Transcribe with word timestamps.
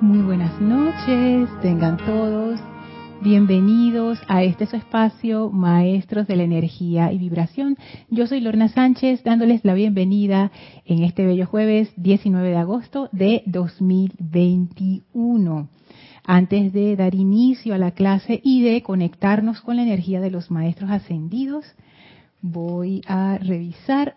Muy 0.00 0.22
buenas 0.22 0.58
noches, 0.62 1.50
tengan 1.60 1.98
todos 1.98 2.58
bienvenidos 3.20 4.18
a 4.28 4.42
este 4.42 4.64
su 4.64 4.76
espacio, 4.76 5.50
Maestros 5.50 6.26
de 6.26 6.36
la 6.36 6.44
Energía 6.44 7.12
y 7.12 7.18
Vibración. 7.18 7.76
Yo 8.08 8.26
soy 8.26 8.40
Lorna 8.40 8.68
Sánchez, 8.68 9.22
dándoles 9.24 9.62
la 9.62 9.74
bienvenida 9.74 10.52
en 10.86 11.04
este 11.04 11.26
bello 11.26 11.46
jueves 11.46 11.92
19 11.96 12.48
de 12.48 12.56
agosto 12.56 13.10
de 13.12 13.42
2021. 13.44 15.68
Antes 16.24 16.72
de 16.72 16.96
dar 16.96 17.14
inicio 17.14 17.74
a 17.74 17.78
la 17.78 17.90
clase 17.90 18.40
y 18.42 18.62
de 18.62 18.82
conectarnos 18.82 19.60
con 19.60 19.76
la 19.76 19.82
energía 19.82 20.22
de 20.22 20.30
los 20.30 20.50
Maestros 20.50 20.90
Ascendidos, 20.90 21.66
voy 22.40 23.02
a 23.06 23.36
revisar 23.36 24.14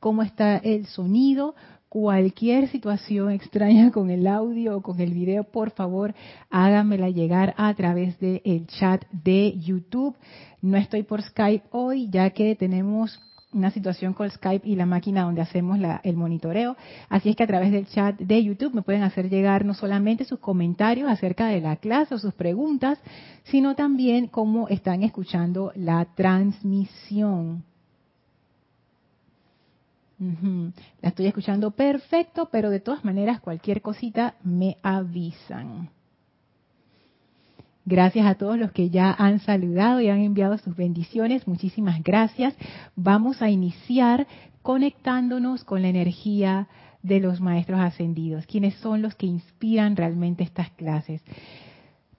cómo 0.00 0.22
está 0.22 0.58
el 0.58 0.84
sonido 0.84 1.54
cualquier 1.88 2.68
situación 2.68 3.30
extraña 3.32 3.90
con 3.92 4.10
el 4.10 4.26
audio 4.26 4.76
o 4.76 4.82
con 4.82 5.00
el 5.00 5.12
video, 5.12 5.44
por 5.44 5.70
favor, 5.70 6.14
háganmela 6.50 7.10
llegar 7.10 7.54
a 7.56 7.72
través 7.74 8.18
del 8.20 8.66
chat 8.66 9.04
de 9.10 9.58
YouTube. 9.58 10.16
No 10.60 10.76
estoy 10.76 11.02
por 11.02 11.22
Skype 11.22 11.66
hoy, 11.70 12.08
ya 12.10 12.30
que 12.30 12.54
tenemos 12.56 13.20
una 13.52 13.70
situación 13.70 14.12
con 14.12 14.30
Skype 14.30 14.68
y 14.68 14.76
la 14.76 14.84
máquina 14.84 15.22
donde 15.22 15.40
hacemos 15.40 15.78
el 16.02 16.16
monitoreo. 16.16 16.76
Así 17.08 17.30
es 17.30 17.36
que 17.36 17.44
a 17.44 17.46
través 17.46 17.72
del 17.72 17.86
chat 17.86 18.18
de 18.18 18.44
YouTube 18.44 18.74
me 18.74 18.82
pueden 18.82 19.02
hacer 19.02 19.30
llegar 19.30 19.64
no 19.64 19.74
solamente 19.74 20.24
sus 20.24 20.38
comentarios 20.38 21.10
acerca 21.10 21.46
de 21.46 21.60
la 21.60 21.76
clase 21.76 22.14
o 22.14 22.18
sus 22.18 22.34
preguntas, 22.34 23.00
sino 23.44 23.74
también 23.74 24.26
cómo 24.26 24.68
están 24.68 25.02
escuchando 25.02 25.72
la 25.74 26.04
transmisión. 26.14 27.64
La 30.18 31.08
estoy 31.08 31.26
escuchando 31.26 31.70
perfecto, 31.70 32.48
pero 32.50 32.70
de 32.70 32.80
todas 32.80 33.04
maneras 33.04 33.40
cualquier 33.40 33.82
cosita 33.82 34.34
me 34.42 34.76
avisan. 34.82 35.90
Gracias 37.84 38.26
a 38.26 38.34
todos 38.34 38.58
los 38.58 38.72
que 38.72 38.90
ya 38.90 39.12
han 39.12 39.38
saludado 39.40 40.00
y 40.00 40.08
han 40.08 40.18
enviado 40.18 40.58
sus 40.58 40.76
bendiciones. 40.76 41.46
Muchísimas 41.48 42.02
gracias. 42.02 42.54
Vamos 42.96 43.40
a 43.40 43.48
iniciar 43.48 44.26
conectándonos 44.60 45.64
con 45.64 45.80
la 45.82 45.88
energía 45.88 46.68
de 47.02 47.20
los 47.20 47.40
maestros 47.40 47.80
ascendidos, 47.80 48.44
quienes 48.46 48.74
son 48.74 49.00
los 49.00 49.14
que 49.14 49.26
inspiran 49.26 49.96
realmente 49.96 50.42
estas 50.42 50.70
clases. 50.72 51.22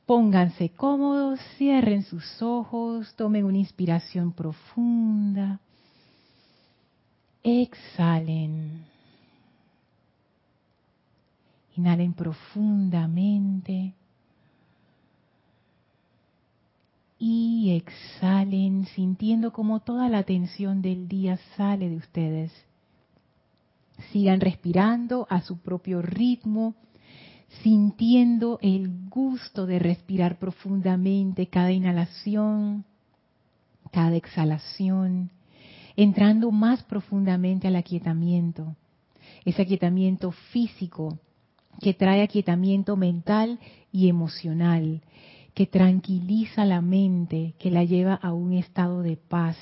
Pónganse 0.06 0.70
cómodos, 0.70 1.40
cierren 1.58 2.02
sus 2.02 2.42
ojos, 2.42 3.14
tomen 3.16 3.46
una 3.46 3.60
inspiración 3.60 4.32
profunda. 4.32 5.60
Exhalen. 7.44 8.86
Inhalen 11.76 12.14
profundamente. 12.14 13.94
Y 17.18 17.72
exhalen 17.72 18.86
sintiendo 18.96 19.52
como 19.52 19.82
toda 19.82 20.10
la 20.10 20.24
tensión 20.24 20.82
del 20.82 21.08
día 21.08 21.38
sale 21.58 21.90
de 21.90 21.98
ustedes. 21.98 22.52
Sigan 24.12 24.40
respirando 24.40 25.28
a 25.30 25.42
su 25.42 25.58
propio 25.58 26.02
ritmo, 26.02 26.76
sintiendo 27.62 28.58
el 28.62 29.10
gusto 29.10 29.66
de 29.66 29.80
respirar 29.80 30.40
profundamente 30.40 31.48
cada 31.48 31.72
inhalación, 31.72 32.86
cada 33.92 34.16
exhalación 34.16 35.32
entrando 36.04 36.50
más 36.50 36.82
profundamente 36.84 37.68
al 37.68 37.76
aquietamiento, 37.76 38.78
ese 39.44 39.64
aquietamiento 39.64 40.32
físico 40.32 41.20
que 41.82 41.94
trae 41.94 42.22
aquietamiento 42.22 42.96
mental 42.96 43.60
y 43.92 44.08
emocional, 44.08 45.02
que 45.54 45.68
tranquiliza 45.68 46.64
la 46.64 46.80
mente, 46.80 47.54
que 47.60 47.70
la 47.70 47.84
lleva 47.84 48.14
a 48.14 48.32
un 48.32 48.54
estado 48.54 49.02
de 49.02 49.18
paz. 49.18 49.58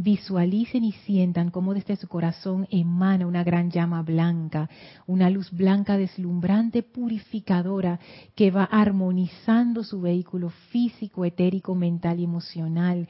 Visualicen 0.00 0.84
y 0.84 0.92
sientan 0.92 1.50
cómo 1.50 1.74
desde 1.74 1.96
su 1.96 2.06
corazón 2.06 2.68
emana 2.70 3.26
una 3.26 3.42
gran 3.42 3.68
llama 3.68 4.00
blanca, 4.02 4.70
una 5.08 5.28
luz 5.28 5.50
blanca 5.50 5.96
deslumbrante, 5.96 6.84
purificadora, 6.84 7.98
que 8.36 8.52
va 8.52 8.62
armonizando 8.62 9.82
su 9.82 10.00
vehículo 10.00 10.50
físico, 10.70 11.24
etérico, 11.24 11.74
mental 11.74 12.20
y 12.20 12.24
emocional, 12.24 13.08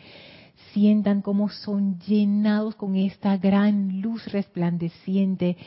sientan 0.72 1.20
cómo 1.20 1.50
son 1.50 1.98
llenados 2.00 2.74
con 2.74 2.96
esta 2.96 3.36
gran 3.36 4.00
luz 4.00 4.24
resplandeciente 4.32 5.58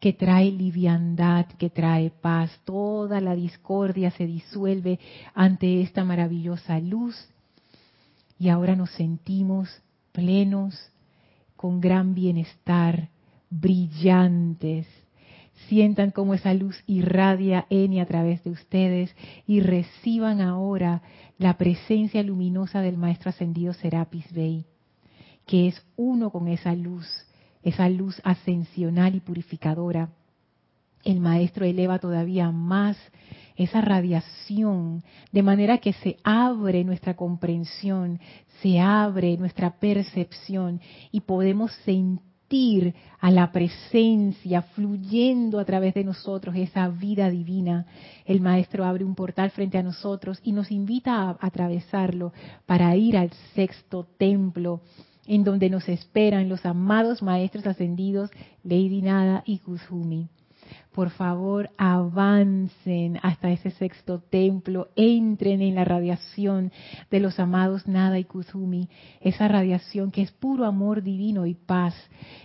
que 0.00 0.14
trae 0.14 0.50
liviandad, 0.50 1.44
que 1.58 1.68
trae 1.68 2.08
paz. 2.08 2.50
Toda 2.64 3.20
la 3.20 3.34
discordia 3.34 4.10
se 4.12 4.26
disuelve 4.26 4.98
ante 5.34 5.82
esta 5.82 6.04
maravillosa 6.04 6.80
luz 6.80 7.28
y 8.38 8.48
ahora 8.48 8.76
nos 8.76 8.90
sentimos 8.92 9.68
plenos, 10.12 10.90
con 11.56 11.80
gran 11.80 12.14
bienestar, 12.14 13.08
brillantes. 13.50 14.86
Sientan 15.68 16.10
cómo 16.10 16.34
esa 16.34 16.54
luz 16.54 16.82
irradia 16.86 17.66
en 17.68 17.98
a 18.00 18.06
través 18.06 18.42
de 18.44 18.50
ustedes 18.50 19.14
y 19.46 19.60
reciban 19.60 20.40
ahora 20.40 21.02
la 21.38 21.58
presencia 21.58 22.22
luminosa 22.22 22.80
del 22.80 22.96
Maestro 22.96 23.30
Ascendido 23.30 23.74
Serapis 23.74 24.32
Bey, 24.32 24.64
que 25.46 25.68
es 25.68 25.82
uno 25.96 26.30
con 26.30 26.48
esa 26.48 26.74
luz, 26.74 27.06
esa 27.62 27.88
luz 27.88 28.20
ascensional 28.24 29.14
y 29.14 29.20
purificadora. 29.20 30.10
El 31.04 31.20
Maestro 31.20 31.64
eleva 31.64 31.98
todavía 31.98 32.50
más 32.50 32.96
esa 33.62 33.82
radiación, 33.82 35.02
de 35.32 35.42
manera 35.42 35.78
que 35.78 35.92
se 35.92 36.16
abre 36.24 36.82
nuestra 36.82 37.14
comprensión, 37.14 38.18
se 38.62 38.80
abre 38.80 39.36
nuestra 39.36 39.78
percepción 39.78 40.80
y 41.12 41.20
podemos 41.20 41.70
sentir 41.84 42.94
a 43.20 43.30
la 43.30 43.52
presencia 43.52 44.62
fluyendo 44.62 45.60
a 45.60 45.66
través 45.66 45.92
de 45.92 46.04
nosotros 46.04 46.56
esa 46.56 46.88
vida 46.88 47.28
divina. 47.28 47.84
El 48.24 48.40
Maestro 48.40 48.86
abre 48.86 49.04
un 49.04 49.14
portal 49.14 49.50
frente 49.50 49.76
a 49.76 49.82
nosotros 49.82 50.40
y 50.42 50.52
nos 50.52 50.70
invita 50.70 51.20
a 51.22 51.36
atravesarlo 51.38 52.32
para 52.64 52.96
ir 52.96 53.18
al 53.18 53.30
sexto 53.54 54.08
templo 54.16 54.80
en 55.26 55.44
donde 55.44 55.68
nos 55.68 55.86
esperan 55.88 56.48
los 56.48 56.64
amados 56.64 57.22
Maestros 57.22 57.66
ascendidos 57.66 58.30
Lady 58.64 59.02
Nada 59.02 59.42
y 59.44 59.58
Kuzumi 59.58 60.30
por 60.92 61.10
favor 61.10 61.70
avancen 61.76 63.18
hasta 63.22 63.50
ese 63.50 63.70
sexto 63.70 64.20
templo, 64.20 64.88
entren 64.96 65.62
en 65.62 65.76
la 65.76 65.84
radiación 65.84 66.72
de 67.10 67.20
los 67.20 67.38
amados 67.38 67.86
Nada 67.86 68.18
y 68.18 68.24
Kuzumi, 68.24 68.88
esa 69.20 69.46
radiación 69.46 70.10
que 70.10 70.22
es 70.22 70.32
puro 70.32 70.64
amor 70.64 71.02
divino 71.02 71.46
y 71.46 71.54
paz, 71.54 71.94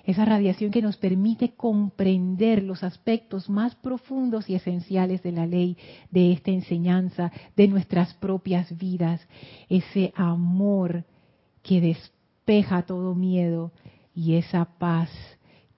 esa 0.03 0.25
radiación 0.25 0.71
que 0.71 0.81
nos 0.81 0.97
permite 0.97 1.53
comprender 1.55 2.63
los 2.63 2.83
aspectos 2.83 3.49
más 3.49 3.75
profundos 3.75 4.49
y 4.49 4.55
esenciales 4.55 5.23
de 5.23 5.31
la 5.31 5.47
ley, 5.47 5.77
de 6.11 6.31
esta 6.31 6.51
enseñanza, 6.51 7.31
de 7.55 7.67
nuestras 7.67 8.13
propias 8.13 8.77
vidas, 8.77 9.27
ese 9.69 10.13
amor 10.15 11.03
que 11.63 11.81
despeja 11.81 12.83
todo 12.83 13.15
miedo 13.15 13.71
y 14.13 14.35
esa 14.35 14.65
paz 14.65 15.09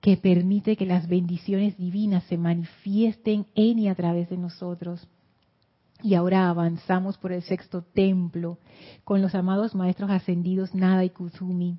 que 0.08 0.16
permite 0.16 0.78
que 0.78 0.86
las 0.86 1.10
bendiciones 1.10 1.78
divinas 1.78 2.24
se 2.30 2.38
manifiesten 2.38 3.46
en 3.56 3.78
y 3.78 3.90
a 3.90 3.96
través 3.96 4.30
de 4.30 4.38
nosotros. 4.38 5.06
Y 6.02 6.14
ahora 6.14 6.48
avanzamos 6.48 7.18
por 7.18 7.34
el 7.34 7.42
sexto 7.42 7.82
templo 7.82 8.58
con 9.04 9.22
los 9.22 9.36
amados 9.36 9.76
maestros 9.76 10.10
ascendidos 10.10 10.74
Nada 10.74 11.04
y 11.04 11.10
Kuzumi. 11.10 11.78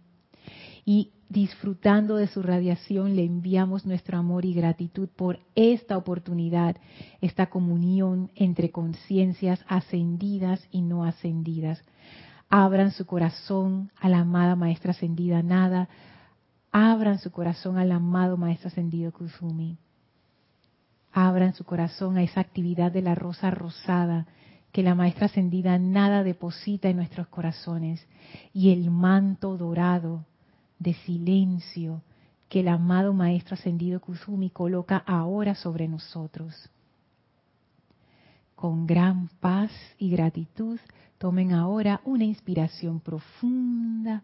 Y 0.84 1.12
disfrutando 1.31 2.17
de 2.17 2.27
su 2.27 2.43
radiación 2.43 3.17
le 3.17 3.25
enviamos 3.25 3.87
nuestro 3.87 4.19
amor 4.19 4.44
y 4.44 4.53
gratitud 4.53 5.09
por 5.09 5.41
esta 5.55 5.97
oportunidad, 5.97 6.77
esta 7.22 7.47
comunión 7.47 8.31
entre 8.34 8.71
conciencias 8.71 9.64
ascendidas 9.69 10.61
y 10.70 10.82
no 10.82 11.06
ascendidas. 11.06 11.82
Abran 12.50 12.91
su 12.91 13.06
corazón 13.06 13.91
a 13.99 14.11
la 14.11 14.19
amada 14.19 14.55
maestra 14.55 14.91
ascendida 14.91 15.43
Nada, 15.43 15.88
Abran 16.81 17.19
su 17.19 17.33
corazón 17.33 17.77
al 17.77 17.91
amado 17.91 18.37
Maestro 18.37 18.69
Ascendido 18.69 19.11
Kusumi. 19.11 19.79
Abran 21.13 21.53
su 21.53 21.65
corazón 21.65 22.17
a 22.17 22.23
esa 22.23 22.41
actividad 22.41 22.93
de 22.93 23.03
la 23.03 23.17
rosa 23.17 23.51
rosada 23.51 24.29
que 24.71 24.85
la 24.85 24.95
Maestra 24.95 25.27
Ascendida 25.27 25.77
nada 25.81 26.23
deposita 26.23 26.89
en 26.89 26.95
nuestros 26.95 27.27
corazones 27.27 28.07
y 28.53 28.71
el 28.71 28.93
manto 28.93 29.57
dorado 29.57 30.25
de 30.79 30.95
silencio 30.95 32.03
que 32.49 32.61
el 32.61 32.69
amado 32.69 33.13
Maestro 33.13 33.55
Ascendido 33.55 33.99
Kusumi 33.99 34.49
coloca 34.49 34.99
ahora 34.99 35.57
sobre 35.57 35.89
nosotros. 35.89 36.71
Con 38.55 38.87
gran 38.87 39.31
paz 39.41 39.73
y 39.99 40.11
gratitud, 40.11 40.79
tomen 41.19 41.55
ahora 41.55 42.01
una 42.05 42.23
inspiración 42.23 43.01
profunda 43.01 44.23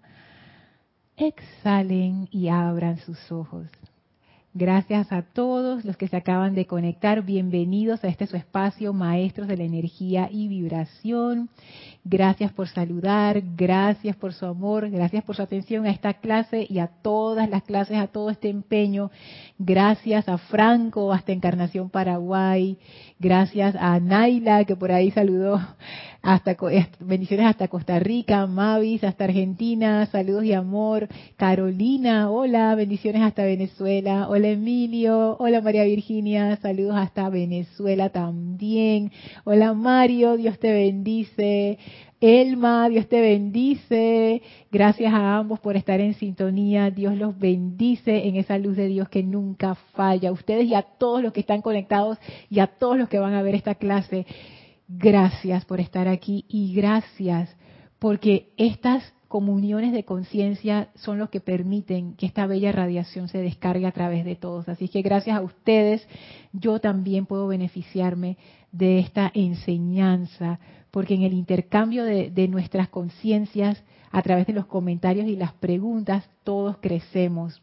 Exhalen 1.16 2.28
y 2.32 2.49
abran 2.49 2.99
sus 2.99 3.31
ojos. 3.31 3.69
Gracias 4.56 5.11
a 5.11 5.23
todos 5.23 5.85
los 5.85 5.97
que 5.97 6.06
se 6.06 6.17
acaban 6.17 6.55
de 6.55 6.69
conectar. 6.69 7.23
Bienvenidos 7.23 8.05
a 8.05 8.06
este 8.06 8.29
su 8.29 8.37
espacio, 8.37 8.93
Maestros 8.93 9.49
de 9.49 9.56
la 9.56 9.65
Energía 9.65 10.29
y 10.31 10.47
Vibración. 10.47 11.49
Gracias 12.05 12.53
por 12.53 12.69
saludar, 12.69 13.43
gracias 13.56 14.15
por 14.15 14.33
su 14.33 14.47
amor, 14.47 14.91
gracias 14.91 15.25
por 15.25 15.35
su 15.35 15.43
atención 15.43 15.87
a 15.87 15.91
esta 15.91 16.15
clase 16.15 16.67
y 16.69 16.79
a 16.79 16.87
todas 16.87 17.51
las 17.51 17.65
clases, 17.65 17.99
a 17.99 18.06
todo 18.06 18.31
este 18.31 18.49
empeño. 18.49 19.11
Gracias 19.59 20.29
a 20.29 20.39
Franco 20.39 21.12
hasta 21.12 21.33
Encarnación 21.33 21.91
Paraguay. 21.91 22.79
Gracias 23.19 23.75
a 23.75 23.99
Naila 23.99 24.65
que 24.67 24.77
por 24.77 24.93
ahí 24.93 25.11
saludó 25.11 25.61
hasta 26.23 26.56
bendiciones 27.01 27.47
hasta 27.47 27.69
Costa 27.69 27.99
Rica, 27.99 28.47
Mavis 28.47 29.05
hasta 29.05 29.25
Argentina, 29.25 30.06
saludos 30.06 30.45
y 30.45 30.53
amor, 30.53 31.09
Carolina, 31.37 32.31
hola, 32.31 32.75
bendiciones 32.75 33.23
hasta 33.23 33.45
Venezuela, 33.45 34.27
hola 34.29 34.44
Emilio, 34.52 35.37
hola 35.38 35.61
María 35.61 35.85
Virginia, 35.85 36.56
saludos 36.56 36.96
hasta 36.96 37.29
Venezuela 37.29 38.11
también, 38.11 39.12
hola 39.44 39.75
Mario, 39.75 40.37
Dios 40.37 40.58
te 40.58 40.73
bendice, 40.73 41.79
Elma, 42.25 42.88
Dios 42.88 43.06
te 43.06 43.20
bendice. 43.20 44.41
Gracias 44.73 45.12
a 45.12 45.37
ambos 45.37 45.61
por 45.61 45.76
estar 45.76 46.00
en 46.00 46.14
sintonía. 46.14 46.91
Dios 46.91 47.14
los 47.19 47.38
bendice 47.38 48.26
en 48.26 48.37
esa 48.37 48.56
luz 48.56 48.76
de 48.76 48.87
Dios 48.87 49.11
que 49.11 49.23
nunca 49.23 49.75
falla. 49.75 50.32
Ustedes 50.32 50.64
y 50.64 50.75
a 50.75 50.81
todos 50.81 51.23
los 51.23 51.35
que 51.35 51.41
están 51.41 51.61
conectados 51.61 52.17
y 52.49 52.61
a 52.61 52.67
todos 52.67 52.96
los 52.96 53.11
que 53.11 53.19
van 53.19 53.35
a 53.35 53.43
ver 53.43 53.55
esta 53.55 53.75
clase. 53.75 54.25
Gracias 54.88 55.67
por 55.67 55.81
estar 55.81 56.08
aquí 56.08 56.46
y 56.49 56.75
gracias 56.75 57.55
porque 57.99 58.55
estas 58.56 59.12
comuniones 59.34 59.92
de 59.92 60.04
conciencia 60.04 60.90
son 60.94 61.19
los 61.19 61.28
que 61.28 61.40
permiten 61.40 62.14
que 62.14 62.25
esta 62.25 62.46
bella 62.46 62.70
radiación 62.70 63.26
se 63.26 63.38
descargue 63.38 63.84
a 63.84 63.90
través 63.90 64.25
de 64.25 64.36
todos. 64.36 64.69
Así 64.69 64.88
que 64.88 65.02
gracias 65.02 65.36
a 65.36 65.40
ustedes 65.40 66.06
yo 66.52 66.78
también 66.78 67.26
puedo 67.26 67.48
beneficiarme 67.48 68.36
de 68.70 69.00
esta 69.00 69.32
enseñanza, 69.34 70.60
porque 70.92 71.14
en 71.14 71.22
el 71.22 71.32
intercambio 71.32 72.04
de, 72.04 72.31
de 72.31 72.46
nuestras 72.46 72.88
conciencias, 72.90 73.82
a 74.12 74.22
través 74.22 74.46
de 74.46 74.52
los 74.52 74.66
comentarios 74.66 75.26
y 75.26 75.34
las 75.34 75.52
preguntas, 75.54 76.31
todos 76.44 76.76
crecemos. 76.76 77.60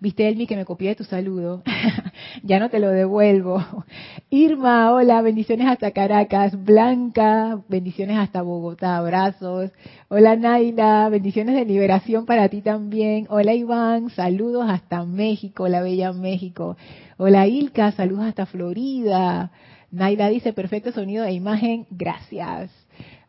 Viste, 0.00 0.26
Elmi, 0.26 0.46
que 0.46 0.56
me 0.56 0.64
copié 0.64 0.88
de 0.88 0.94
tu 0.94 1.04
saludo. 1.04 1.62
ya 2.42 2.58
no 2.58 2.70
te 2.70 2.78
lo 2.78 2.88
devuelvo. 2.88 3.62
Irma, 4.30 4.94
hola, 4.94 5.20
bendiciones 5.20 5.66
hasta 5.66 5.90
Caracas. 5.90 6.64
Blanca, 6.64 7.60
bendiciones 7.68 8.16
hasta 8.16 8.40
Bogotá, 8.40 8.96
abrazos. 8.96 9.70
Hola, 10.08 10.36
Naila, 10.36 11.10
bendiciones 11.10 11.54
de 11.54 11.66
liberación 11.66 12.24
para 12.24 12.48
ti 12.48 12.62
también. 12.62 13.26
Hola, 13.28 13.52
Iván, 13.52 14.08
saludos 14.08 14.64
hasta 14.70 15.04
México, 15.04 15.68
la 15.68 15.82
bella 15.82 16.14
México. 16.14 16.78
Hola, 17.18 17.46
Ilka, 17.46 17.92
saludos 17.92 18.24
hasta 18.24 18.46
Florida. 18.46 19.52
Naila 19.90 20.30
dice, 20.30 20.54
perfecto 20.54 20.92
sonido 20.92 21.26
e 21.26 21.34
imagen, 21.34 21.86
gracias. 21.90 22.79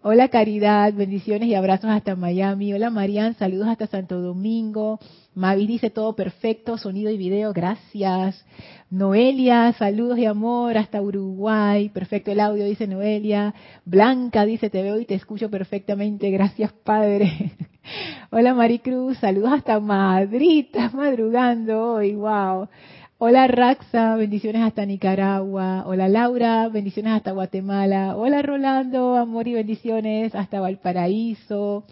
Hola 0.03 0.29
Caridad, 0.29 0.91
bendiciones 0.95 1.47
y 1.47 1.53
abrazos 1.53 1.91
hasta 1.91 2.15
Miami. 2.15 2.73
Hola 2.73 2.89
Marian, 2.89 3.35
saludos 3.35 3.67
hasta 3.67 3.85
Santo 3.85 4.19
Domingo. 4.19 4.97
Mavis 5.35 5.67
dice 5.67 5.91
todo 5.91 6.15
perfecto, 6.15 6.79
sonido 6.79 7.11
y 7.11 7.17
video, 7.17 7.53
gracias. 7.53 8.43
Noelia, 8.89 9.71
saludos 9.73 10.17
y 10.17 10.25
amor 10.25 10.75
hasta 10.75 10.99
Uruguay. 11.03 11.89
Perfecto 11.89 12.31
el 12.31 12.39
audio, 12.39 12.65
dice 12.65 12.87
Noelia. 12.87 13.53
Blanca 13.85 14.43
dice, 14.43 14.71
te 14.71 14.81
veo 14.81 14.99
y 14.99 15.05
te 15.05 15.13
escucho 15.13 15.51
perfectamente, 15.51 16.31
gracias 16.31 16.73
Padre. 16.83 17.51
Hola 18.31 18.55
Maricruz, 18.55 19.19
saludos 19.19 19.53
hasta 19.53 19.79
Madrid, 19.79 20.65
madrugando 20.93 21.93
hoy, 21.93 22.15
wow. 22.15 22.67
Hola 23.23 23.45
Raxa, 23.45 24.15
bendiciones 24.15 24.63
hasta 24.63 24.83
Nicaragua. 24.83 25.83
Hola 25.85 26.09
Laura, 26.09 26.67
bendiciones 26.69 27.13
hasta 27.13 27.29
Guatemala. 27.33 28.15
Hola 28.17 28.41
Rolando, 28.41 29.15
amor 29.15 29.47
y 29.47 29.53
bendiciones 29.53 30.33
hasta 30.33 30.59
Valparaíso. 30.59 31.83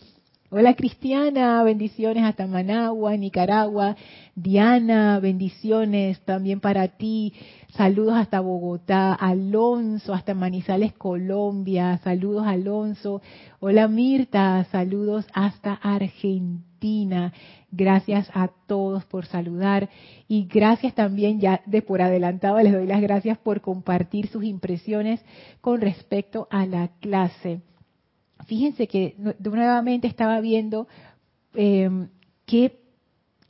Hola 0.49 0.73
Cristiana, 0.73 1.61
bendiciones 1.61 2.23
hasta 2.23 2.47
Managua, 2.47 3.15
Nicaragua. 3.15 3.95
Diana, 4.33 5.19
bendiciones 5.19 6.19
también 6.21 6.61
para 6.61 6.87
ti. 6.87 7.35
Saludos 7.77 8.15
hasta 8.15 8.39
Bogotá. 8.39 9.13
Alonso, 9.13 10.15
hasta 10.15 10.33
Manizales, 10.33 10.93
Colombia. 10.93 11.99
Saludos 12.03 12.47
Alonso. 12.47 13.21
Hola 13.59 13.87
Mirta, 13.87 14.65
saludos 14.71 15.27
hasta 15.35 15.75
Argentina. 15.75 16.68
Gracias 17.71 18.29
a 18.33 18.49
todos 18.67 19.05
por 19.05 19.25
saludar 19.25 19.89
y 20.27 20.45
gracias 20.45 20.95
también 20.95 21.39
ya 21.39 21.61
de 21.65 21.81
por 21.81 22.01
adelantado 22.01 22.59
les 22.59 22.73
doy 22.73 22.87
las 22.87 23.01
gracias 23.01 23.37
por 23.37 23.61
compartir 23.61 24.27
sus 24.27 24.43
impresiones 24.43 25.23
con 25.61 25.81
respecto 25.81 26.47
a 26.49 26.65
la 26.65 26.89
clase. 26.99 27.61
Fíjense 28.45 28.87
que 28.87 29.15
nuevamente 29.39 30.07
estaba 30.07 30.39
viendo 30.39 30.87
eh, 31.53 31.89
qué 32.45 32.78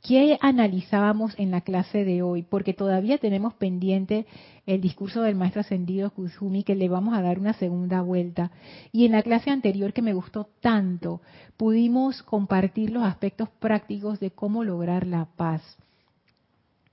¿Qué 0.02 0.38
analizábamos 0.40 1.38
en 1.38 1.50
la 1.50 1.60
clase 1.60 2.04
de 2.04 2.22
hoy? 2.22 2.42
Porque 2.42 2.72
todavía 2.72 3.18
tenemos 3.18 3.52
pendiente 3.54 4.26
el 4.64 4.80
discurso 4.80 5.20
del 5.22 5.34
maestro 5.34 5.60
ascendido 5.60 6.10
Kuzumi 6.10 6.64
que 6.64 6.74
le 6.74 6.88
vamos 6.88 7.14
a 7.14 7.20
dar 7.20 7.38
una 7.38 7.52
segunda 7.52 8.00
vuelta. 8.00 8.50
Y 8.92 9.04
en 9.04 9.12
la 9.12 9.22
clase 9.22 9.50
anterior 9.50 9.92
que 9.92 10.00
me 10.00 10.14
gustó 10.14 10.48
tanto, 10.60 11.20
pudimos 11.58 12.22
compartir 12.22 12.90
los 12.90 13.02
aspectos 13.02 13.50
prácticos 13.58 14.20
de 14.20 14.30
cómo 14.30 14.64
lograr 14.64 15.06
la 15.06 15.26
paz. 15.36 15.62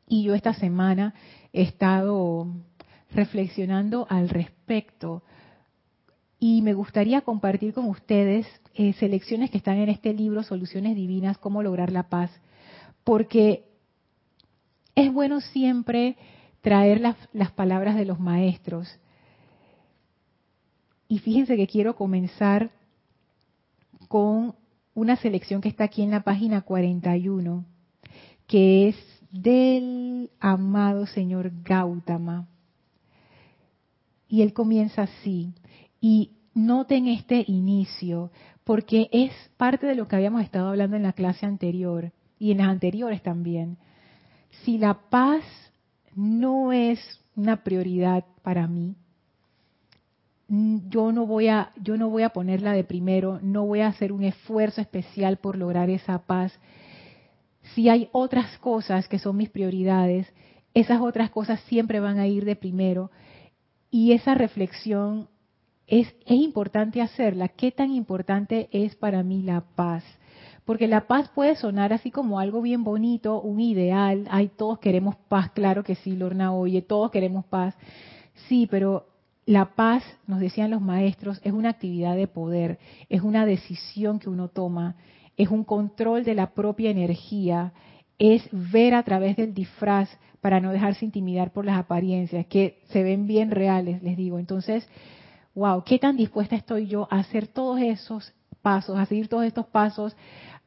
Y 0.10 0.24
yo 0.24 0.36
esta 0.36 0.53
semana 0.53 1.13
he 1.53 1.62
estado 1.62 2.48
reflexionando 3.12 4.06
al 4.10 4.27
respecto 4.27 5.24
y 6.39 6.62
me 6.62 6.74
gustaría 6.74 7.21
compartir 7.21 7.74
con 7.74 7.86
ustedes 7.86 8.45
eh, 8.75 8.92
selecciones 8.94 9.50
que 9.50 9.57
están 9.57 9.77
en 9.77 9.89
este 9.89 10.13
libro, 10.13 10.44
Soluciones 10.44 10.95
Divinas, 10.95 11.38
cómo 11.38 11.63
lograr 11.63 11.92
la 11.92 12.10
paz 12.10 12.31
porque 13.07 13.63
es 14.94 15.13
bueno 15.13 15.39
siempre 15.39 16.18
traer 16.59 17.00
las, 17.00 17.51
palabras 17.54 17.95
de 17.95 18.04
los 18.04 18.19
maestros. 18.19 19.00
Y 21.07 21.19
fíjense 21.19 21.56
que 21.56 21.68
quiero 21.68 21.95
comenzar 21.95 22.69
con 24.09 24.56
una 24.94 25.15
selección 25.15 25.62
que 25.62 25.69
está 25.69 25.86
aquí 25.86 26.01
en 26.01 26.12
la 26.12 26.25
página 26.25 26.63
41, 26.63 27.63
que 28.45 28.89
es 28.89 28.98
del 29.31 30.30
amado 30.42 31.06
señor 31.06 31.53
Gautama. 31.63 32.50
Y 34.27 34.42
él 34.42 34.51
comienza 34.51 35.03
así. 35.03 35.53
Y 36.01 36.31
noten 36.53 37.08
este 37.08 37.46
inicio, 37.48 38.31
porque 38.65 39.08
es 39.13 39.31
parte 39.55 39.88
de 39.88 39.96
lo 39.96 40.10
que 40.10 40.17
habíamos 40.17 40.43
estado 40.43 40.67
hablando 40.67 40.98
en 40.98 41.03
la 41.03 41.13
clase 41.13 41.46
anterior 41.46 42.12
y 42.39 42.51
en 42.51 42.60
las 42.60 42.67
anteriores 42.67 43.22
también, 43.22 43.77
si 44.63 44.77
la 44.77 44.94
paz 45.10 45.44
no 46.15 46.72
es 46.72 47.00
una 47.36 47.63
prioridad 47.63 48.25
para 48.41 48.67
mí, 48.67 48.96
yo 50.50 51.12
no 51.12 51.25
voy 51.25 51.50
a 51.50 51.72
yo 51.75 51.98
no 51.98 52.10
voy 52.10 52.24
a 52.24 52.29
ponerla 52.29 52.72
de 52.72 52.84
primero, 52.84 53.39
no 53.41 53.65
voy 53.65 53.82
a 53.82 53.88
hacer 53.88 54.12
un 54.12 54.24
esfuerzo 54.24 54.79
especial 54.79 55.38
por 55.38 55.58
lograr 55.58 55.89
esa 55.89 56.20
paz. 56.20 56.58
Si 57.75 57.89
hay 57.89 58.08
otras 58.13 58.58
cosas 58.60 59.10
que 59.10 59.20
son 59.20 59.36
mis 59.36 59.50
prioridades, 59.50 60.32
esas 60.74 61.01
otras 61.01 61.32
cosas 61.32 61.60
siempre 61.62 62.00
van 62.00 62.17
a 62.20 62.27
ir 62.27 62.46
de 62.46 62.56
primero 62.56 63.12
y 63.91 64.13
esa 64.13 64.36
reflexión 64.36 65.27
es, 65.86 66.08
es 66.25 66.38
importante 66.38 67.01
hacerla. 67.01 67.50
¿Qué 67.50 67.72
tan 67.72 67.91
importante 67.91 68.70
es 68.72 68.96
para 68.96 69.24
mí 69.24 69.41
la 69.41 69.62
paz? 69.62 70.03
Porque 70.67 70.89
la 70.89 71.07
paz 71.07 71.29
puede 71.33 71.55
sonar 71.55 71.93
así 71.93 72.12
como 72.12 72.41
algo 72.41 72.62
bien 72.62 72.83
bonito, 72.83 73.39
un 73.39 73.62
ideal. 73.62 74.27
Ay, 74.29 74.50
todos 74.50 74.79
queremos 74.79 75.15
paz, 75.29 75.50
claro 75.51 75.81
que 75.81 75.95
sí, 75.95 76.12
Lorna, 76.12 76.53
oye, 76.53 76.81
todos 76.81 77.09
queremos 77.09 77.45
paz. 77.45 77.74
Sí, 78.50 78.67
pero 78.69 79.05
la 79.45 79.75
paz, 79.75 80.03
nos 80.27 80.41
decían 80.41 80.69
los 80.69 80.81
maestros, 80.81 81.39
es 81.45 81.53
una 81.53 81.69
actividad 81.69 82.17
de 82.17 82.27
poder, 82.27 82.79
es 83.07 83.21
una 83.21 83.45
decisión 83.45 84.19
que 84.19 84.29
uno 84.29 84.50
toma, 84.50 84.97
es 85.38 85.47
un 85.47 85.63
control 85.63 86.25
de 86.25 86.36
la 86.36 86.47
propia 86.47 86.89
energía, 86.91 87.71
es 88.19 88.45
ver 88.51 88.93
a 88.93 89.03
través 89.03 89.38
del 89.38 89.53
disfraz 89.53 90.09
para 90.41 90.59
no 90.59 90.74
dejarse 90.74 91.05
intimidar 91.05 91.53
por 91.53 91.63
las 91.63 91.77
apariencias, 91.79 92.45
que 92.47 92.81
se 92.89 93.03
ven 93.03 93.25
bien 93.25 93.51
reales, 93.51 94.03
les 94.03 94.17
digo. 94.17 94.38
Entonces, 94.38 94.86
wow, 95.55 95.81
¿qué 95.86 95.97
tan 95.97 96.17
dispuesta 96.17 96.57
estoy 96.57 96.88
yo 96.88 97.07
a 97.09 97.19
hacer 97.19 97.47
todos 97.47 97.79
esos 97.79 98.33
pasos, 98.67 99.00
a 99.00 99.05
seguir 99.05 99.29
todos 99.29 99.45
estos 99.45 99.65
pasos, 99.67 100.13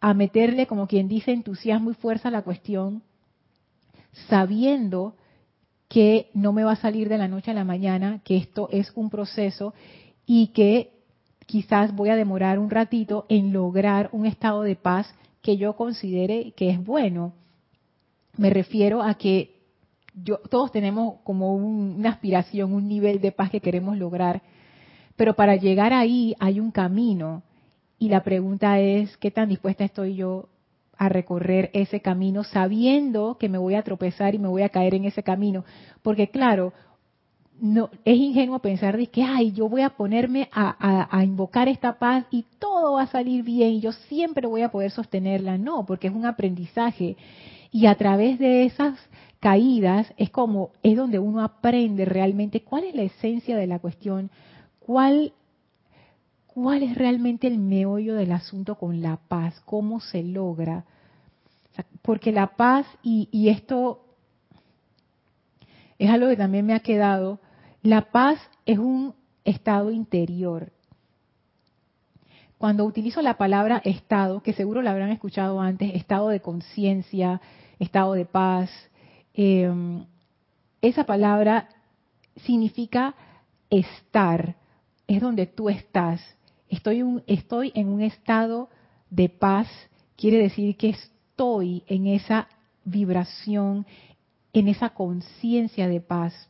a 0.01 0.15
meterle, 0.15 0.67
como 0.67 0.87
quien 0.87 1.07
dice, 1.07 1.33
entusiasmo 1.33 1.91
y 1.91 1.95
fuerza 1.95 2.29
a 2.29 2.31
la 2.31 2.41
cuestión, 2.41 3.03
sabiendo 4.31 5.17
que 5.87 6.31
no 6.33 6.55
me 6.55 6.65
va 6.65 6.73
a 6.73 6.77
salir 6.87 7.11
de 7.11 7.19
la 7.19 7.29
noche 7.29 7.51
a 7.51 7.55
la 7.55 7.65
mañana, 7.65 8.23
que 8.25 8.39
esto 8.39 8.71
es 8.73 8.91
un 8.95 9.11
proceso 9.11 9.75
y 10.25 10.47
que 10.55 10.93
quizás 11.45 11.95
voy 11.95 12.09
a 12.09 12.17
demorar 12.17 12.59
un 12.59 12.71
ratito 12.71 13.27
en 13.29 13.53
lograr 13.53 14.09
un 14.13 14.25
estado 14.25 14.63
de 14.63 14.77
paz 14.77 15.15
que 15.43 15.59
yo 15.59 15.77
considere 15.77 16.53
que 16.53 16.71
es 16.71 16.83
bueno. 16.83 17.35
Me 18.39 18.49
refiero 18.49 19.03
a 19.03 19.13
que 19.13 19.61
yo, 20.15 20.39
todos 20.49 20.73
tenemos 20.73 21.17
como 21.23 21.55
una 21.55 22.09
aspiración, 22.09 22.73
un 22.73 22.89
nivel 22.89 23.21
de 23.21 23.33
paz 23.33 23.51
que 23.51 23.61
queremos 23.61 23.99
lograr, 23.99 24.41
pero 25.17 25.35
para 25.35 25.57
llegar 25.57 25.93
ahí 25.93 26.35
hay 26.41 26.61
un 26.61 26.71
camino 26.71 27.43
y 28.01 28.09
la 28.09 28.25
pregunta 28.25 28.81
es, 28.81 29.15
¿qué 29.19 29.31
tan 29.31 29.51
dispuesta 29.51 29.85
estoy 29.85 30.17
yo 30.17 30.49
a 30.97 31.11
recorrer 31.11 31.71
ese 31.75 32.01
camino 32.01 32.45
sabiendo 32.45 33.37
que 33.39 33.51
me 33.51 33.59
voy 33.59 33.75
a 33.75 33.83
tropezar 33.83 34.35
y 34.35 34.39
me 34.39 34.49
voy 34.49 34.63
a 34.63 34.71
caer 34.71 34.95
en 34.95 35.05
ese 35.05 35.23
camino? 35.23 35.67
Porque 36.01 36.31
claro, 36.31 36.73
no 37.61 37.91
es 38.07 38.17
ingenuo 38.17 38.61
pensar 38.61 38.97
de 38.97 39.09
que, 39.09 39.23
ay, 39.23 39.53
yo 39.53 39.69
voy 39.69 39.83
a 39.83 39.91
ponerme 39.91 40.49
a, 40.51 41.15
a, 41.15 41.23
invocar 41.23 41.69
esta 41.69 41.99
paz 41.99 42.25
y 42.31 42.47
todo 42.59 42.95
va 42.95 43.03
a 43.03 43.07
salir 43.09 43.45
bien 43.45 43.73
y 43.75 43.81
yo 43.81 43.93
siempre 43.93 44.47
voy 44.47 44.63
a 44.63 44.71
poder 44.71 44.91
sostenerla. 44.91 45.59
No, 45.59 45.85
porque 45.85 46.09
es 46.09 46.15
un 46.15 46.25
aprendizaje. 46.25 47.19
Y 47.71 47.85
a 47.85 47.97
través 47.97 48.39
de 48.39 48.65
esas 48.65 48.99
caídas 49.41 50.11
es 50.17 50.31
como, 50.31 50.71
es 50.83 50.97
donde 50.97 51.19
uno 51.19 51.43
aprende 51.43 52.07
realmente 52.07 52.63
cuál 52.63 52.85
es 52.85 52.95
la 52.95 53.03
esencia 53.03 53.59
de 53.59 53.67
la 53.67 53.79
cuestión, 53.79 54.31
cuál, 54.79 55.35
cuál 56.63 56.83
es 56.83 56.95
realmente 56.95 57.47
el 57.47 57.57
meollo 57.57 58.15
del 58.15 58.33
asunto 58.33 58.75
con 58.75 59.01
la 59.01 59.17
paz, 59.17 59.59
cómo 59.65 59.99
se 60.01 60.23
logra. 60.23 60.85
porque 62.03 62.33
la 62.33 62.49
paz, 62.49 62.87
y, 63.03 63.49
esto 63.49 64.05
es 65.99 66.11
algo 66.11 66.29
que 66.29 66.37
también 66.37 66.67
me 66.67 66.75
ha 66.75 66.81
quedado, 66.81 67.41
la 67.83 68.11
paz 68.11 68.39
es 68.67 68.79
un 68.79 69.15
estado 69.43 69.91
interior. 69.91 70.71
Cuando 72.59 72.85
utilizo 72.85 73.23
la 73.23 73.39
palabra 73.39 73.81
estado, 73.83 74.43
que 74.43 74.53
seguro 74.53 74.83
la 74.83 74.91
habrán 74.91 75.13
escuchado 75.13 75.63
antes, 75.63 75.95
estado 75.95 76.29
de 76.29 76.41
conciencia, 76.41 77.41
estado 77.79 78.13
de 78.13 78.27
paz, 78.27 78.71
em, 79.33 80.05
esa 80.83 81.05
palabra 81.05 81.71
significa 82.45 83.15
estar, 83.71 84.57
es 85.07 85.23
donde 85.23 85.47
tú 85.47 85.71
estás. 85.71 86.21
Estoy, 86.71 87.73
en 87.75 87.89
un 87.89 88.01
estado 88.01 88.71
de 89.11 89.29
paz, 89.29 89.67
quiere 90.17 90.39
decir 90.39 90.77
que 90.77 90.91
estoy 90.91 91.83
en 91.89 92.07
esa 92.07 92.49
vibración, 92.85 93.87
en 94.53 94.69
esa 94.69 94.91
conciencia 94.91 95.89
de 95.89 96.01
paz 96.01 96.49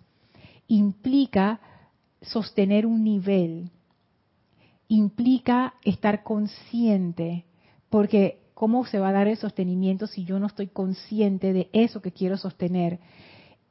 implica 0.68 1.60
sostener 2.22 2.86
un 2.86 3.02
nivel, 3.02 3.70
implica 4.88 5.74
estar 5.84 6.22
consciente, 6.22 7.46
porque 7.88 8.40
¿cómo 8.54 8.84
se 8.84 8.98
va 8.98 9.08
a 9.08 9.12
dar 9.12 9.26
el 9.26 9.38
sostenimiento 9.38 10.06
si 10.06 10.24
yo 10.24 10.38
no 10.38 10.46
estoy 10.46 10.68
consciente 10.68 11.54
de 11.54 11.70
eso 11.72 12.02
que 12.02 12.12
quiero 12.12 12.36
sostener? 12.36 13.00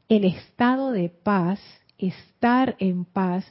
El 0.09 0.25
estado 0.25 0.91
de 0.91 1.09
paz, 1.09 1.59
estar 1.99 2.75
en 2.79 3.05
paz, 3.05 3.45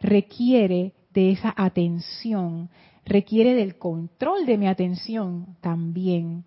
requiere 0.00 0.94
de 1.14 1.30
esa 1.30 1.54
atención, 1.56 2.68
requiere 3.06 3.54
del 3.54 3.78
control 3.78 4.44
de 4.44 4.58
mi 4.58 4.66
atención 4.66 5.56
también 5.60 6.44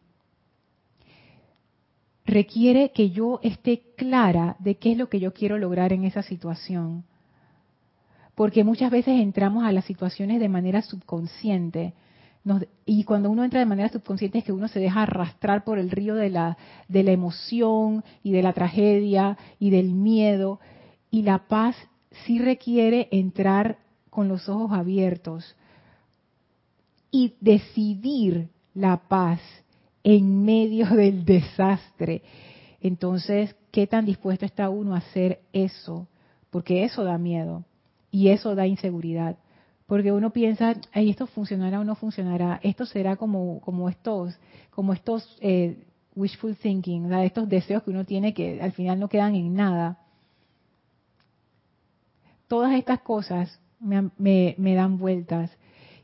requiere 2.28 2.92
que 2.92 3.10
yo 3.10 3.40
esté 3.42 3.82
clara 3.96 4.58
de 4.60 4.76
qué 4.76 4.92
es 4.92 4.98
lo 4.98 5.10
que 5.10 5.20
yo 5.20 5.34
quiero 5.34 5.58
lograr 5.58 5.94
en 5.94 6.04
esa 6.04 6.22
situación. 6.22 7.06
Porque 8.36 8.64
muchas 8.64 8.92
veces 8.92 9.20
entramos 9.20 9.64
a 9.64 9.72
las 9.72 9.86
situaciones 9.86 10.40
de 10.40 10.50
manera 10.50 10.82
subconsciente. 10.84 11.94
y 12.86 13.04
cuando 13.04 13.30
uno 13.30 13.44
entra 13.44 13.60
de 13.60 13.66
manera 13.66 13.90
subconsciente 13.90 14.38
es 14.40 14.44
que 14.44 14.54
uno 14.54 14.68
se 14.68 14.80
deja 14.80 15.04
arrastrar 15.04 15.64
por 15.64 15.80
el 15.80 15.90
río 15.90 16.16
de 16.16 16.30
la, 16.30 16.58
de 16.88 17.04
la 17.04 17.12
emoción 17.12 18.04
y 18.24 18.32
de 18.32 18.44
la 18.44 18.54
tragedia 18.54 19.38
y 19.60 19.70
del 19.70 19.94
miedo. 19.94 20.60
Y 21.10 21.24
la 21.24 21.48
paz 21.48 21.76
sí 22.26 22.40
requiere 22.40 23.08
entrar 23.12 23.80
con 24.18 24.28
los 24.28 24.50
ojos 24.50 24.72
abiertos 24.72 25.56
y 27.12 27.36
decidir 27.40 28.50
la 28.74 28.98
paz 29.08 29.40
en 30.04 30.44
medio 30.44 30.88
del 30.96 31.24
desastre. 31.24 32.24
Entonces, 32.82 33.56
¿qué 33.70 33.86
tan 33.86 34.08
dispuesto 34.08 34.44
está 34.44 34.70
uno 34.70 34.96
a 34.96 34.98
hacer 34.98 35.42
eso? 35.54 36.08
Porque 36.50 36.84
eso 36.84 37.04
da 37.04 37.20
miedo 37.20 37.64
y 38.10 38.30
eso 38.30 38.56
da 38.56 38.66
inseguridad. 38.66 39.38
Porque 39.86 40.12
uno 40.12 40.34
piensa, 40.34 40.74
Ay, 40.92 41.12
esto 41.12 41.28
funcionará 41.28 41.80
o 41.80 41.84
no 41.84 41.94
funcionará, 41.94 42.60
esto 42.64 42.88
será 42.88 43.18
como, 43.18 43.62
estos, 43.88 44.36
como 44.72 44.94
estos 44.94 45.38
eh, 45.42 45.86
wishful 46.16 46.56
thinking, 46.56 47.14
estos 47.14 47.48
deseos 47.48 47.84
que 47.84 47.92
uno 47.92 48.04
tiene 48.04 48.34
que 48.34 48.60
al 48.64 48.72
final 48.72 49.00
no 49.00 49.10
quedan 49.10 49.36
en 49.36 49.54
nada. 49.54 50.00
Todas 52.48 52.74
estas 52.74 53.02
cosas 53.02 53.60
me 53.80 54.76
dan 54.76 54.98
vueltas 54.98 55.52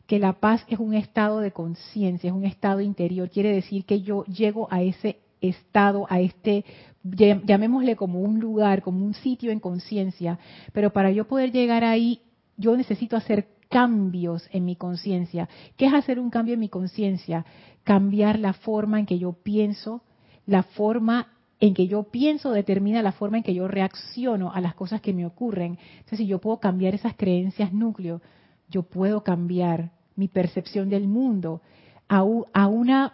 que 0.07 0.19
la 0.19 0.33
paz 0.33 0.65
es 0.67 0.79
un 0.79 0.93
estado 0.93 1.39
de 1.39 1.51
conciencia, 1.51 2.27
es 2.27 2.35
un 2.35 2.45
estado 2.45 2.81
interior. 2.81 3.29
Quiere 3.29 3.53
decir 3.53 3.85
que 3.85 4.01
yo 4.01 4.25
llego 4.25 4.67
a 4.69 4.81
ese 4.81 5.19
estado, 5.41 6.05
a 6.09 6.19
este, 6.19 6.65
llamémosle 7.03 7.95
como 7.95 8.21
un 8.21 8.39
lugar, 8.39 8.81
como 8.81 9.05
un 9.05 9.13
sitio 9.13 9.51
en 9.51 9.59
conciencia, 9.59 10.39
pero 10.73 10.91
para 10.91 11.11
yo 11.11 11.27
poder 11.27 11.51
llegar 11.51 11.83
ahí, 11.83 12.21
yo 12.57 12.75
necesito 12.77 13.15
hacer 13.15 13.47
cambios 13.69 14.47
en 14.51 14.65
mi 14.65 14.75
conciencia. 14.75 15.49
¿Qué 15.77 15.87
es 15.87 15.93
hacer 15.93 16.19
un 16.19 16.29
cambio 16.29 16.53
en 16.53 16.59
mi 16.59 16.69
conciencia? 16.69 17.45
Cambiar 17.83 18.39
la 18.39 18.53
forma 18.53 18.99
en 18.99 19.05
que 19.05 19.17
yo 19.17 19.33
pienso, 19.33 20.03
la 20.45 20.63
forma 20.63 21.27
en 21.63 21.73
que 21.73 21.87
yo 21.87 22.03
pienso 22.03 22.51
determina 22.51 23.01
la 23.01 23.13
forma 23.13 23.37
en 23.37 23.43
que 23.43 23.53
yo 23.53 23.69
reacciono 23.69 24.51
a 24.51 24.59
las 24.59 24.75
cosas 24.75 24.99
que 24.99 25.13
me 25.13 25.25
ocurren. 25.25 25.79
Entonces, 25.99 26.17
si 26.17 26.27
yo 26.27 26.39
puedo 26.39 26.59
cambiar 26.59 26.93
esas 26.93 27.15
creencias 27.15 27.71
núcleo, 27.71 28.21
yo 28.67 28.83
puedo 28.83 29.23
cambiar 29.23 29.91
mi 30.17 30.27
percepción 30.27 30.89
del 30.89 31.07
mundo 31.07 31.61
a, 32.09 32.21
una 32.21 33.13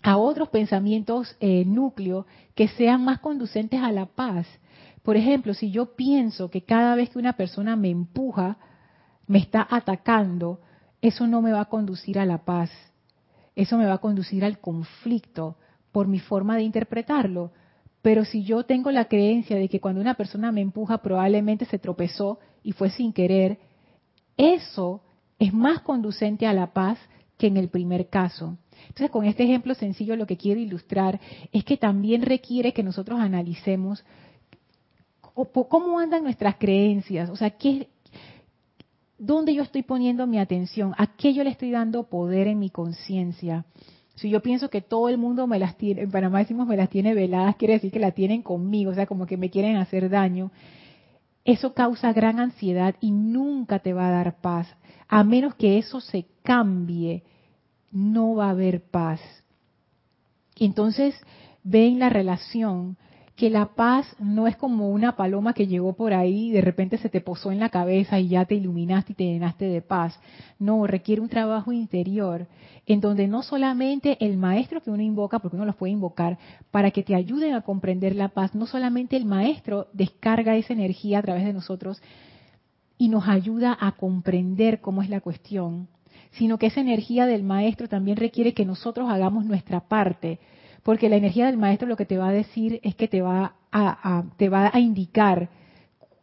a 0.00 0.16
otros 0.16 0.48
pensamientos 0.50 1.36
eh, 1.40 1.64
núcleo 1.64 2.24
que 2.54 2.68
sean 2.68 3.04
más 3.04 3.18
conducentes 3.18 3.82
a 3.82 3.90
la 3.90 4.06
paz. 4.06 4.46
Por 5.02 5.16
ejemplo, 5.16 5.52
si 5.52 5.72
yo 5.72 5.96
pienso 5.96 6.50
que 6.50 6.62
cada 6.62 6.94
vez 6.94 7.10
que 7.10 7.18
una 7.18 7.32
persona 7.32 7.74
me 7.74 7.90
empuja, 7.90 8.58
me 9.26 9.38
está 9.38 9.66
atacando, 9.68 10.60
eso 11.02 11.26
no 11.26 11.42
me 11.42 11.50
va 11.50 11.62
a 11.62 11.68
conducir 11.68 12.20
a 12.20 12.26
la 12.26 12.44
paz. 12.44 12.70
Eso 13.56 13.76
me 13.76 13.86
va 13.86 13.94
a 13.94 13.98
conducir 13.98 14.44
al 14.44 14.60
conflicto 14.60 15.56
por 15.96 16.08
mi 16.08 16.18
forma 16.18 16.56
de 16.56 16.62
interpretarlo. 16.62 17.52
Pero 18.02 18.26
si 18.26 18.44
yo 18.44 18.64
tengo 18.64 18.90
la 18.90 19.06
creencia 19.06 19.56
de 19.56 19.66
que 19.66 19.80
cuando 19.80 19.98
una 19.98 20.12
persona 20.12 20.52
me 20.52 20.60
empuja 20.60 20.98
probablemente 20.98 21.64
se 21.64 21.78
tropezó 21.78 22.38
y 22.62 22.72
fue 22.72 22.90
sin 22.90 23.14
querer, 23.14 23.58
eso 24.36 25.00
es 25.38 25.54
más 25.54 25.80
conducente 25.80 26.46
a 26.46 26.52
la 26.52 26.74
paz 26.74 26.98
que 27.38 27.46
en 27.46 27.56
el 27.56 27.70
primer 27.70 28.10
caso. 28.10 28.58
Entonces, 28.88 29.08
con 29.10 29.24
este 29.24 29.44
ejemplo 29.44 29.72
sencillo 29.74 30.16
lo 30.16 30.26
que 30.26 30.36
quiero 30.36 30.60
ilustrar 30.60 31.18
es 31.50 31.64
que 31.64 31.78
también 31.78 32.20
requiere 32.20 32.74
que 32.74 32.82
nosotros 32.82 33.18
analicemos 33.18 34.04
cómo 35.70 35.98
andan 35.98 36.24
nuestras 36.24 36.56
creencias, 36.56 37.30
o 37.30 37.36
sea, 37.36 37.48
qué, 37.48 37.88
dónde 39.16 39.54
yo 39.54 39.62
estoy 39.62 39.82
poniendo 39.82 40.26
mi 40.26 40.38
atención, 40.38 40.92
a 40.98 41.16
qué 41.16 41.32
yo 41.32 41.42
le 41.42 41.48
estoy 41.48 41.70
dando 41.70 42.02
poder 42.02 42.48
en 42.48 42.58
mi 42.58 42.68
conciencia. 42.68 43.64
Si 44.16 44.30
yo 44.30 44.40
pienso 44.40 44.70
que 44.70 44.80
todo 44.80 45.08
el 45.08 45.18
mundo 45.18 45.46
me 45.46 45.58
las 45.58 45.76
tiene, 45.76 46.02
en 46.02 46.10
Panamá 46.10 46.38
decimos 46.38 46.66
me 46.66 46.76
las 46.76 46.88
tiene 46.88 47.14
veladas, 47.14 47.56
quiere 47.56 47.74
decir 47.74 47.92
que 47.92 48.00
la 48.00 48.12
tienen 48.12 48.42
conmigo, 48.42 48.90
o 48.90 48.94
sea, 48.94 49.06
como 49.06 49.26
que 49.26 49.36
me 49.36 49.50
quieren 49.50 49.76
hacer 49.76 50.08
daño. 50.08 50.50
Eso 51.44 51.74
causa 51.74 52.12
gran 52.12 52.40
ansiedad 52.40 52.96
y 53.00 53.10
nunca 53.10 53.78
te 53.78 53.92
va 53.92 54.08
a 54.08 54.12
dar 54.12 54.40
paz. 54.40 54.68
A 55.06 55.22
menos 55.22 55.54
que 55.54 55.78
eso 55.78 56.00
se 56.00 56.26
cambie, 56.42 57.22
no 57.92 58.34
va 58.34 58.46
a 58.46 58.50
haber 58.50 58.82
paz. 58.82 59.20
Entonces, 60.58 61.14
ven 61.62 61.98
la 61.98 62.08
relación 62.08 62.96
que 63.36 63.50
la 63.50 63.66
paz 63.66 64.06
no 64.18 64.46
es 64.46 64.56
como 64.56 64.88
una 64.90 65.14
paloma 65.14 65.52
que 65.52 65.66
llegó 65.66 65.92
por 65.92 66.14
ahí 66.14 66.48
y 66.48 66.52
de 66.52 66.62
repente 66.62 66.96
se 66.96 67.10
te 67.10 67.20
posó 67.20 67.52
en 67.52 67.60
la 67.60 67.68
cabeza 67.68 68.18
y 68.18 68.28
ya 68.28 68.46
te 68.46 68.54
iluminaste 68.54 69.12
y 69.12 69.14
te 69.14 69.24
llenaste 69.24 69.66
de 69.66 69.82
paz. 69.82 70.18
No, 70.58 70.86
requiere 70.86 71.20
un 71.20 71.28
trabajo 71.28 71.70
interior 71.70 72.46
en 72.86 73.00
donde 73.02 73.28
no 73.28 73.42
solamente 73.42 74.16
el 74.24 74.38
maestro 74.38 74.80
que 74.80 74.90
uno 74.90 75.02
invoca, 75.02 75.38
porque 75.40 75.56
uno 75.56 75.66
los 75.66 75.76
puede 75.76 75.92
invocar, 75.92 76.38
para 76.70 76.92
que 76.92 77.02
te 77.02 77.14
ayuden 77.14 77.52
a 77.52 77.60
comprender 77.60 78.16
la 78.16 78.28
paz, 78.28 78.54
no 78.54 78.66
solamente 78.66 79.16
el 79.16 79.26
maestro 79.26 79.88
descarga 79.92 80.56
esa 80.56 80.72
energía 80.72 81.18
a 81.18 81.22
través 81.22 81.44
de 81.44 81.52
nosotros 81.52 82.00
y 82.96 83.08
nos 83.08 83.28
ayuda 83.28 83.76
a 83.78 83.92
comprender 83.92 84.80
cómo 84.80 85.02
es 85.02 85.10
la 85.10 85.20
cuestión, 85.20 85.88
sino 86.30 86.58
que 86.58 86.66
esa 86.66 86.80
energía 86.80 87.26
del 87.26 87.42
maestro 87.42 87.86
también 87.86 88.16
requiere 88.16 88.54
que 88.54 88.64
nosotros 88.64 89.10
hagamos 89.10 89.44
nuestra 89.44 89.80
parte 89.80 90.38
porque 90.86 91.08
la 91.08 91.16
energía 91.16 91.46
del 91.46 91.56
maestro 91.56 91.88
lo 91.88 91.96
que 91.96 92.06
te 92.06 92.16
va 92.16 92.28
a 92.28 92.32
decir 92.32 92.78
es 92.84 92.94
que 92.94 93.08
te 93.08 93.20
va 93.20 93.56
a, 93.72 94.78
indicar 94.78 95.48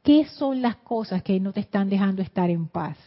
qué 0.04 0.24
son 0.24 0.62
las 0.62 0.78
cosas 0.78 1.22
que 1.22 1.38
no 1.42 1.52
te 1.52 1.60
están 1.60 1.90
dejando 1.90 2.22
estar 2.22 2.50
en 2.50 2.70
paz. 2.70 2.98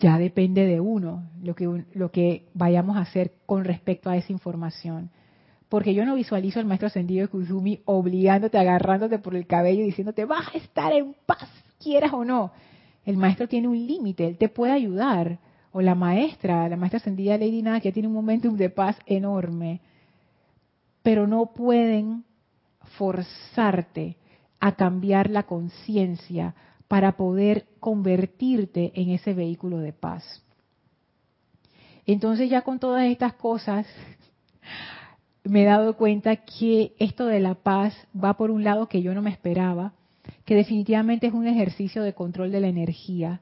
Ya 0.00 0.18
depende 0.18 0.66
de 0.66 0.80
uno 0.80 1.30
lo 1.44 1.54
que, 1.54 1.84
lo 1.94 2.10
que 2.10 2.48
vayamos 2.54 2.96
a 2.96 3.02
hacer 3.02 3.34
con 3.46 3.64
respecto 3.64 4.10
a 4.10 4.16
esa 4.16 4.32
información. 4.32 5.10
porque 5.68 5.94
yo 5.94 6.04
no 6.04 6.16
visualizo 6.16 6.58
al 6.58 6.66
maestro 6.66 6.88
ascendido 6.88 7.22
de 7.22 7.28
Kuzumi 7.28 7.82
obligándote, 7.84 8.58
agarrándote 8.58 9.20
por 9.20 9.36
el 9.36 9.46
cabello 9.46 9.82
y 9.82 9.86
diciéndote, 9.86 10.24
vas 10.24 10.52
a 10.52 10.58
estar 10.58 10.92
en 10.92 11.14
paz, 11.24 11.48
quieras 11.78 12.12
o 12.12 12.24
no. 12.24 12.50
El 13.04 13.16
maestro 13.16 13.46
tiene 13.46 13.68
un 13.68 13.86
límite, 13.86 14.26
él 14.26 14.38
te 14.38 14.48
puede 14.48 14.72
ayudar. 14.72 15.38
O 15.72 15.80
la 15.80 15.94
maestra, 15.94 16.68
la 16.68 16.76
maestra 16.76 16.98
ascendida 16.98 17.38
Lady 17.38 17.62
Nada, 17.62 17.80
que 17.80 17.92
tiene 17.92 18.08
un 18.08 18.14
momentum 18.14 18.56
de 18.56 18.70
paz 18.70 18.96
enorme. 19.06 19.80
Pero 21.02 21.26
no 21.26 21.46
pueden 21.46 22.24
forzarte 22.98 24.16
a 24.60 24.72
cambiar 24.72 25.30
la 25.30 25.44
conciencia 25.44 26.54
para 26.88 27.16
poder 27.16 27.66
convertirte 27.80 28.92
en 28.94 29.10
ese 29.10 29.34
vehículo 29.34 29.78
de 29.78 29.92
paz. 29.92 30.44
Entonces 32.06 32.50
ya 32.50 32.62
con 32.62 32.78
todas 32.78 33.04
estas 33.06 33.32
cosas 33.34 33.86
me 35.44 35.62
he 35.62 35.66
dado 35.66 35.96
cuenta 35.96 36.36
que 36.36 36.94
esto 36.98 37.26
de 37.26 37.40
la 37.40 37.54
paz 37.54 37.94
va 38.14 38.34
por 38.34 38.50
un 38.50 38.62
lado 38.64 38.88
que 38.88 39.02
yo 39.02 39.14
no 39.14 39.22
me 39.22 39.30
esperaba, 39.30 39.92
que 40.44 40.54
definitivamente 40.54 41.26
es 41.26 41.32
un 41.32 41.46
ejercicio 41.46 42.02
de 42.02 42.14
control 42.14 42.52
de 42.52 42.60
la 42.60 42.68
energía, 42.68 43.40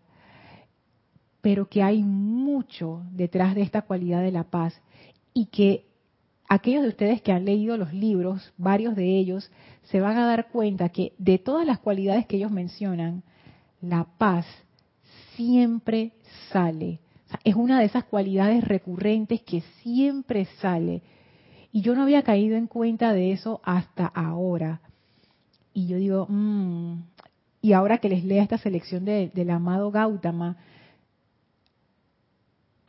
pero 1.41 1.69
que 1.69 1.83
hay 1.83 2.03
mucho 2.03 3.03
detrás 3.13 3.55
de 3.55 3.63
esta 3.63 3.83
cualidad 3.83 4.23
de 4.23 4.33
la 4.33 4.45
paz 4.45 4.81
y 5.33 5.47
que 5.47 5.87
aquellos 6.49 6.83
de 6.83 6.89
ustedes 6.89 7.23
que 7.23 7.33
han 7.33 7.45
leído 7.45 7.77
los 7.77 7.93
libros, 7.93 8.53
varios 8.59 8.97
de 8.97 9.17
ellos, 9.17 9.51
se 9.85 10.01
van 10.01 10.19
a 10.19 10.27
dar 10.27 10.49
cuenta 10.49 10.89
que 10.89 11.13
de 11.19 11.39
todas 11.39 11.67
las 11.67 11.79
cualidades 11.79 12.27
que 12.27 12.37
ellos 12.37 12.51
mencionan, 12.51 13.23
la 13.81 14.07
paz 14.19 14.47
siempre 15.37 16.13
sale. 16.53 17.01
es 17.45 17.55
una 17.55 17.79
de 17.79 17.87
esas 17.87 18.05
cualidades 18.05 18.65
recurrentes 18.65 19.41
que 19.43 19.63
siempre 19.83 20.47
sale. 20.61 21.03
Y 21.73 21.83
yo 21.83 21.95
no 21.95 22.03
había 22.03 22.23
caído 22.23 22.57
en 22.57 22.67
cuenta 22.67 23.13
de 23.13 23.31
eso 23.31 23.61
hasta 23.63 24.07
ahora. 24.07 24.81
Y 25.73 25.87
yo 25.87 25.97
digo, 25.97 26.27
mmm, 26.29 27.03
y 27.63 27.73
ahora 27.75 27.99
que 27.99 28.09
les 28.09 28.25
lea 28.25 28.43
esta 28.43 28.59
selección 28.59 29.05
del 29.05 29.51
amado 29.51 29.91
Gautama, 29.91 30.57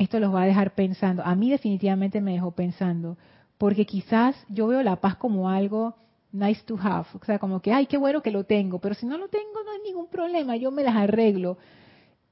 esto 0.03 0.20
los 0.20 0.34
va 0.34 0.43
a 0.43 0.46
dejar 0.48 0.74
pensando. 0.74 1.24
A 1.24 1.36
mí 1.36 1.51
definitivamente 1.51 2.22
me 2.22 2.34
dejó 2.34 2.51
pensando, 2.51 3.17
porque 3.58 3.86
quizás 3.86 4.36
yo 4.50 4.67
veo 4.67 4.81
la 4.81 4.96
paz 4.96 5.15
como 5.15 5.50
algo 5.50 5.96
nice 6.31 6.63
to 6.63 6.77
have, 6.81 7.08
o 7.13 7.25
sea, 7.25 7.39
como 7.39 7.62
que, 7.62 7.74
ay, 7.74 7.86
qué 7.86 7.98
bueno 7.98 8.22
que 8.22 8.31
lo 8.31 8.46
tengo, 8.46 8.79
pero 8.79 8.96
si 8.96 9.05
no 9.05 9.17
lo 9.17 9.27
tengo 9.27 9.63
no 9.65 9.72
hay 9.72 9.81
ningún 9.84 10.08
problema, 10.08 10.55
yo 10.55 10.72
me 10.72 10.84
las 10.84 10.96
arreglo. 10.96 11.58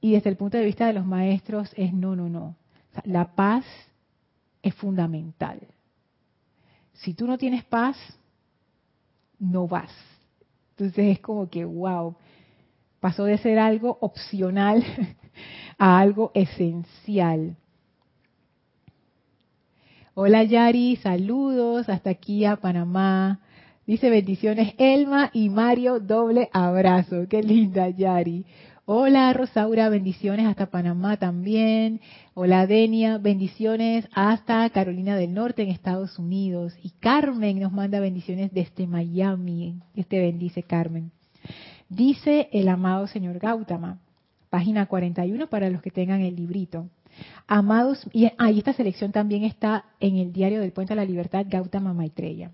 Y 0.00 0.12
desde 0.12 0.30
el 0.30 0.36
punto 0.36 0.56
de 0.56 0.64
vista 0.64 0.86
de 0.86 0.94
los 0.94 1.04
maestros 1.04 1.70
es 1.76 1.92
no, 1.92 2.16
no, 2.16 2.28
no. 2.28 2.56
la 3.04 3.34
paz 3.34 3.64
es 4.62 4.74
fundamental. 4.74 5.60
Si 6.94 7.14
tú 7.14 7.26
no 7.26 7.38
tienes 7.38 7.64
paz, 7.64 7.96
no 9.38 9.68
vas. 9.68 9.92
Entonces 10.70 11.12
es 11.12 11.20
como 11.20 11.48
que, 11.48 11.64
wow, 11.64 12.16
pasó 13.00 13.24
de 13.24 13.38
ser 13.38 13.58
algo 13.58 13.98
opcional 14.00 14.84
a 15.78 15.98
algo 15.98 16.30
esencial. 16.34 17.56
Hola 20.14 20.44
Yari, 20.44 20.96
saludos 20.96 21.88
hasta 21.88 22.10
aquí 22.10 22.44
a 22.44 22.56
Panamá. 22.56 23.40
Dice 23.86 24.10
bendiciones 24.10 24.74
Elma 24.78 25.30
y 25.32 25.48
Mario, 25.48 25.98
doble 25.98 26.50
abrazo. 26.52 27.26
Qué 27.28 27.42
linda 27.42 27.88
Yari. 27.88 28.44
Hola 28.84 29.32
Rosaura, 29.32 29.88
bendiciones 29.88 30.46
hasta 30.46 30.66
Panamá 30.66 31.16
también. 31.16 32.00
Hola 32.34 32.66
Denia, 32.66 33.18
bendiciones 33.18 34.08
hasta 34.12 34.68
Carolina 34.70 35.16
del 35.16 35.32
Norte 35.32 35.62
en 35.62 35.68
Estados 35.68 36.18
Unidos. 36.18 36.74
Y 36.82 36.90
Carmen 36.98 37.60
nos 37.60 37.72
manda 37.72 38.00
bendiciones 38.00 38.52
desde 38.52 38.86
Miami. 38.88 39.76
Este 39.94 40.18
bendice 40.18 40.64
Carmen. 40.64 41.12
Dice 41.90 42.48
el 42.52 42.68
amado 42.68 43.08
señor 43.08 43.40
Gautama, 43.40 43.98
página 44.48 44.86
41 44.86 45.48
para 45.48 45.68
los 45.70 45.82
que 45.82 45.90
tengan 45.90 46.20
el 46.20 46.36
librito. 46.36 46.88
Amados, 47.48 48.06
y 48.12 48.30
ahí 48.38 48.58
esta 48.58 48.72
selección 48.72 49.10
también 49.10 49.42
está 49.42 49.86
en 49.98 50.16
el 50.16 50.32
diario 50.32 50.60
del 50.60 50.70
Puente 50.70 50.92
a 50.92 50.96
la 50.96 51.04
Libertad, 51.04 51.44
Gautama 51.48 51.92
Maitreya. 51.92 52.52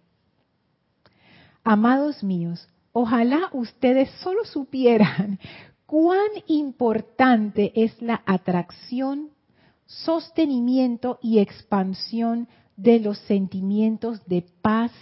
Amados 1.63 2.25
míos, 2.25 2.67
ojalá 2.93 3.51
ustedes 3.53 4.11
solo 4.23 4.43
supieran 4.47 5.39
cuán 5.87 6.31
importante 6.47 7.73
es 7.75 8.01
la 8.01 8.23
atracción, 8.25 9.29
sostenimiento 9.85 11.19
y 11.21 11.41
expansión 11.41 12.49
de 12.79 13.01
los 13.01 13.19
sentimientos 13.19 14.25
de 14.25 14.47
paz 14.63 14.93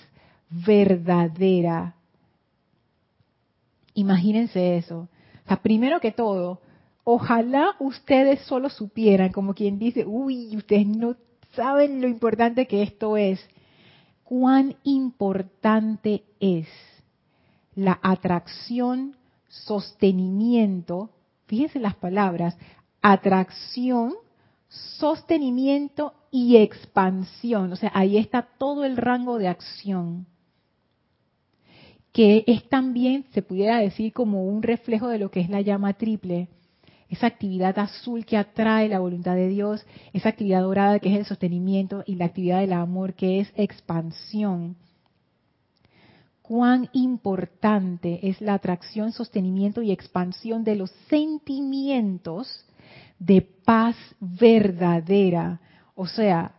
verdadera. 0.50 1.94
Imagínense 3.94 4.76
eso. 4.76 5.08
O 5.44 5.48
sea, 5.48 5.62
primero 5.62 6.00
que 6.00 6.12
todo, 6.12 6.60
ojalá 7.04 7.76
ustedes 7.78 8.40
solo 8.42 8.68
supieran, 8.68 9.30
como 9.30 9.54
quien 9.54 9.78
dice, 9.78 10.04
uy, 10.06 10.56
ustedes 10.56 10.86
no 10.86 11.16
saben 11.54 12.00
lo 12.00 12.08
importante 12.08 12.66
que 12.66 12.82
esto 12.82 13.16
es. 13.16 13.40
Cuán 14.24 14.76
importante 14.84 16.24
es 16.40 16.66
la 17.74 17.98
atracción, 18.02 19.16
sostenimiento, 19.48 21.10
fíjense 21.46 21.78
las 21.78 21.94
palabras, 21.94 22.56
atracción, 23.02 24.14
sostenimiento 24.68 26.14
y 26.30 26.56
expansión. 26.56 27.72
O 27.72 27.76
sea, 27.76 27.92
ahí 27.94 28.16
está 28.16 28.48
todo 28.58 28.84
el 28.84 28.96
rango 28.96 29.38
de 29.38 29.48
acción, 29.48 30.26
que 32.14 32.44
es 32.46 32.66
también, 32.70 33.26
se 33.34 33.42
pudiera 33.42 33.78
decir, 33.78 34.14
como 34.14 34.46
un 34.46 34.62
reflejo 34.62 35.08
de 35.08 35.18
lo 35.18 35.30
que 35.30 35.40
es 35.40 35.50
la 35.50 35.60
llama 35.60 35.92
triple. 35.92 36.48
Esa 37.10 37.26
actividad 37.26 37.78
azul 37.78 38.24
que 38.24 38.38
atrae 38.38 38.88
la 38.88 39.00
voluntad 39.00 39.34
de 39.34 39.48
Dios, 39.48 39.84
esa 40.14 40.30
actividad 40.30 40.62
dorada 40.62 40.98
que 40.98 41.12
es 41.12 41.18
el 41.18 41.26
sostenimiento 41.26 42.02
y 42.06 42.14
la 42.14 42.24
actividad 42.24 42.60
del 42.60 42.72
amor 42.72 43.12
que 43.12 43.40
es 43.40 43.52
expansión 43.56 44.76
cuán 46.44 46.90
importante 46.92 48.28
es 48.28 48.42
la 48.42 48.52
atracción, 48.52 49.12
sostenimiento 49.12 49.80
y 49.80 49.90
expansión 49.90 50.62
de 50.62 50.76
los 50.76 50.90
sentimientos 51.08 52.66
de 53.18 53.40
paz 53.40 53.96
verdadera. 54.20 55.58
O 55.94 56.06
sea, 56.06 56.52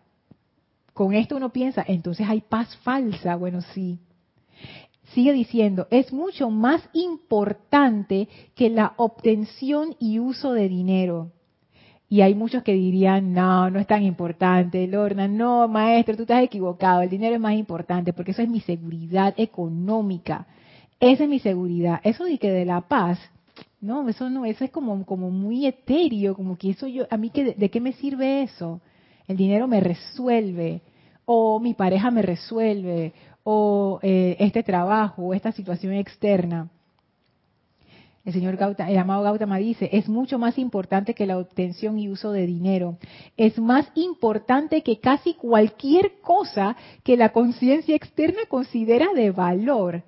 con 0.91 1.13
esto 1.13 1.35
uno 1.35 1.49
piensa, 1.49 1.85
entonces 1.87 2.27
hay 2.27 2.41
paz 2.41 2.75
falsa. 2.77 3.35
Bueno, 3.35 3.61
sí. 3.61 3.99
Sigue 5.13 5.33
diciendo, 5.33 5.87
es 5.91 6.11
mucho 6.11 6.49
más 6.49 6.81
importante 6.93 8.27
que 8.55 8.69
la 8.69 8.93
obtención 8.97 9.95
y 9.99 10.19
uso 10.19 10.53
de 10.53 10.67
dinero. 10.67 11.31
Y 12.07 12.21
hay 12.21 12.35
muchos 12.35 12.63
que 12.63 12.73
dirían, 12.73 13.33
no, 13.33 13.69
no 13.69 13.79
es 13.79 13.87
tan 13.87 14.03
importante, 14.03 14.87
Lorna, 14.87 15.27
no, 15.27 15.67
maestro, 15.67 16.15
tú 16.15 16.23
estás 16.23 16.43
equivocado, 16.43 17.01
el 17.01 17.09
dinero 17.09 17.35
es 17.35 17.41
más 17.41 17.55
importante 17.55 18.13
porque 18.13 18.31
eso 18.31 18.43
es 18.43 18.49
mi 18.49 18.61
seguridad 18.61 19.33
económica, 19.37 20.47
esa 20.99 21.23
es 21.23 21.29
mi 21.29 21.39
seguridad. 21.39 21.99
Eso 22.03 22.25
de 22.25 22.37
que 22.37 22.51
de 22.51 22.65
la 22.65 22.81
paz, 22.81 23.19
no, 23.81 24.07
eso 24.07 24.29
no, 24.29 24.45
eso 24.45 24.63
es 24.63 24.71
como, 24.71 25.05
como 25.05 25.29
muy 25.31 25.65
etéreo, 25.65 26.35
como 26.35 26.57
que 26.57 26.71
eso 26.71 26.87
yo, 26.87 27.05
a 27.09 27.17
mí, 27.17 27.31
que, 27.31 27.53
¿de 27.53 27.69
qué 27.69 27.81
me 27.81 27.93
sirve 27.93 28.43
eso? 28.43 28.81
El 29.27 29.37
dinero 29.37 29.67
me 29.67 29.79
resuelve, 29.79 30.81
o 31.25 31.59
mi 31.59 31.73
pareja 31.73 32.11
me 32.11 32.21
resuelve, 32.21 33.13
o 33.45 33.99
eh, 34.01 34.35
este 34.39 34.61
trabajo, 34.61 35.21
o 35.21 35.33
esta 35.33 35.53
situación 35.53 35.93
externa 35.93 36.69
el 38.25 38.33
señor 38.33 38.57
Gautama, 38.57 38.89
el 38.89 38.97
amado 38.97 39.21
Gautama 39.21 39.57
dice, 39.57 39.87
es 39.93 40.09
mucho 40.09 40.39
más 40.39 40.57
importante 40.57 41.13
que 41.13 41.27
la 41.27 41.37
obtención 41.37 41.99
y 41.99 42.09
uso 42.09 42.31
de 42.31 42.47
dinero. 42.47 42.97
Es 43.37 43.59
más 43.59 43.87
importante 43.93 44.81
que 44.81 44.99
casi 44.99 45.35
cualquier 45.35 46.19
cosa 46.21 46.75
que 47.03 47.17
la 47.17 47.29
conciencia 47.29 47.95
externa 47.95 48.41
considera 48.49 49.13
de 49.13 49.29
valor. 49.29 50.03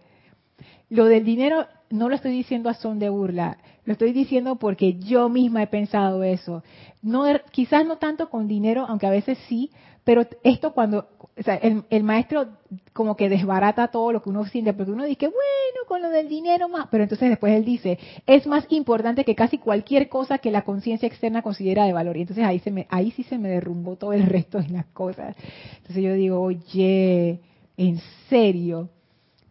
Lo 0.89 1.05
del 1.05 1.25
dinero 1.25 1.67
no 1.91 2.09
lo 2.09 2.15
estoy 2.15 2.31
diciendo 2.31 2.69
a 2.69 2.73
son 2.73 2.97
de 2.97 3.09
burla, 3.09 3.59
lo 3.85 3.93
estoy 3.93 4.13
diciendo 4.13 4.55
porque 4.55 4.95
yo 4.95 5.29
misma 5.29 5.61
he 5.61 5.67
pensado 5.67 6.23
eso. 6.23 6.63
No, 7.03 7.23
quizás 7.51 7.85
no 7.85 7.97
tanto 7.97 8.31
con 8.31 8.47
dinero, 8.47 8.85
aunque 8.89 9.05
a 9.05 9.11
veces 9.11 9.37
sí, 9.47 9.69
pero 10.07 10.25
esto 10.41 10.71
cuando, 10.71 11.09
o 11.19 11.43
sea, 11.43 11.55
el, 11.55 12.03
maestro 12.03 12.47
como 12.93 13.17
que 13.17 13.27
desbarata 13.27 13.89
todo 13.89 14.13
lo 14.13 14.23
que 14.23 14.29
uno 14.29 14.45
siente, 14.45 14.71
porque 14.71 14.93
uno 14.93 15.03
dice, 15.03 15.25
bueno, 15.25 15.85
con 15.85 16.01
lo 16.01 16.09
del 16.09 16.29
dinero 16.29 16.69
más, 16.69 16.87
pero 16.89 17.03
entonces 17.03 17.27
después 17.27 17.53
él 17.53 17.65
dice, 17.65 17.99
es 18.25 18.47
más 18.47 18.65
importante 18.69 19.25
que 19.25 19.35
casi 19.35 19.57
cualquier 19.57 20.07
cosa 20.07 20.37
que 20.37 20.49
la 20.49 20.61
conciencia 20.61 21.07
externa 21.07 21.41
considera 21.41 21.83
de 21.83 21.91
valor. 21.91 22.15
Y 22.15 22.21
entonces 22.21 22.45
ahí, 22.45 22.59
se 22.59 22.71
me, 22.71 22.87
ahí 22.89 23.11
sí 23.11 23.23
se 23.23 23.37
me 23.37 23.49
derrumbó 23.49 23.97
todo 23.97 24.13
el 24.13 24.23
resto 24.23 24.59
de 24.59 24.69
las 24.69 24.85
cosas. 24.85 25.35
Entonces 25.79 26.01
yo 26.01 26.13
digo, 26.13 26.39
oye, 26.39 27.41
en 27.75 27.99
serio. 28.29 28.87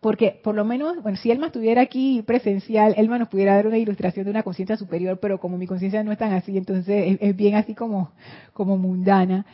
Porque 0.01 0.40
por 0.42 0.55
lo 0.55 0.64
menos, 0.64 1.03
bueno, 1.03 1.19
si 1.19 1.31
Elma 1.31 1.49
estuviera 1.49 1.83
aquí 1.83 2.23
presencial, 2.23 2.95
Elma 2.97 3.19
nos 3.19 3.29
pudiera 3.29 3.57
dar 3.57 3.66
una 3.66 3.77
ilustración 3.77 4.25
de 4.25 4.31
una 4.31 4.42
conciencia 4.42 4.79
superior, 4.79 5.19
pero 5.21 5.38
como 5.38 5.59
mi 5.59 5.66
conciencia 5.66 6.03
no 6.03 6.12
es 6.12 6.19
tan 6.19 6.33
así, 6.33 6.57
entonces 6.57 7.09
es, 7.09 7.19
es 7.21 7.37
bien 7.37 7.57
así 7.57 7.75
como, 7.75 8.12
como 8.55 8.79
mundana 8.79 9.45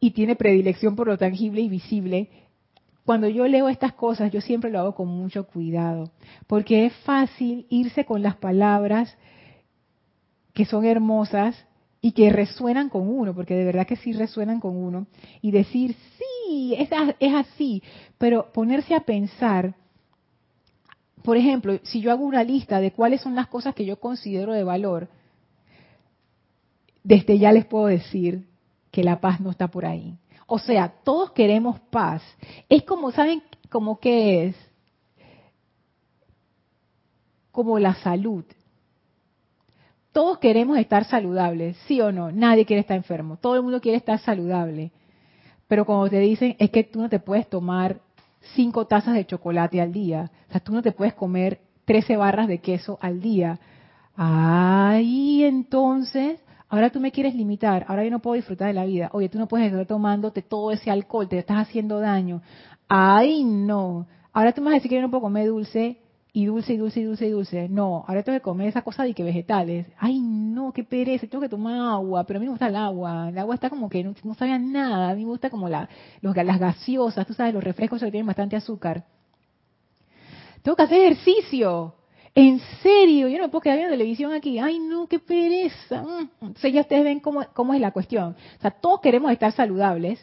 y 0.00 0.10
tiene 0.10 0.36
predilección 0.36 0.96
por 0.96 1.06
lo 1.06 1.18
tangible 1.18 1.60
y 1.60 1.68
visible, 1.68 2.28
cuando 3.04 3.28
yo 3.28 3.46
leo 3.46 3.68
estas 3.68 3.92
cosas, 3.92 4.32
yo 4.32 4.40
siempre 4.40 4.70
lo 4.70 4.80
hago 4.80 4.94
con 4.94 5.08
mucho 5.08 5.46
cuidado, 5.46 6.10
porque 6.48 6.86
es 6.86 6.92
fácil 7.04 7.66
irse 7.70 8.04
con 8.04 8.20
las 8.20 8.36
palabras 8.36 9.16
que 10.52 10.64
son 10.64 10.84
hermosas 10.84 11.56
y 12.00 12.12
que 12.12 12.30
resuenan 12.30 12.88
con 12.88 13.08
uno, 13.08 13.34
porque 13.34 13.54
de 13.54 13.64
verdad 13.64 13.86
que 13.86 13.96
sí 13.96 14.12
resuenan 14.12 14.58
con 14.58 14.76
uno, 14.76 15.06
y 15.40 15.52
decir, 15.52 15.94
sí, 16.18 16.74
es, 16.76 16.88
es 17.20 17.34
así, 17.34 17.82
pero 18.18 18.52
ponerse 18.52 18.94
a 18.94 19.00
pensar, 19.00 19.76
por 21.22 21.36
ejemplo, 21.36 21.78
si 21.84 22.00
yo 22.00 22.10
hago 22.10 22.24
una 22.24 22.42
lista 22.42 22.80
de 22.80 22.92
cuáles 22.92 23.20
son 23.20 23.36
las 23.36 23.46
cosas 23.46 23.74
que 23.74 23.84
yo 23.84 24.00
considero 24.00 24.52
de 24.52 24.64
valor, 24.64 25.08
desde 27.04 27.38
ya 27.38 27.52
les 27.52 27.64
puedo 27.64 27.86
decir 27.86 28.46
que 28.96 29.04
la 29.04 29.20
paz 29.20 29.40
no 29.40 29.50
está 29.50 29.68
por 29.68 29.84
ahí. 29.84 30.16
O 30.46 30.58
sea, 30.58 30.88
todos 31.04 31.32
queremos 31.32 31.78
paz. 31.90 32.22
Es 32.66 32.82
como, 32.84 33.10
¿saben 33.10 33.42
cómo 33.68 34.00
que 34.00 34.46
es? 34.46 34.56
Como 37.52 37.78
la 37.78 37.94
salud. 37.96 38.46
Todos 40.12 40.38
queremos 40.38 40.78
estar 40.78 41.04
saludables, 41.04 41.76
¿sí 41.86 42.00
o 42.00 42.10
no? 42.10 42.32
Nadie 42.32 42.64
quiere 42.64 42.80
estar 42.80 42.96
enfermo. 42.96 43.36
Todo 43.36 43.56
el 43.56 43.62
mundo 43.62 43.82
quiere 43.82 43.98
estar 43.98 44.18
saludable. 44.18 44.92
Pero 45.68 45.84
como 45.84 46.08
te 46.08 46.18
dicen, 46.20 46.56
es 46.58 46.70
que 46.70 46.82
tú 46.82 47.02
no 47.02 47.10
te 47.10 47.18
puedes 47.18 47.50
tomar 47.50 48.00
cinco 48.54 48.86
tazas 48.86 49.12
de 49.12 49.26
chocolate 49.26 49.82
al 49.82 49.92
día. 49.92 50.30
O 50.48 50.52
sea, 50.52 50.60
tú 50.60 50.72
no 50.72 50.80
te 50.80 50.92
puedes 50.92 51.12
comer 51.12 51.60
13 51.84 52.16
barras 52.16 52.48
de 52.48 52.62
queso 52.62 52.96
al 53.02 53.20
día. 53.20 53.60
Ay, 54.16 55.44
entonces, 55.44 56.40
ahora 56.68 56.90
tú 56.90 57.00
me 57.00 57.12
quieres 57.12 57.34
limitar, 57.34 57.84
ahora 57.88 58.04
yo 58.04 58.10
no 58.10 58.20
puedo 58.20 58.34
disfrutar 58.34 58.68
de 58.68 58.74
la 58.74 58.84
vida. 58.84 59.10
Oye, 59.12 59.28
tú 59.28 59.38
no 59.38 59.48
puedes 59.48 59.70
estar 59.70 59.86
tomándote 59.86 60.42
todo 60.42 60.72
ese 60.72 60.90
alcohol, 60.90 61.28
te 61.28 61.38
estás 61.38 61.58
haciendo 61.58 62.00
daño. 62.00 62.42
Ay, 62.88 63.44
no. 63.44 64.06
Ahora 64.32 64.52
tú 64.52 64.60
me 64.60 64.66
vas 64.66 64.74
a 64.74 64.76
decir 64.76 64.90
que 64.90 64.96
yo 64.96 65.02
no 65.02 65.10
puedo 65.10 65.22
comer 65.22 65.48
dulce 65.48 65.98
y 66.32 66.44
dulce 66.44 66.74
y 66.74 66.76
dulce 66.76 67.00
y 67.00 67.04
dulce 67.04 67.26
y 67.26 67.30
dulce. 67.30 67.68
No, 67.68 68.04
ahora 68.06 68.22
tengo 68.22 68.36
que 68.38 68.42
comer 68.42 68.68
esa 68.68 68.82
cosa 68.82 69.04
de 69.04 69.14
que 69.14 69.22
vegetales. 69.22 69.86
Ay, 69.98 70.20
no, 70.20 70.72
qué 70.72 70.84
pereza, 70.84 71.26
tengo 71.26 71.40
que 71.40 71.48
tomar 71.48 71.78
agua, 71.78 72.24
pero 72.24 72.36
a 72.36 72.40
mí 72.40 72.46
me 72.46 72.50
gusta 72.50 72.68
el 72.68 72.76
agua. 72.76 73.30
El 73.30 73.38
agua 73.38 73.54
está 73.54 73.70
como 73.70 73.88
que 73.88 74.04
no, 74.04 74.14
no 74.22 74.34
sabía 74.34 74.58
nada, 74.58 75.10
a 75.10 75.14
mí 75.14 75.24
me 75.24 75.30
gusta 75.30 75.48
como 75.48 75.68
la, 75.68 75.88
los, 76.20 76.36
las 76.36 76.60
gaseosas, 76.60 77.26
tú 77.26 77.32
sabes, 77.32 77.54
los 77.54 77.64
refrescos 77.64 78.00
que 78.00 78.10
tienen 78.10 78.26
bastante 78.26 78.54
azúcar. 78.54 79.04
Tengo 80.62 80.76
que 80.76 80.82
hacer 80.82 81.00
ejercicio. 81.00 81.94
En 82.38 82.60
serio, 82.82 83.28
yo 83.28 83.38
no 83.38 83.48
puedo 83.48 83.62
quedar 83.62 83.78
viendo 83.78 83.94
televisión 83.94 84.34
aquí. 84.34 84.58
Ay, 84.58 84.78
no, 84.78 85.06
qué 85.06 85.18
pereza. 85.18 86.02
Mm. 86.02 86.28
Entonces 86.42 86.70
ya 86.74 86.82
ustedes 86.82 87.02
ven 87.02 87.18
cómo, 87.18 87.42
cómo 87.54 87.72
es 87.72 87.80
la 87.80 87.92
cuestión. 87.92 88.36
O 88.58 88.60
sea, 88.60 88.70
todos 88.70 89.00
queremos 89.00 89.32
estar 89.32 89.52
saludables, 89.52 90.22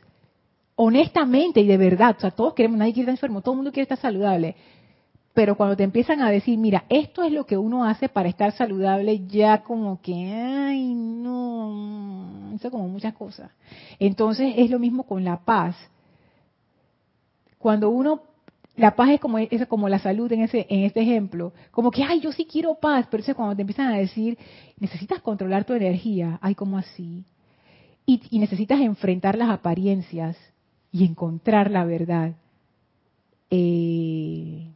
honestamente 0.76 1.62
y 1.62 1.66
de 1.66 1.76
verdad. 1.76 2.16
O 2.16 2.22
sea, 2.22 2.30
todos 2.30 2.54
queremos, 2.54 2.78
nadie 2.78 2.94
quiere 2.94 3.12
estar 3.12 3.16
enfermo, 3.16 3.42
todo 3.42 3.54
el 3.54 3.58
mundo 3.58 3.72
quiere 3.72 3.84
estar 3.84 3.98
saludable. 3.98 4.56
Pero 5.34 5.58
cuando 5.58 5.76
te 5.76 5.82
empiezan 5.82 6.22
a 6.22 6.30
decir, 6.30 6.60
mira, 6.60 6.86
esto 6.88 7.24
es 7.24 7.32
lo 7.32 7.48
que 7.48 7.58
uno 7.58 7.84
hace 7.84 8.08
para 8.10 8.30
estar 8.30 8.52
saludable, 8.52 9.26
ya 9.26 9.64
como 9.64 10.00
que, 10.00 10.14
ay, 10.14 10.94
no, 10.94 12.52
eso 12.54 12.70
como 12.70 12.88
muchas 12.90 13.16
cosas. 13.16 13.50
Entonces 13.98 14.54
es 14.58 14.70
lo 14.70 14.78
mismo 14.78 15.08
con 15.08 15.24
la 15.24 15.38
paz. 15.38 15.76
Cuando 17.58 17.90
uno 17.90 18.22
la 18.76 18.96
paz 18.96 19.10
es 19.12 19.20
como, 19.20 19.38
como 19.68 19.88
la 19.88 20.00
salud 20.00 20.32
en 20.32 20.42
ese 20.42 20.66
en 20.70 20.84
este 20.84 21.02
ejemplo. 21.02 21.54
Como 21.72 21.92
que, 21.92 22.04
ay, 22.04 22.22
yo 22.22 22.32
sí 22.32 22.46
quiero 22.46 22.76
paz, 22.76 23.08
pero 23.10 23.22
eso 23.22 23.36
cuando 23.36 23.56
te 23.56 23.62
empiezan 23.62 23.94
a 23.94 23.98
decir, 23.98 24.38
necesitas 24.80 25.22
controlar 25.22 25.66
tu 25.66 25.74
energía, 25.74 26.40
ay, 26.42 26.56
¿cómo 26.56 26.78
así? 26.78 27.24
Y, 28.06 28.22
necesitas 28.40 28.82
enfrentar 28.82 29.38
las 29.38 29.50
apariencias 29.50 30.38
y 30.92 31.06
encontrar 31.06 31.70
la 31.70 31.86
verdad. 31.86 32.34
Eh, 33.50 34.68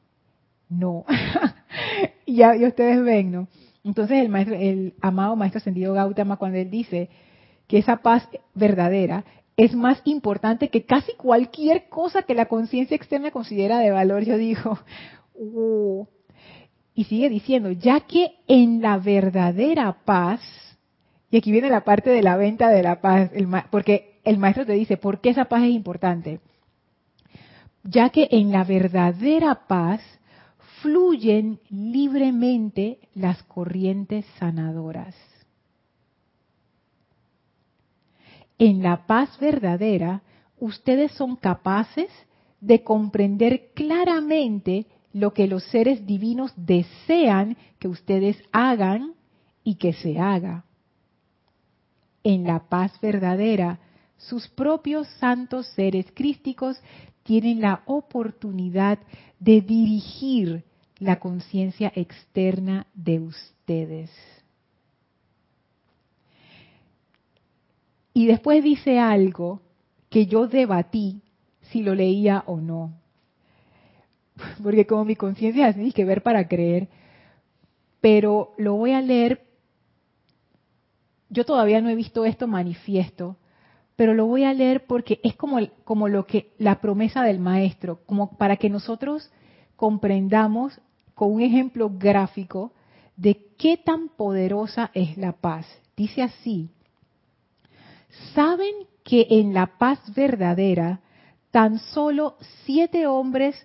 no. 0.69 1.05
ya, 2.27 2.55
ya 2.55 2.67
ustedes 2.67 3.03
ven, 3.03 3.31
¿no? 3.31 3.47
Entonces 3.83 4.19
el 4.19 4.29
maestro, 4.29 4.55
el 4.55 4.93
amado 5.01 5.35
maestro 5.35 5.59
ascendido 5.59 5.93
Gautama, 5.93 6.37
cuando 6.37 6.57
él 6.57 6.69
dice 6.69 7.09
que 7.67 7.79
esa 7.79 7.97
paz 7.97 8.27
verdadera 8.53 9.25
es 9.57 9.73
más 9.73 9.99
importante 10.05 10.69
que 10.69 10.85
casi 10.85 11.13
cualquier 11.13 11.89
cosa 11.89 12.21
que 12.21 12.35
la 12.35 12.45
conciencia 12.45 12.95
externa 12.95 13.31
considera 13.31 13.79
de 13.79 13.89
valor. 13.89 14.23
Yo 14.23 14.37
digo, 14.37 14.79
uh". 15.33 16.05
y 16.93 17.05
sigue 17.05 17.27
diciendo, 17.29 17.71
ya 17.71 18.01
que 18.01 18.35
en 18.47 18.81
la 18.81 18.97
verdadera 18.99 19.97
paz, 20.05 20.41
y 21.31 21.37
aquí 21.37 21.51
viene 21.51 21.69
la 21.69 21.83
parte 21.83 22.11
de 22.11 22.21
la 22.21 22.37
venta 22.37 22.69
de 22.69 22.83
la 22.83 23.01
paz, 23.01 23.31
porque 23.71 24.19
el 24.23 24.37
maestro 24.37 24.65
te 24.65 24.73
dice, 24.73 24.95
¿por 24.95 25.21
qué 25.21 25.31
esa 25.31 25.45
paz 25.45 25.63
es 25.63 25.71
importante? 25.71 26.39
Ya 27.83 28.09
que 28.09 28.27
en 28.31 28.51
la 28.51 28.63
verdadera 28.63 29.67
paz 29.67 30.01
fluyen 30.81 31.59
libremente 31.69 32.99
las 33.15 33.41
corrientes 33.43 34.25
sanadoras. 34.37 35.15
En 38.57 38.81
la 38.81 39.05
paz 39.05 39.37
verdadera, 39.39 40.23
ustedes 40.59 41.11
son 41.13 41.35
capaces 41.35 42.09
de 42.59 42.83
comprender 42.83 43.71
claramente 43.75 44.87
lo 45.13 45.33
que 45.33 45.47
los 45.47 45.63
seres 45.65 46.05
divinos 46.05 46.51
desean 46.55 47.57
que 47.79 47.87
ustedes 47.87 48.37
hagan 48.51 49.13
y 49.63 49.75
que 49.75 49.93
se 49.93 50.19
haga. 50.19 50.65
En 52.23 52.43
la 52.43 52.67
paz 52.67 52.99
verdadera, 53.01 53.79
sus 54.17 54.47
propios 54.47 55.07
santos 55.19 55.67
seres 55.75 56.07
crísticos 56.13 56.79
tienen 57.23 57.61
la 57.61 57.83
oportunidad 57.85 58.99
de 59.39 59.61
dirigir 59.61 60.63
la 60.97 61.19
conciencia 61.19 61.91
externa 61.95 62.87
de 62.95 63.19
ustedes. 63.19 64.09
Y 68.17 68.25
después 68.25 68.63
dice 68.63 68.97
algo 68.97 69.61
que 70.09 70.25
yo 70.25 70.47
debatí 70.47 71.21
si 71.61 71.83
lo 71.83 71.93
leía 71.93 72.43
o 72.47 72.59
no. 72.59 72.93
Porque 74.63 74.87
como 74.87 75.05
mi 75.05 75.15
conciencia 75.15 75.69
es 75.69 75.93
que 75.93 76.03
ver 76.03 76.23
para 76.23 76.47
creer, 76.47 76.87
pero 78.01 78.55
lo 78.57 78.73
voy 78.73 78.93
a 78.93 79.01
leer. 79.01 79.45
Yo 81.29 81.45
todavía 81.45 81.79
no 81.79 81.89
he 81.89 81.95
visto 81.95 82.25
esto 82.25 82.47
manifiesto, 82.47 83.37
pero 83.95 84.15
lo 84.15 84.25
voy 84.25 84.45
a 84.45 84.53
leer 84.55 84.87
porque 84.87 85.19
es 85.23 85.35
como, 85.35 85.59
como 85.83 86.07
lo 86.07 86.25
que 86.25 86.53
la 86.57 86.81
promesa 86.81 87.21
del 87.21 87.37
maestro, 87.37 87.99
como 88.07 88.35
para 88.35 88.57
que 88.57 88.71
nosotros 88.71 89.29
comprendamos 89.75 90.81
con 91.13 91.33
un 91.33 91.41
ejemplo 91.41 91.91
gráfico 91.93 92.73
de 93.15 93.45
qué 93.59 93.77
tan 93.77 94.09
poderosa 94.09 94.89
es 94.95 95.17
la 95.17 95.33
paz. 95.33 95.67
Dice 95.95 96.23
así, 96.23 96.71
¿Saben 98.33 98.73
que 99.03 99.27
en 99.29 99.53
la 99.53 99.77
paz 99.77 99.99
verdadera 100.15 101.01
tan 101.51 101.79
solo 101.79 102.35
siete 102.65 103.07
hombres 103.07 103.55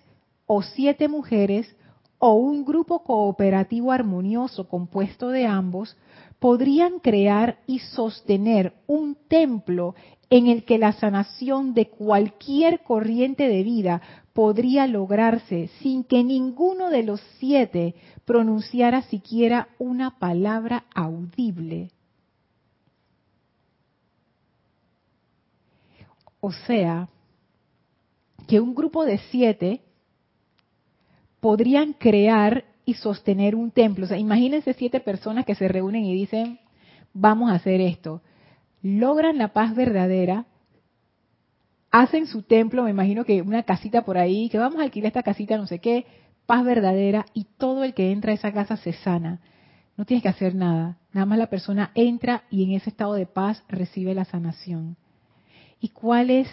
o 0.45 0.61
siete 0.61 1.07
mujeres 1.07 1.75
o 2.19 2.33
un 2.33 2.63
grupo 2.63 3.03
cooperativo 3.03 3.91
armonioso 3.91 4.67
compuesto 4.67 5.29
de 5.29 5.45
ambos 5.45 5.97
podrían 6.39 6.99
crear 6.99 7.59
y 7.67 7.79
sostener 7.79 8.73
un 8.87 9.15
templo 9.27 9.95
en 10.29 10.47
el 10.47 10.65
que 10.65 10.77
la 10.77 10.93
sanación 10.93 11.73
de 11.73 11.89
cualquier 11.89 12.83
corriente 12.83 13.47
de 13.47 13.63
vida 13.63 14.01
podría 14.33 14.87
lograrse 14.87 15.69
sin 15.81 16.03
que 16.03 16.23
ninguno 16.23 16.89
de 16.89 17.03
los 17.03 17.21
siete 17.39 17.95
pronunciara 18.25 19.03
siquiera 19.03 19.69
una 19.77 20.17
palabra 20.19 20.85
audible. 20.95 21.91
O 26.45 26.51
sea, 26.51 27.07
que 28.49 28.59
un 28.59 28.75
grupo 28.75 29.05
de 29.05 29.17
siete 29.31 29.79
podrían 31.39 31.93
crear 31.93 32.65
y 32.83 32.95
sostener 32.95 33.55
un 33.55 33.71
templo. 33.71 34.03
O 34.03 34.07
sea, 34.09 34.17
imagínense 34.17 34.73
siete 34.73 34.99
personas 34.99 35.45
que 35.45 35.55
se 35.55 35.69
reúnen 35.69 36.03
y 36.03 36.13
dicen, 36.13 36.59
vamos 37.13 37.49
a 37.49 37.55
hacer 37.55 37.79
esto. 37.79 38.21
Logran 38.81 39.37
la 39.37 39.53
paz 39.53 39.73
verdadera, 39.73 40.45
hacen 41.91 42.27
su 42.27 42.41
templo, 42.41 42.83
me 42.83 42.89
imagino 42.89 43.23
que 43.23 43.41
una 43.41 43.63
casita 43.63 44.03
por 44.03 44.17
ahí, 44.17 44.49
que 44.49 44.57
vamos 44.57 44.81
a 44.81 44.83
alquilar 44.83 45.07
esta 45.07 45.23
casita, 45.23 45.55
no 45.55 45.65
sé 45.65 45.79
qué, 45.79 46.05
paz 46.45 46.65
verdadera, 46.65 47.25
y 47.33 47.45
todo 47.57 47.85
el 47.85 47.93
que 47.93 48.11
entra 48.11 48.33
a 48.33 48.35
esa 48.35 48.51
casa 48.51 48.75
se 48.75 48.91
sana. 48.91 49.39
No 49.95 50.03
tienes 50.03 50.23
que 50.23 50.29
hacer 50.29 50.55
nada, 50.55 50.97
nada 51.13 51.25
más 51.25 51.37
la 51.37 51.47
persona 51.47 51.91
entra 51.95 52.43
y 52.49 52.65
en 52.65 52.71
ese 52.71 52.89
estado 52.89 53.13
de 53.13 53.27
paz 53.27 53.63
recibe 53.69 54.13
la 54.13 54.25
sanación. 54.25 54.97
¿Y 55.83 55.89
cuál 55.89 56.29
es, 56.29 56.47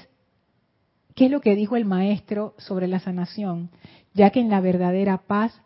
qué 1.14 1.26
es 1.26 1.30
lo 1.30 1.40
que 1.40 1.54
dijo 1.54 1.76
el 1.76 1.84
maestro 1.84 2.56
sobre 2.58 2.88
la 2.88 2.98
sanación? 2.98 3.70
Ya 4.12 4.30
que 4.30 4.40
en 4.40 4.50
la 4.50 4.60
verdadera 4.60 5.18
paz 5.18 5.62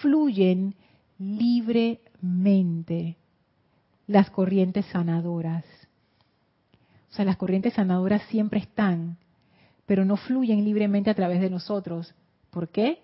fluyen 0.00 0.76
libremente 1.18 3.16
las 4.06 4.30
corrientes 4.30 4.86
sanadoras. 4.86 5.64
O 7.10 7.14
sea, 7.14 7.24
las 7.24 7.36
corrientes 7.36 7.74
sanadoras 7.74 8.22
siempre 8.28 8.60
están, 8.60 9.16
pero 9.84 10.04
no 10.04 10.16
fluyen 10.16 10.64
libremente 10.64 11.10
a 11.10 11.14
través 11.14 11.40
de 11.40 11.50
nosotros. 11.50 12.14
¿Por 12.50 12.68
qué? 12.68 13.02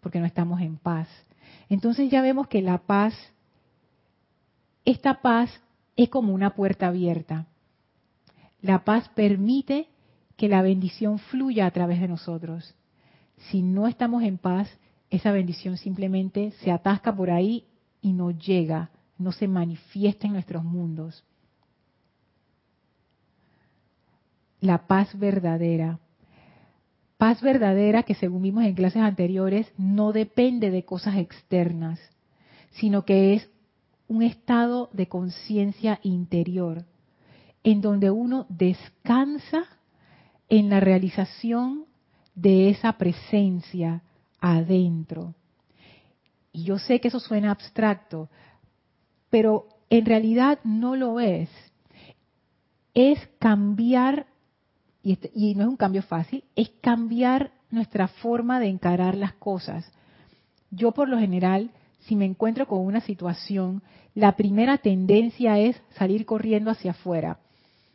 Porque 0.00 0.20
no 0.20 0.24
estamos 0.24 0.62
en 0.62 0.78
paz. 0.78 1.06
Entonces 1.68 2.10
ya 2.10 2.22
vemos 2.22 2.48
que 2.48 2.62
la 2.62 2.78
paz, 2.78 3.12
esta 4.86 5.20
paz 5.20 5.50
es 5.96 6.08
como 6.08 6.32
una 6.32 6.54
puerta 6.54 6.86
abierta. 6.86 7.46
La 8.62 8.84
paz 8.84 9.08
permite 9.10 9.88
que 10.36 10.48
la 10.48 10.62
bendición 10.62 11.18
fluya 11.18 11.66
a 11.66 11.70
través 11.70 12.00
de 12.00 12.08
nosotros. 12.08 12.74
Si 13.50 13.62
no 13.62 13.86
estamos 13.86 14.22
en 14.22 14.38
paz, 14.38 14.68
esa 15.10 15.32
bendición 15.32 15.76
simplemente 15.76 16.52
se 16.62 16.70
atasca 16.70 17.14
por 17.14 17.30
ahí 17.30 17.66
y 18.00 18.12
no 18.12 18.30
llega, 18.30 18.90
no 19.18 19.32
se 19.32 19.48
manifiesta 19.48 20.26
en 20.26 20.34
nuestros 20.34 20.64
mundos. 20.64 21.24
La 24.60 24.86
paz 24.86 25.18
verdadera. 25.18 25.98
Paz 27.16 27.42
verdadera 27.42 28.02
que 28.02 28.14
según 28.14 28.42
vimos 28.42 28.64
en 28.64 28.74
clases 28.74 29.02
anteriores 29.02 29.70
no 29.76 30.12
depende 30.12 30.70
de 30.70 30.84
cosas 30.84 31.16
externas, 31.16 31.98
sino 32.70 33.04
que 33.04 33.34
es 33.34 33.50
un 34.08 34.22
estado 34.22 34.90
de 34.92 35.06
conciencia 35.06 36.00
interior, 36.02 36.84
en 37.62 37.80
donde 37.80 38.10
uno 38.10 38.46
descansa 38.48 39.64
en 40.48 40.70
la 40.70 40.80
realización 40.80 41.86
de 42.34 42.70
esa 42.70 42.92
presencia 42.94 44.02
adentro. 44.40 45.34
Y 46.52 46.64
yo 46.64 46.78
sé 46.78 47.00
que 47.00 47.08
eso 47.08 47.20
suena 47.20 47.50
abstracto, 47.50 48.28
pero 49.28 49.68
en 49.88 50.06
realidad 50.06 50.58
no 50.64 50.96
lo 50.96 51.20
es. 51.20 51.48
Es 52.94 53.18
cambiar, 53.38 54.26
y, 55.02 55.12
este, 55.12 55.30
y 55.34 55.54
no 55.54 55.62
es 55.62 55.68
un 55.68 55.76
cambio 55.76 56.02
fácil, 56.02 56.44
es 56.56 56.70
cambiar 56.80 57.52
nuestra 57.70 58.08
forma 58.08 58.58
de 58.58 58.68
encarar 58.68 59.16
las 59.16 59.34
cosas. 59.34 59.90
Yo 60.70 60.92
por 60.92 61.08
lo 61.08 61.18
general, 61.18 61.70
si 62.00 62.16
me 62.16 62.24
encuentro 62.24 62.66
con 62.66 62.80
una 62.80 63.00
situación, 63.00 63.82
la 64.14 64.34
primera 64.34 64.78
tendencia 64.78 65.58
es 65.58 65.80
salir 65.90 66.26
corriendo 66.26 66.70
hacia 66.70 66.92
afuera, 66.92 67.38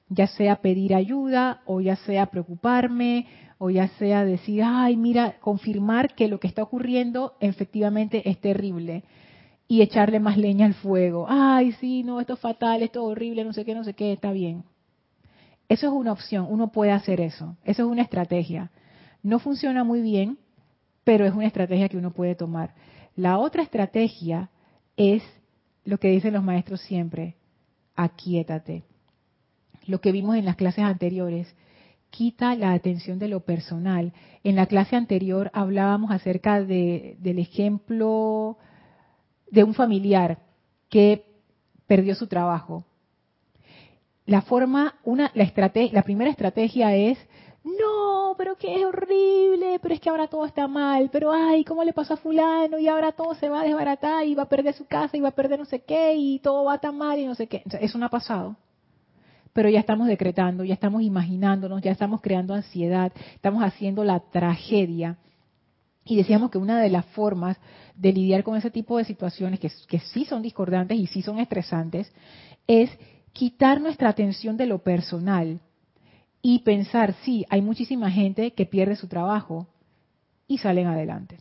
ya 0.10 0.28
sea 0.28 0.58
pedir 0.58 0.94
ayuda 0.94 1.62
o 1.66 1.82
ya 1.82 1.96
sea 1.96 2.28
preocuparme 2.28 3.28
o 3.58 3.70
ya 3.70 3.88
sea 4.00 4.26
decir, 4.26 4.64
ay, 4.64 4.98
mira, 4.98 5.40
confirmar 5.40 6.14
que 6.14 6.28
lo 6.28 6.40
que 6.40 6.48
está 6.48 6.64
ocurriendo 6.64 7.36
efectivamente 7.40 8.30
es 8.30 8.40
terrible 8.40 9.04
y 9.68 9.82
echarle 9.82 10.20
más 10.20 10.38
leña 10.38 10.66
al 10.66 10.74
fuego. 10.74 11.26
Ay, 11.30 11.72
sí, 11.74 12.04
no, 12.04 12.20
esto 12.20 12.34
es 12.34 12.40
fatal, 12.40 12.84
esto 12.84 13.00
es 13.00 13.12
horrible, 13.12 13.44
no 13.44 13.54
sé 13.54 13.66
qué, 13.66 13.74
no 13.74 13.84
sé 13.84 13.94
qué, 13.94 14.14
está 14.14 14.32
bien. 14.32 14.64
Eso 15.68 15.88
es 15.88 15.94
una 15.94 16.12
opción, 16.12 16.46
uno 16.50 16.72
puede 16.72 16.92
hacer 16.92 17.22
eso, 17.22 17.56
eso 17.64 17.84
es 17.84 17.90
una 17.90 18.04
estrategia. 18.04 18.72
No 19.24 19.40
funciona 19.40 19.84
muy 19.84 20.02
bien, 20.02 20.38
pero 21.04 21.26
es 21.26 21.34
una 21.34 21.48
estrategia 21.48 21.90
que 21.90 21.98
uno 21.98 22.12
puede 22.12 22.36
tomar. 22.36 22.76
La 23.16 23.40
otra 23.40 23.64
estrategia 23.64 24.50
es 24.98 25.24
lo 25.86 25.98
que 25.98 26.10
dicen 26.10 26.34
los 26.34 26.44
maestros 26.44 26.82
siempre, 26.82 27.36
aquíétate. 27.96 28.84
Lo 29.88 30.02
que 30.02 30.12
vimos 30.12 30.36
en 30.36 30.46
las 30.46 30.56
clases 30.56 30.84
anteriores, 30.84 31.54
quita 32.10 32.56
la 32.56 32.74
atención 32.74 33.20
de 33.20 33.28
lo 33.28 33.42
personal. 33.42 34.14
En 34.44 34.56
la 34.56 34.68
clase 34.68 34.96
anterior 34.96 35.52
hablábamos 35.54 36.12
acerca 36.12 36.62
de, 36.62 37.18
del 37.20 37.40
ejemplo 37.40 38.58
de 39.52 39.64
un 39.64 39.74
familiar 39.74 40.40
que 40.90 41.26
perdió 41.88 42.16
su 42.16 42.28
trabajo. 42.28 42.86
La 44.26 44.42
forma, 44.42 44.96
una, 45.04 45.32
la, 45.36 45.44
estrategia, 45.44 45.94
la 45.94 46.04
primera 46.04 46.32
estrategia 46.32 46.96
es, 46.96 47.18
no, 47.64 48.34
pero 48.38 48.56
que 48.56 48.76
es 48.76 48.86
horrible, 48.86 49.80
pero 49.82 49.94
es 49.94 50.00
que 50.00 50.10
ahora 50.10 50.28
todo 50.28 50.46
está 50.46 50.68
mal, 50.68 51.10
pero 51.12 51.32
ay, 51.32 51.64
¿cómo 51.64 51.84
le 51.84 51.94
pasó 51.94 52.16
a 52.16 52.18
fulano? 52.18 52.80
Y 52.80 52.88
ahora 52.88 53.12
todo 53.12 53.36
se 53.36 53.50
va 53.50 53.62
a 53.62 53.64
desbaratar 53.66 54.26
y 54.26 54.36
va 54.36 54.44
a 54.44 54.50
perder 54.50 54.74
su 54.74 54.86
casa 54.86 55.16
y 55.18 55.22
va 55.22 55.30
a 55.30 55.36
perder 55.36 55.60
no 55.60 55.66
sé 55.66 55.82
qué 55.82 56.16
y 56.16 56.40
todo 56.40 56.64
va 56.64 56.80
tan 56.80 56.98
mal 56.98 57.20
y 57.20 57.26
no 57.26 57.36
sé 57.36 57.48
qué. 57.48 57.62
eso 57.82 57.98
no 57.98 58.06
ha 58.06 58.10
pasado. 58.10 58.56
Pero 59.56 59.70
ya 59.70 59.80
estamos 59.80 60.08
decretando, 60.08 60.66
ya 60.66 60.74
estamos 60.74 61.02
imaginándonos, 61.02 61.82
ya 61.82 61.92
estamos 61.92 62.20
creando 62.20 62.54
ansiedad, 62.54 63.14
estamos 63.36 63.64
haciendo 63.64 64.04
la 64.04 64.20
tragedia 64.20 65.18
y 66.04 66.18
decíamos 66.18 66.52
que 66.52 66.58
una 66.58 66.82
de 66.82 66.90
las 66.90 67.06
formas 67.06 67.56
de 67.96 68.12
lidiar 68.12 68.44
con 68.44 68.58
ese 68.58 68.70
tipo 68.70 68.98
de 68.98 69.06
situaciones, 69.06 69.62
que, 69.62 70.00
sí 70.00 70.26
son 70.26 70.42
discordantes 70.42 71.00
y 71.00 71.08
sí 71.08 71.22
son 71.22 71.40
estresantes, 71.40 72.12
es 72.68 72.90
quitar 73.32 73.80
nuestra 73.80 74.10
atención 74.10 74.58
de 74.58 74.66
lo 74.66 74.80
personal 74.80 75.62
y 76.42 76.60
pensar, 76.60 77.16
sí, 77.24 77.46
hay 77.50 77.62
muchísima 77.62 78.12
gente 78.12 78.52
que 78.52 78.66
pierde 78.66 78.98
su 78.98 79.08
trabajo 79.08 79.68
y 80.50 80.58
salen 80.58 80.88
adelante. 80.88 81.38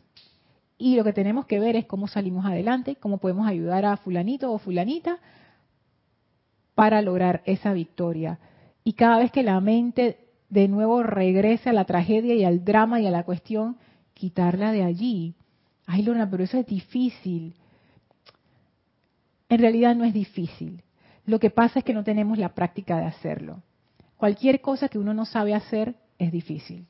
Y 0.77 0.95
lo 0.95 1.03
que 1.03 1.11
tenemos 1.11 1.47
que 1.47 1.59
ver 1.59 1.75
es 1.75 1.85
cómo 1.85 2.07
salimos 2.07 2.45
adelante, 2.45 2.95
cómo 2.95 3.17
podemos 3.17 3.45
ayudar 3.45 3.83
a 3.83 3.97
fulanito 3.97 4.53
o 4.53 4.57
fulanita 4.57 5.19
para 6.75 7.01
lograr 7.01 7.41
esa 7.45 7.73
victoria. 7.73 8.37
Y 8.83 8.93
cada 8.93 9.17
vez 9.17 9.31
que 9.31 9.43
la 9.43 9.59
mente 9.59 10.19
de 10.49 10.67
nuevo 10.67 11.01
regrese 11.01 11.69
a 11.69 11.73
la 11.73 11.85
tragedia 11.85 12.35
y 12.35 12.43
al 12.43 12.63
drama 12.63 13.01
y 13.01 13.07
a 13.07 13.11
la 13.11 13.23
cuestión, 13.23 13.77
quitarla 14.13 14.71
de 14.71 14.83
allí. 14.83 15.33
Ay, 15.87 16.03
Lorna, 16.03 16.29
pero 16.29 16.43
eso 16.43 16.57
es 16.57 16.65
difícil. 16.65 17.55
En 19.49 19.59
realidad 19.59 19.95
no 19.95 20.03
es 20.03 20.13
difícil. 20.13 20.83
Lo 21.25 21.39
que 21.39 21.49
pasa 21.49 21.79
es 21.79 21.85
que 21.85 21.93
no 21.93 22.03
tenemos 22.03 22.37
la 22.37 22.49
práctica 22.49 22.97
de 22.97 23.05
hacerlo. 23.05 23.61
Cualquier 24.17 24.61
cosa 24.61 24.89
que 24.89 24.99
uno 24.99 25.13
no 25.13 25.25
sabe 25.25 25.53
hacer 25.53 25.95
es 26.19 26.31
difícil, 26.31 26.85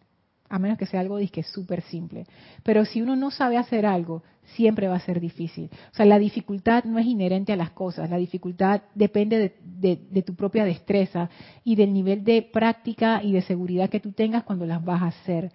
a 0.49 0.59
menos 0.59 0.77
que 0.77 0.85
sea 0.85 0.99
algo 0.99 1.17
que 1.31 1.41
es 1.41 1.47
súper 1.47 1.81
simple. 1.83 2.25
Pero 2.63 2.85
si 2.85 3.01
uno 3.01 3.15
no 3.15 3.31
sabe 3.31 3.57
hacer 3.57 3.85
algo, 3.85 4.23
siempre 4.55 4.87
va 4.87 4.95
a 4.95 4.99
ser 4.99 5.19
difícil. 5.19 5.69
O 5.91 5.95
sea, 5.95 6.05
la 6.05 6.19
dificultad 6.19 6.83
no 6.83 6.99
es 6.99 7.05
inherente 7.05 7.51
a 7.51 7.55
las 7.55 7.71
cosas, 7.71 8.09
la 8.09 8.17
dificultad 8.17 8.81
depende 8.93 9.55
de 9.59 10.21
tu 10.21 10.35
propia 10.35 10.65
destreza 10.65 11.29
y 11.63 11.75
del 11.75 11.93
nivel 11.93 12.23
de 12.23 12.41
práctica 12.41 13.23
y 13.23 13.31
de 13.31 13.41
seguridad 13.41 13.89
que 13.89 13.99
tú 13.99 14.11
tengas 14.11 14.43
cuando 14.43 14.65
las 14.65 14.83
vas 14.83 15.01
a 15.01 15.07
hacer. 15.07 15.51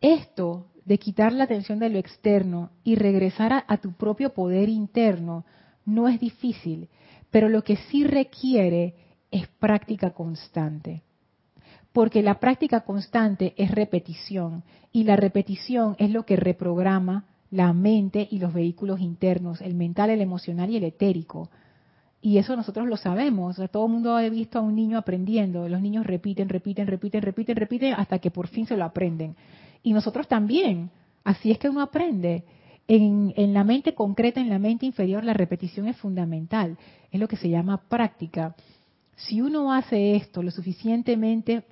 Esto 0.00 0.66
de 0.84 0.98
quitar 0.98 1.32
la 1.32 1.44
atención 1.44 1.78
de 1.78 1.88
lo 1.88 1.98
externo 1.98 2.70
y 2.84 2.94
regresar 2.96 3.64
a, 3.66 3.76
tu 3.78 3.92
propio 3.92 4.34
poder 4.34 4.68
interno 4.68 5.46
no 5.86 6.08
es 6.08 6.20
difícil, 6.20 6.88
pero 7.30 7.48
lo 7.48 7.64
que 7.64 7.76
sí 7.76 8.04
requiere 8.04 8.94
es 9.30 9.48
práctica 9.48 10.10
constante. 10.10 11.03
Porque 11.94 12.22
la 12.22 12.40
práctica 12.40 12.80
constante 12.80 13.54
es 13.56 13.70
repetición 13.70 14.64
y 14.92 15.04
la 15.04 15.16
repetición 15.16 15.96
es 15.98 16.10
lo 16.10 16.26
que 16.26 16.36
reprograma 16.36 17.24
la 17.50 17.72
mente 17.72 18.28
y 18.30 18.38
los 18.38 18.52
vehículos 18.52 19.00
internos, 19.00 19.62
el 19.62 19.74
mental, 19.74 20.10
el 20.10 20.20
emocional 20.20 20.68
y 20.68 20.76
el 20.76 20.84
etérico. 20.84 21.48
Y 22.20 22.36
eso 22.36 22.56
nosotros 22.56 22.86
lo 22.86 22.98
sabemos. 22.98 23.56
todo 23.70 23.86
el 23.86 23.92
mundo 23.92 24.16
ha 24.16 24.28
visto 24.28 24.58
a 24.58 24.62
un 24.62 24.74
niño 24.74 24.98
aprendiendo. 24.98 25.68
Los 25.68 25.80
niños 25.80 26.04
repiten, 26.06 26.50
repiten, 26.50 26.86
repiten, 26.86 27.22
repiten, 27.22 27.56
repiten 27.56 27.94
hasta 27.94 28.18
que 28.18 28.30
por 28.30 28.48
fin 28.48 28.66
se 28.66 28.76
lo 28.76 28.84
aprenden 28.84 29.36
y 29.84 29.92
nosotros 29.92 30.26
también. 30.26 30.90
Así 31.22 31.52
es 31.52 31.58
que 31.58 31.68
uno 31.68 31.80
aprende. 31.80 32.44
En, 32.88 33.54
la 33.54 33.64
mente 33.64 33.94
concreta, 33.94 34.40
en 34.40 34.50
la 34.50 34.58
mente 34.58 34.84
inferior, 34.84 35.22
la 35.24 35.32
repetición 35.32 35.86
es 35.86 35.96
fundamental. 35.96 36.76
Es 37.12 37.20
lo 37.20 37.28
que 37.28 37.36
se 37.36 37.48
llama 37.48 37.82
práctica. 37.88 38.56
Si 39.16 39.40
uno 39.40 39.72
hace 39.72 40.16
esto 40.16 40.42
lo 40.42 40.50
suficientemente 40.50 41.64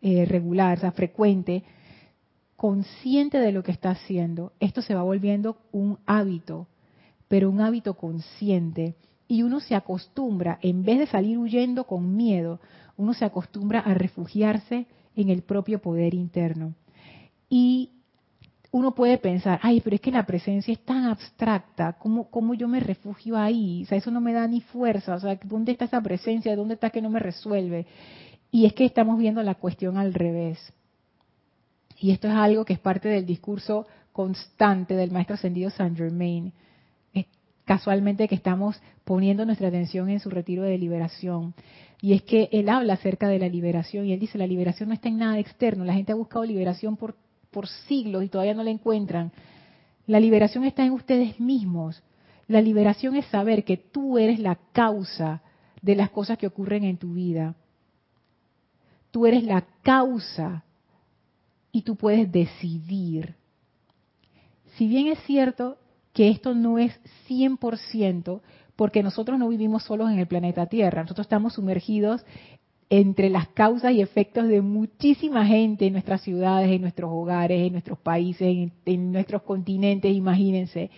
eh, 0.00 0.24
regular, 0.26 0.78
o 0.78 0.80
sea, 0.80 0.92
frecuente, 0.92 1.64
consciente 2.56 3.38
de 3.38 3.52
lo 3.52 3.62
que 3.62 3.72
está 3.72 3.90
haciendo, 3.90 4.52
esto 4.60 4.80
se 4.82 4.94
va 4.94 5.02
volviendo 5.02 5.56
un 5.72 5.98
hábito, 6.06 6.68
pero 7.28 7.50
un 7.50 7.60
hábito 7.60 7.94
consciente. 7.94 8.94
Y 9.26 9.42
uno 9.42 9.60
se 9.60 9.74
acostumbra, 9.74 10.58
en 10.62 10.84
vez 10.84 10.98
de 10.98 11.06
salir 11.06 11.38
huyendo 11.38 11.84
con 11.84 12.16
miedo, 12.16 12.60
uno 12.96 13.14
se 13.14 13.24
acostumbra 13.24 13.80
a 13.80 13.94
refugiarse 13.94 14.86
en 15.16 15.30
el 15.30 15.42
propio 15.42 15.80
poder 15.80 16.14
interno. 16.14 16.74
Y 17.48 17.90
uno 18.74 18.92
puede 18.92 19.18
pensar, 19.18 19.60
ay, 19.62 19.80
pero 19.80 19.94
es 19.94 20.02
que 20.02 20.10
la 20.10 20.26
presencia 20.26 20.72
es 20.72 20.80
tan 20.80 21.04
abstracta, 21.04 21.92
¿cómo, 21.92 22.28
¿cómo, 22.28 22.54
yo 22.54 22.66
me 22.66 22.80
refugio 22.80 23.36
ahí? 23.36 23.84
O 23.84 23.86
sea, 23.86 23.98
eso 23.98 24.10
no 24.10 24.20
me 24.20 24.32
da 24.32 24.48
ni 24.48 24.62
fuerza, 24.62 25.14
o 25.14 25.20
sea, 25.20 25.38
¿dónde 25.44 25.70
está 25.70 25.84
esa 25.84 26.00
presencia? 26.00 26.56
¿Dónde 26.56 26.74
está 26.74 26.90
que 26.90 27.00
no 27.00 27.08
me 27.08 27.20
resuelve? 27.20 27.86
Y 28.50 28.66
es 28.66 28.72
que 28.72 28.84
estamos 28.84 29.16
viendo 29.16 29.40
la 29.44 29.54
cuestión 29.54 29.96
al 29.96 30.12
revés. 30.12 30.58
Y 32.00 32.10
esto 32.10 32.26
es 32.26 32.34
algo 32.34 32.64
que 32.64 32.72
es 32.72 32.80
parte 32.80 33.08
del 33.08 33.24
discurso 33.24 33.86
constante 34.10 34.96
del 34.96 35.12
maestro 35.12 35.34
ascendido 35.34 35.70
Saint 35.70 35.96
Germain. 35.96 36.52
Es 37.12 37.26
casualmente 37.64 38.26
que 38.26 38.34
estamos 38.34 38.82
poniendo 39.04 39.44
nuestra 39.44 39.68
atención 39.68 40.10
en 40.10 40.18
su 40.18 40.30
retiro 40.30 40.64
de 40.64 40.78
liberación. 40.78 41.54
Y 42.00 42.14
es 42.14 42.22
que 42.22 42.48
él 42.50 42.68
habla 42.68 42.94
acerca 42.94 43.28
de 43.28 43.38
la 43.38 43.48
liberación 43.48 44.06
y 44.06 44.12
él 44.12 44.18
dice, 44.18 44.36
la 44.36 44.48
liberación 44.48 44.88
no 44.88 44.96
está 44.96 45.08
en 45.08 45.18
nada 45.18 45.38
externo. 45.38 45.84
La 45.84 45.94
gente 45.94 46.10
ha 46.10 46.16
buscado 46.16 46.44
liberación 46.44 46.96
por 46.96 47.14
por 47.54 47.68
siglos 47.68 48.24
y 48.24 48.28
todavía 48.28 48.52
no 48.52 48.64
la 48.64 48.70
encuentran. 48.70 49.30
La 50.06 50.18
liberación 50.18 50.64
está 50.64 50.84
en 50.84 50.92
ustedes 50.92 51.38
mismos. 51.38 52.02
La 52.48 52.60
liberación 52.60 53.14
es 53.14 53.24
saber 53.26 53.64
que 53.64 53.76
tú 53.76 54.18
eres 54.18 54.40
la 54.40 54.58
causa 54.72 55.40
de 55.80 55.94
las 55.94 56.10
cosas 56.10 56.36
que 56.36 56.48
ocurren 56.48 56.82
en 56.82 56.98
tu 56.98 57.14
vida. 57.14 57.54
Tú 59.12 59.24
eres 59.24 59.44
la 59.44 59.64
causa 59.82 60.64
y 61.70 61.82
tú 61.82 61.94
puedes 61.94 62.30
decidir. 62.32 63.36
Si 64.76 64.88
bien 64.88 65.06
es 65.06 65.20
cierto 65.20 65.78
que 66.12 66.30
esto 66.30 66.54
no 66.54 66.78
es 66.78 66.92
100%, 67.28 68.40
porque 68.74 69.04
nosotros 69.04 69.38
no 69.38 69.48
vivimos 69.48 69.84
solos 69.84 70.10
en 70.10 70.18
el 70.18 70.26
planeta 70.26 70.66
Tierra, 70.66 71.02
nosotros 71.02 71.26
estamos 71.26 71.54
sumergidos 71.54 72.26
entre 72.90 73.30
las 73.30 73.48
causas 73.48 73.92
y 73.92 74.00
efectos 74.00 74.48
de 74.48 74.60
muchísima 74.60 75.46
gente 75.46 75.86
en 75.86 75.92
nuestras 75.92 76.22
ciudades, 76.22 76.70
en 76.70 76.82
nuestros 76.82 77.10
hogares, 77.12 77.66
en 77.66 77.72
nuestros 77.72 77.98
países, 77.98 78.70
en, 78.84 79.12
nuestros 79.12 79.42
continentes, 79.42 80.14
imagínense. 80.14 80.90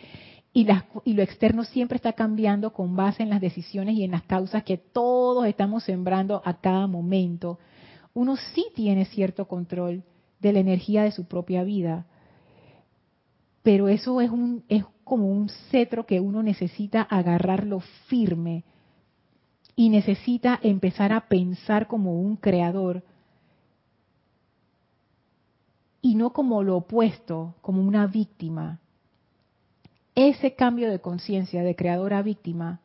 Y, 0.53 0.67
y, 1.05 1.13
lo 1.13 1.23
externo 1.23 1.65
siempre 1.65 1.97
está 1.97 2.15
cambiando 2.15 2.73
con 2.73 2.97
base 2.97 3.23
en 3.23 3.31
las 3.31 3.41
decisiones 3.41 3.97
y 3.97 4.05
en 4.05 4.13
las 4.13 4.23
causas 4.23 4.65
que 4.65 4.79
todos 4.79 5.47
estamos 5.47 5.85
sembrando 5.85 6.43
a 6.45 6.61
cada 6.61 6.87
momento. 6.87 7.59
Uno 8.15 8.37
sí 8.55 8.67
tiene 8.75 9.05
cierto 9.05 9.47
control 9.47 10.03
de 10.41 10.53
la 10.53 10.61
energía 10.61 11.03
de 11.03 11.13
su 11.13 11.27
propia 11.27 11.63
vida. 11.63 12.07
Pero 13.63 13.89
eso 13.89 14.21
es, 14.21 14.31
un, 14.31 14.65
es 14.69 14.85
como 15.05 15.29
un 15.29 15.49
cetro 15.71 16.07
que 16.07 16.21
uno 16.21 16.43
necesita 16.43 17.03
agarrarlo 17.03 17.81
firme 18.07 18.65
y 19.77 19.91
necesita 19.91 20.59
empezar 20.63 21.13
a 21.13 21.29
pensar 21.29 21.87
como 21.87 22.19
un 22.19 22.37
creador 22.37 23.05
y 26.01 26.15
no 26.15 26.33
como 26.33 26.63
lo 26.63 26.79
opuesto, 26.79 27.55
como 27.61 27.83
una 27.83 28.07
víctima. 28.07 28.81
Ese 30.15 30.55
cambio 30.55 30.91
de 30.91 31.01
conciencia 31.01 31.63
de 31.63 31.77
creador 31.77 32.15
a 32.15 32.23
víctima, 32.23 32.81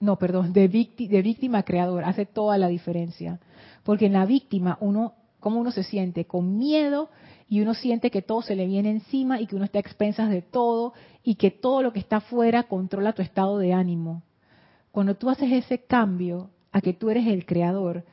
no, 0.00 0.16
perdón, 0.16 0.54
de, 0.54 0.68
de 0.68 1.22
víctima 1.22 1.58
a 1.58 1.64
creador, 1.64 2.04
hace 2.04 2.24
toda 2.24 2.56
la 2.56 2.68
diferencia. 2.68 3.40
Porque 3.82 4.06
en 4.06 4.14
la 4.14 4.24
víctima 4.24 4.78
uno 4.80 5.12
cómo 5.44 5.60
uno 5.60 5.72
se 5.72 5.82
siente 5.82 6.24
con 6.24 6.56
miedo 6.56 7.10
y 7.50 7.60
uno 7.60 7.74
siente 7.74 8.10
que 8.10 8.22
todo 8.22 8.40
se 8.40 8.56
le 8.56 8.66
viene 8.66 8.90
encima 8.90 9.42
y 9.42 9.46
que 9.46 9.56
uno 9.56 9.66
está 9.66 9.76
a 9.76 9.80
expensas 9.80 10.30
de 10.30 10.40
todo 10.40 10.94
y 11.22 11.34
que 11.34 11.50
todo 11.50 11.82
lo 11.82 11.92
que 11.92 11.98
está 11.98 12.16
afuera 12.16 12.62
controla 12.62 13.12
tu 13.12 13.20
estado 13.20 13.58
de 13.58 13.74
ánimo. 13.74 14.22
Cuando 14.94 15.16
tú 15.16 15.28
haces 15.28 15.50
ese 15.50 15.80
cambio 15.80 16.50
a 16.70 16.80
que 16.80 16.92
tú 16.92 17.10
eres 17.10 17.26
el 17.26 17.46
creador, 17.46 18.04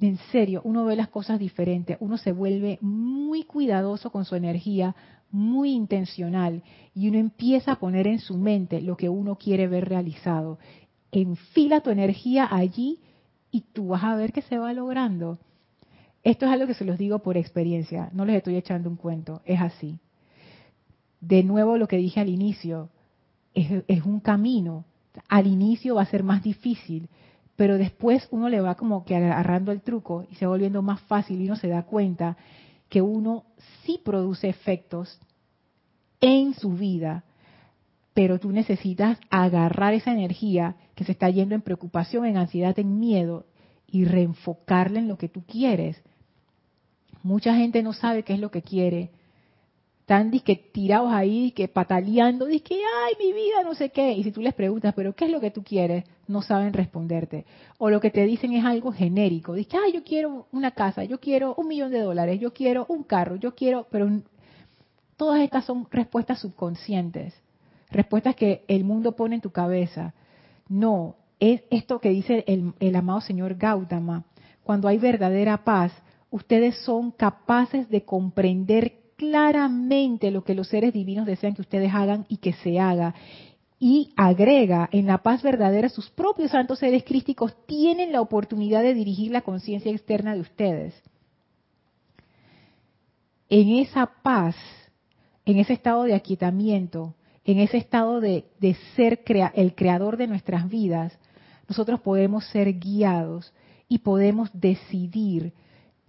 en 0.00 0.18
serio, 0.30 0.60
uno 0.62 0.84
ve 0.84 0.94
las 0.94 1.08
cosas 1.08 1.40
diferentes, 1.40 1.96
uno 1.98 2.16
se 2.16 2.30
vuelve 2.30 2.78
muy 2.80 3.42
cuidadoso 3.42 4.10
con 4.10 4.24
su 4.24 4.36
energía, 4.36 4.94
muy 5.32 5.72
intencional 5.72 6.62
y 6.94 7.08
uno 7.08 7.18
empieza 7.18 7.72
a 7.72 7.78
poner 7.80 8.06
en 8.06 8.20
su 8.20 8.38
mente 8.38 8.80
lo 8.80 8.96
que 8.96 9.08
uno 9.08 9.34
quiere 9.34 9.66
ver 9.66 9.88
realizado. 9.88 10.60
Enfila 11.10 11.80
tu 11.80 11.90
energía 11.90 12.46
allí 12.48 13.00
y 13.50 13.62
tú 13.72 13.88
vas 13.88 14.04
a 14.04 14.14
ver 14.14 14.32
que 14.32 14.42
se 14.42 14.58
va 14.58 14.72
logrando. 14.72 15.40
Esto 16.22 16.46
es 16.46 16.52
algo 16.52 16.68
que 16.68 16.74
se 16.74 16.84
los 16.84 16.98
digo 16.98 17.18
por 17.18 17.36
experiencia, 17.36 18.10
no 18.12 18.24
les 18.24 18.36
estoy 18.36 18.54
echando 18.54 18.88
un 18.88 18.94
cuento, 18.94 19.42
es 19.44 19.60
así. 19.60 19.98
De 21.20 21.42
nuevo 21.42 21.78
lo 21.78 21.88
que 21.88 21.96
dije 21.96 22.20
al 22.20 22.28
inicio, 22.28 22.90
es, 23.54 24.04
un 24.04 24.20
camino. 24.20 24.84
Al 25.28 25.46
inicio 25.46 25.96
va 25.96 26.02
a 26.02 26.06
ser 26.06 26.22
más 26.22 26.42
difícil, 26.42 27.08
pero 27.56 27.76
después 27.76 28.28
uno 28.30 28.48
le 28.48 28.60
va 28.60 28.76
como 28.76 29.04
que 29.04 29.16
agarrando 29.16 29.72
el 29.72 29.82
truco 29.82 30.26
y 30.30 30.36
se 30.36 30.46
va 30.46 30.52
volviendo 30.52 30.80
más 30.82 31.00
fácil 31.02 31.40
y 31.40 31.46
uno 31.46 31.56
se 31.56 31.68
da 31.68 31.82
cuenta 31.82 32.36
que 32.88 33.02
uno 33.02 33.44
sí 33.84 34.00
produce 34.04 34.48
efectos 34.48 35.18
en 36.20 36.54
su 36.54 36.72
vida, 36.72 37.24
pero 38.14 38.38
tú 38.38 38.50
necesitas 38.50 39.18
agarrar 39.30 39.94
esa 39.94 40.12
energía 40.12 40.76
que 40.94 41.04
se 41.04 41.12
está 41.12 41.30
yendo 41.30 41.54
en 41.54 41.62
preocupación, 41.62 42.26
en 42.26 42.36
ansiedad, 42.36 42.78
en 42.78 42.98
miedo 42.98 43.46
y 43.86 44.04
reenfocarla 44.04 44.98
en 44.98 45.08
lo 45.08 45.18
que 45.18 45.28
tú 45.28 45.44
quieres. 45.46 46.02
Mucha 47.22 47.54
gente 47.54 47.82
no 47.82 47.92
sabe 47.92 48.22
qué 48.22 48.34
es 48.34 48.40
lo 48.40 48.50
que 48.50 48.62
quiere. 48.62 49.10
Están 50.08 50.30
que 50.30 50.56
tirados 50.56 51.12
ahí, 51.12 51.50
que 51.50 51.68
pataleando, 51.68 52.46
que 52.46 52.76
ay, 52.76 53.14
mi 53.20 53.34
vida, 53.34 53.62
no 53.62 53.74
sé 53.74 53.90
qué. 53.90 54.12
Y 54.12 54.24
si 54.24 54.32
tú 54.32 54.40
les 54.40 54.54
preguntas, 54.54 54.94
pero 54.96 55.14
¿qué 55.14 55.26
es 55.26 55.30
lo 55.30 55.38
que 55.38 55.50
tú 55.50 55.62
quieres? 55.62 56.04
No 56.26 56.40
saben 56.40 56.72
responderte. 56.72 57.44
O 57.76 57.90
lo 57.90 58.00
que 58.00 58.10
te 58.10 58.24
dicen 58.24 58.54
es 58.54 58.64
algo 58.64 58.90
genérico. 58.90 59.52
Dice, 59.52 59.76
ay, 59.76 59.92
yo 59.92 60.02
quiero 60.02 60.46
una 60.50 60.70
casa, 60.70 61.04
yo 61.04 61.20
quiero 61.20 61.54
un 61.56 61.68
millón 61.68 61.90
de 61.90 62.00
dólares, 62.00 62.40
yo 62.40 62.54
quiero 62.54 62.86
un 62.88 63.02
carro, 63.02 63.36
yo 63.36 63.54
quiero, 63.54 63.86
pero 63.90 64.08
todas 65.18 65.42
estas 65.42 65.66
son 65.66 65.86
respuestas 65.90 66.40
subconscientes, 66.40 67.34
respuestas 67.90 68.34
que 68.34 68.64
el 68.66 68.84
mundo 68.84 69.12
pone 69.12 69.34
en 69.34 69.42
tu 69.42 69.50
cabeza. 69.50 70.14
No, 70.70 71.16
es 71.38 71.64
esto 71.68 72.00
que 72.00 72.08
dice 72.08 72.44
el, 72.46 72.72
el 72.80 72.96
amado 72.96 73.20
señor 73.20 73.56
Gautama. 73.56 74.24
Cuando 74.64 74.88
hay 74.88 74.96
verdadera 74.96 75.64
paz, 75.64 75.92
ustedes 76.30 76.78
son 76.78 77.10
capaces 77.10 77.90
de 77.90 78.06
comprender 78.06 79.07
claramente 79.18 80.30
lo 80.30 80.44
que 80.44 80.54
los 80.54 80.68
seres 80.68 80.94
divinos 80.94 81.26
desean 81.26 81.54
que 81.54 81.62
ustedes 81.62 81.92
hagan 81.92 82.24
y 82.28 82.38
que 82.38 82.54
se 82.54 82.78
haga. 82.78 83.14
Y 83.80 84.12
agrega, 84.16 84.88
en 84.92 85.06
la 85.06 85.18
paz 85.18 85.42
verdadera, 85.42 85.88
sus 85.88 86.08
propios 86.10 86.52
santos 86.52 86.78
seres 86.78 87.04
crísticos 87.04 87.54
tienen 87.66 88.12
la 88.12 88.20
oportunidad 88.20 88.82
de 88.82 88.94
dirigir 88.94 89.32
la 89.32 89.42
conciencia 89.42 89.92
externa 89.92 90.34
de 90.34 90.40
ustedes. 90.40 90.94
En 93.50 93.70
esa 93.78 94.06
paz, 94.22 94.56
en 95.44 95.58
ese 95.58 95.72
estado 95.72 96.04
de 96.04 96.14
aquietamiento, 96.14 97.14
en 97.44 97.58
ese 97.58 97.78
estado 97.78 98.20
de, 98.20 98.44
ser 98.94 99.22
el 99.54 99.74
creador 99.74 100.16
de 100.16 100.26
nuestras 100.28 100.68
vidas, 100.68 101.18
nosotros 101.68 102.00
podemos 102.00 102.46
ser 102.46 102.78
guiados 102.78 103.52
y 103.88 103.98
podemos 103.98 104.50
decidir 104.52 105.52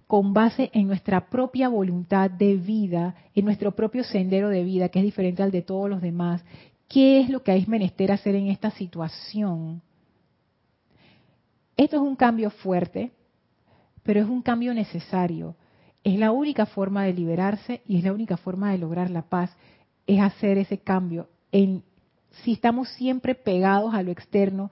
con 0.10 0.34
base 0.34 0.72
en 0.74 0.88
nuestra 0.88 1.30
propia 1.30 1.69
voluntad 1.69 2.32
de 2.32 2.56
vida, 2.56 3.13
en 3.36 3.45
nuestro 3.45 3.76
propio 3.76 4.04
sendero 4.04 4.50
de 4.50 4.63
vida, 4.63 4.89
que 4.89 4.98
es 4.98 5.06
diferente 5.06 5.43
al 5.43 5.52
de 5.52 5.62
todos 5.62 5.88
los 5.88 6.02
demás. 6.02 6.43
¿Qué 6.88 7.22
es 7.22 7.30
lo 7.30 7.43
que 7.43 7.52
hay 7.52 7.63
menester 7.67 8.12
hacer 8.12 8.34
en 8.34 8.48
esta 8.48 8.72
situación? 8.72 9.84
Esto 11.78 11.98
es 11.98 12.02
un 12.02 12.15
cambio 12.15 12.50
fuerte, 12.50 13.12
pero 14.02 14.19
es 14.19 14.28
un 14.28 14.41
cambio 14.41 14.74
necesario. 14.74 15.56
Es 16.04 16.17
la 16.17 16.32
única 16.32 16.65
forma 16.65 17.04
de 17.04 17.13
liberarse 17.13 17.84
y 17.86 18.00
es 18.00 18.04
la 18.04 18.12
única 18.12 18.36
forma 18.36 18.72
de 18.72 18.80
lograr 18.80 19.12
la 19.12 19.30
paz, 19.30 19.56
es 20.08 20.19
hacer 20.19 20.58
ese 20.58 20.80
cambio. 20.80 21.30
En, 21.52 21.84
si 22.43 22.54
estamos 22.54 22.89
siempre 22.93 23.36
pegados 23.36 23.93
a 23.93 24.02
lo 24.02 24.10
externo 24.10 24.72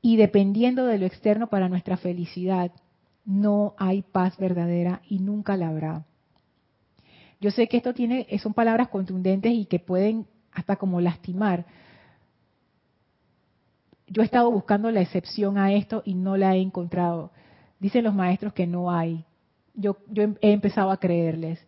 y 0.00 0.14
dependiendo 0.14 0.86
de 0.86 0.98
lo 0.98 1.06
externo 1.06 1.48
para 1.48 1.68
nuestra 1.68 1.96
felicidad, 1.96 2.70
no 3.28 3.74
hay 3.76 4.00
paz 4.00 4.38
verdadera 4.38 5.02
y 5.06 5.18
nunca 5.18 5.54
la 5.58 5.68
habrá. 5.68 6.06
Yo 7.42 7.50
sé 7.50 7.68
que 7.68 7.76
esto 7.76 7.92
tiene, 7.92 8.26
son 8.38 8.54
palabras 8.54 8.88
contundentes 8.88 9.52
y 9.52 9.66
que 9.66 9.78
pueden 9.78 10.26
hasta 10.50 10.76
como 10.76 10.98
lastimar. 11.02 11.66
Yo 14.06 14.22
he 14.22 14.24
estado 14.24 14.50
buscando 14.50 14.90
la 14.90 15.02
excepción 15.02 15.58
a 15.58 15.74
esto 15.74 16.00
y 16.06 16.14
no 16.14 16.38
la 16.38 16.56
he 16.56 16.60
encontrado. 16.62 17.30
Dicen 17.78 18.02
los 18.02 18.14
maestros 18.14 18.54
que 18.54 18.66
no 18.66 18.90
hay. 18.90 19.26
Yo, 19.74 19.98
yo 20.08 20.22
he 20.40 20.52
empezado 20.52 20.90
a 20.90 20.96
creerles. 20.96 21.60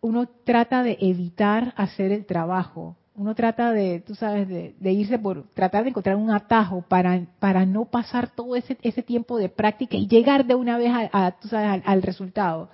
Uno 0.00 0.26
trata 0.26 0.82
de 0.82 0.98
evitar 1.00 1.74
hacer 1.76 2.10
el 2.10 2.26
trabajo, 2.26 2.96
uno 3.20 3.34
trata 3.34 3.70
de, 3.70 4.00
tú 4.00 4.14
sabes, 4.14 4.48
de, 4.48 4.92
irse 4.92 5.18
por 5.18 5.46
tratar 5.50 5.82
de 5.82 5.90
encontrar 5.90 6.16
un 6.16 6.30
atajo 6.30 6.80
para, 6.80 7.26
para 7.38 7.66
no 7.66 7.84
pasar 7.84 8.30
todo 8.30 8.56
ese, 8.56 8.78
ese 8.80 9.02
tiempo 9.02 9.36
de 9.36 9.50
práctica 9.50 9.98
y 9.98 10.08
llegar 10.08 10.46
de 10.46 10.54
una 10.54 10.78
vez 10.78 10.90
a, 10.90 11.32
tú 11.32 11.48
sabes, 11.48 11.82
al, 11.84 12.00
resultado. 12.00 12.70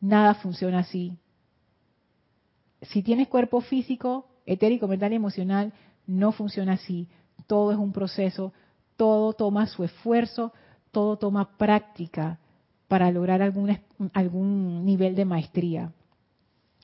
Nada 0.00 0.32
funciona 0.36 0.78
así. 0.78 1.18
Si 2.80 3.02
tienes 3.02 3.28
cuerpo 3.28 3.60
físico, 3.60 4.26
etérico, 4.46 4.88
mental 4.88 5.12
y 5.12 5.16
emocional, 5.16 5.74
no 6.06 6.32
funciona 6.32 6.72
así. 6.72 7.06
Todo 7.46 7.72
es 7.72 7.76
un 7.76 7.92
proceso, 7.92 8.54
todo 8.96 9.34
toma 9.34 9.66
su 9.66 9.84
esfuerzo, 9.84 10.54
todo 10.92 11.18
toma 11.18 11.58
práctica 11.58 12.38
para 12.88 13.10
lograr 13.10 13.42
algún, 13.42 13.78
algún 14.14 14.86
nivel 14.86 15.14
de 15.14 15.26
maestría. 15.26 15.92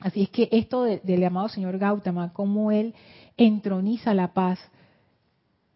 Así 0.03 0.23
es 0.23 0.29
que 0.29 0.49
esto 0.51 0.83
del 0.83 1.23
amado 1.23 1.47
señor 1.47 1.77
Gautama, 1.77 2.33
cómo 2.33 2.71
él 2.71 2.93
entroniza 3.37 4.13
la 4.13 4.33
paz, 4.33 4.59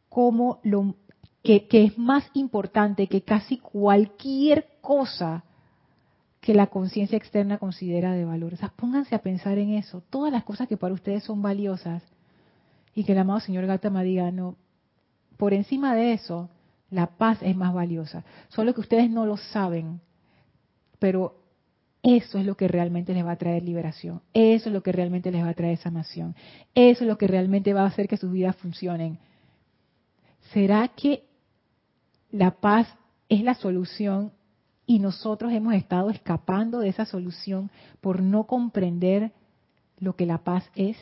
como 0.10 0.60
lo 0.64 0.96
que, 1.44 1.66
es 1.72 1.98
más 1.98 2.30
importante 2.34 3.08
que 3.08 3.22
casi 3.22 3.58
cualquier 3.58 4.68
cosa 4.82 5.46
que 6.42 6.54
la 6.54 6.68
conciencia 6.68 7.18
externa 7.18 7.58
considera 7.58 8.12
de 8.12 8.26
valor. 8.26 8.54
O 8.54 8.58
sea, 8.58 8.74
pónganse 8.76 9.16
a 9.16 9.22
pensar 9.22 9.58
en 9.60 9.74
eso. 9.74 10.04
Todas 10.10 10.34
las 10.34 10.44
cosas 10.44 10.68
que 10.68 10.76
para 10.76 10.94
ustedes 10.94 11.24
son 11.24 11.42
valiosas 11.42 12.04
y 12.94 13.06
que 13.06 13.14
el 13.14 13.20
amado 13.20 13.40
señor 13.40 13.66
Gautama 13.66 14.04
diga, 14.04 14.30
no, 14.32 14.58
por 15.38 15.54
encima 15.54 15.96
de 15.96 16.12
eso, 16.12 16.50
la 16.90 17.08
paz 17.18 17.38
es 17.42 17.56
más 17.56 17.74
valiosa. 17.74 18.26
Solo 18.50 18.74
que 18.74 18.82
ustedes 18.82 19.10
no 19.10 19.26
lo 19.26 19.38
saben, 19.38 20.02
pero 21.00 21.47
eso 22.08 22.40
es 22.40 22.46
lo 22.46 22.56
que 22.56 22.70
realmente 22.70 23.14
les 23.14 23.26
va 23.26 23.32
a 23.32 23.38
traer 23.38 23.64
liberación. 23.64 24.22
Eso 24.34 24.70
es 24.70 24.74
lo 24.74 24.82
que 24.82 24.94
realmente 24.94 25.30
les 25.30 25.44
va 25.44 25.50
a 25.50 25.54
traer 25.54 25.78
sanación. 25.78 26.36
Eso 26.74 27.04
es 27.04 27.08
lo 27.08 27.18
que 27.18 27.28
realmente 27.28 27.74
va 27.74 27.82
a 27.82 27.88
hacer 27.88 28.08
que 28.08 28.16
sus 28.16 28.32
vidas 28.32 28.56
funcionen. 28.56 29.20
¿Será 30.54 30.88
que 30.88 31.24
la 32.32 32.52
paz 32.52 32.88
es 33.28 33.44
la 33.44 33.56
solución 33.56 34.32
y 34.86 35.00
nosotros 35.00 35.52
hemos 35.52 35.74
estado 35.74 36.10
escapando 36.10 36.80
de 36.80 36.88
esa 36.88 37.06
solución 37.06 37.70
por 38.00 38.22
no 38.22 38.46
comprender 38.46 39.34
lo 40.00 40.16
que 40.16 40.26
la 40.26 40.40
paz 40.40 40.64
es. 40.76 40.98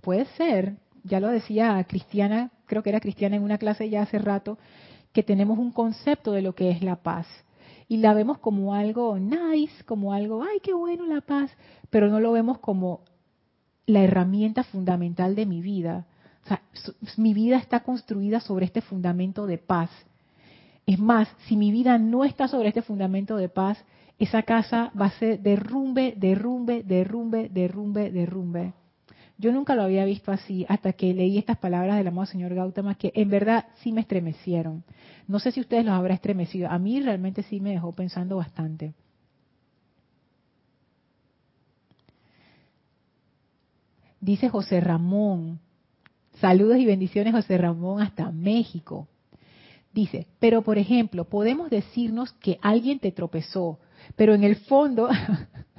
Puede 0.00 0.26
ser, 0.36 0.76
ya 1.02 1.18
lo 1.18 1.28
decía 1.28 1.82
Cristiana, 1.84 2.52
creo 2.66 2.84
que 2.84 2.90
era 2.90 3.00
Cristiana 3.00 3.36
en 3.36 3.42
una 3.42 3.58
clase 3.58 3.90
ya 3.90 4.02
hace 4.02 4.20
rato, 4.20 4.56
que 5.12 5.24
tenemos 5.24 5.58
un 5.58 5.72
concepto 5.72 6.30
de 6.30 6.42
lo 6.42 6.54
que 6.54 6.70
es 6.70 6.80
la 6.80 6.96
paz. 6.96 7.26
Y 7.90 7.96
la 7.96 8.14
vemos 8.14 8.38
como 8.38 8.72
algo 8.72 9.18
nice, 9.18 9.82
como 9.84 10.12
algo, 10.12 10.44
ay, 10.44 10.60
qué 10.62 10.72
bueno 10.72 11.06
la 11.06 11.22
paz, 11.22 11.50
pero 11.90 12.08
no 12.08 12.20
lo 12.20 12.30
vemos 12.30 12.60
como 12.60 13.00
la 13.84 14.04
herramienta 14.04 14.62
fundamental 14.62 15.34
de 15.34 15.44
mi 15.44 15.60
vida. 15.60 16.06
O 16.44 16.46
sea, 16.46 16.62
mi 17.16 17.34
vida 17.34 17.56
está 17.56 17.80
construida 17.80 18.38
sobre 18.38 18.66
este 18.66 18.80
fundamento 18.80 19.44
de 19.44 19.58
paz. 19.58 19.90
Es 20.86 21.00
más, 21.00 21.26
si 21.48 21.56
mi 21.56 21.72
vida 21.72 21.98
no 21.98 22.24
está 22.24 22.46
sobre 22.46 22.68
este 22.68 22.82
fundamento 22.82 23.36
de 23.36 23.48
paz, 23.48 23.84
esa 24.20 24.44
casa 24.44 24.92
va 24.98 25.06
a 25.06 25.18
ser 25.18 25.40
derrumbe, 25.40 26.14
derrumbe, 26.16 26.84
derrumbe, 26.84 27.48
derrumbe, 27.48 28.12
derrumbe. 28.12 28.72
Yo 29.40 29.52
nunca 29.52 29.74
lo 29.74 29.82
había 29.84 30.04
visto 30.04 30.32
así 30.32 30.66
hasta 30.68 30.92
que 30.92 31.14
leí 31.14 31.38
estas 31.38 31.56
palabras 31.56 31.96
del 31.96 32.06
amado 32.06 32.26
señor 32.26 32.54
Gautama 32.54 32.96
que 32.96 33.10
en 33.14 33.30
verdad 33.30 33.64
sí 33.76 33.90
me 33.90 34.02
estremecieron. 34.02 34.84
No 35.26 35.38
sé 35.38 35.50
si 35.50 35.60
ustedes 35.60 35.82
los 35.82 35.94
habrá 35.94 36.12
estremecido. 36.12 36.68
A 36.68 36.78
mí 36.78 37.00
realmente 37.00 37.42
sí 37.44 37.58
me 37.58 37.70
dejó 37.70 37.92
pensando 37.92 38.36
bastante. 38.36 38.92
Dice 44.20 44.50
José 44.50 44.78
Ramón. 44.80 45.58
Saludos 46.38 46.76
y 46.76 46.84
bendiciones 46.84 47.32
José 47.32 47.56
Ramón 47.56 48.02
hasta 48.02 48.30
México. 48.30 49.08
Dice, 49.94 50.26
pero 50.38 50.60
por 50.60 50.76
ejemplo, 50.76 51.24
podemos 51.24 51.70
decirnos 51.70 52.30
que 52.34 52.58
alguien 52.60 52.98
te 52.98 53.10
tropezó, 53.10 53.78
pero 54.16 54.34
en 54.34 54.44
el 54.44 54.56
fondo 54.56 55.08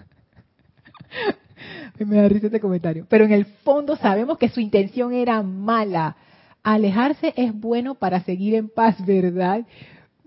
me 2.05 2.17
da 2.17 2.27
risa 2.27 2.47
este 2.47 2.59
comentario. 2.59 3.05
Pero 3.09 3.25
en 3.25 3.31
el 3.31 3.45
fondo 3.45 3.95
sabemos 3.95 4.37
que 4.37 4.49
su 4.49 4.59
intención 4.59 5.13
era 5.13 5.41
mala. 5.41 6.15
Alejarse 6.63 7.33
es 7.35 7.53
bueno 7.53 7.95
para 7.95 8.21
seguir 8.23 8.55
en 8.55 8.69
paz, 8.69 9.03
¿verdad? 9.05 9.65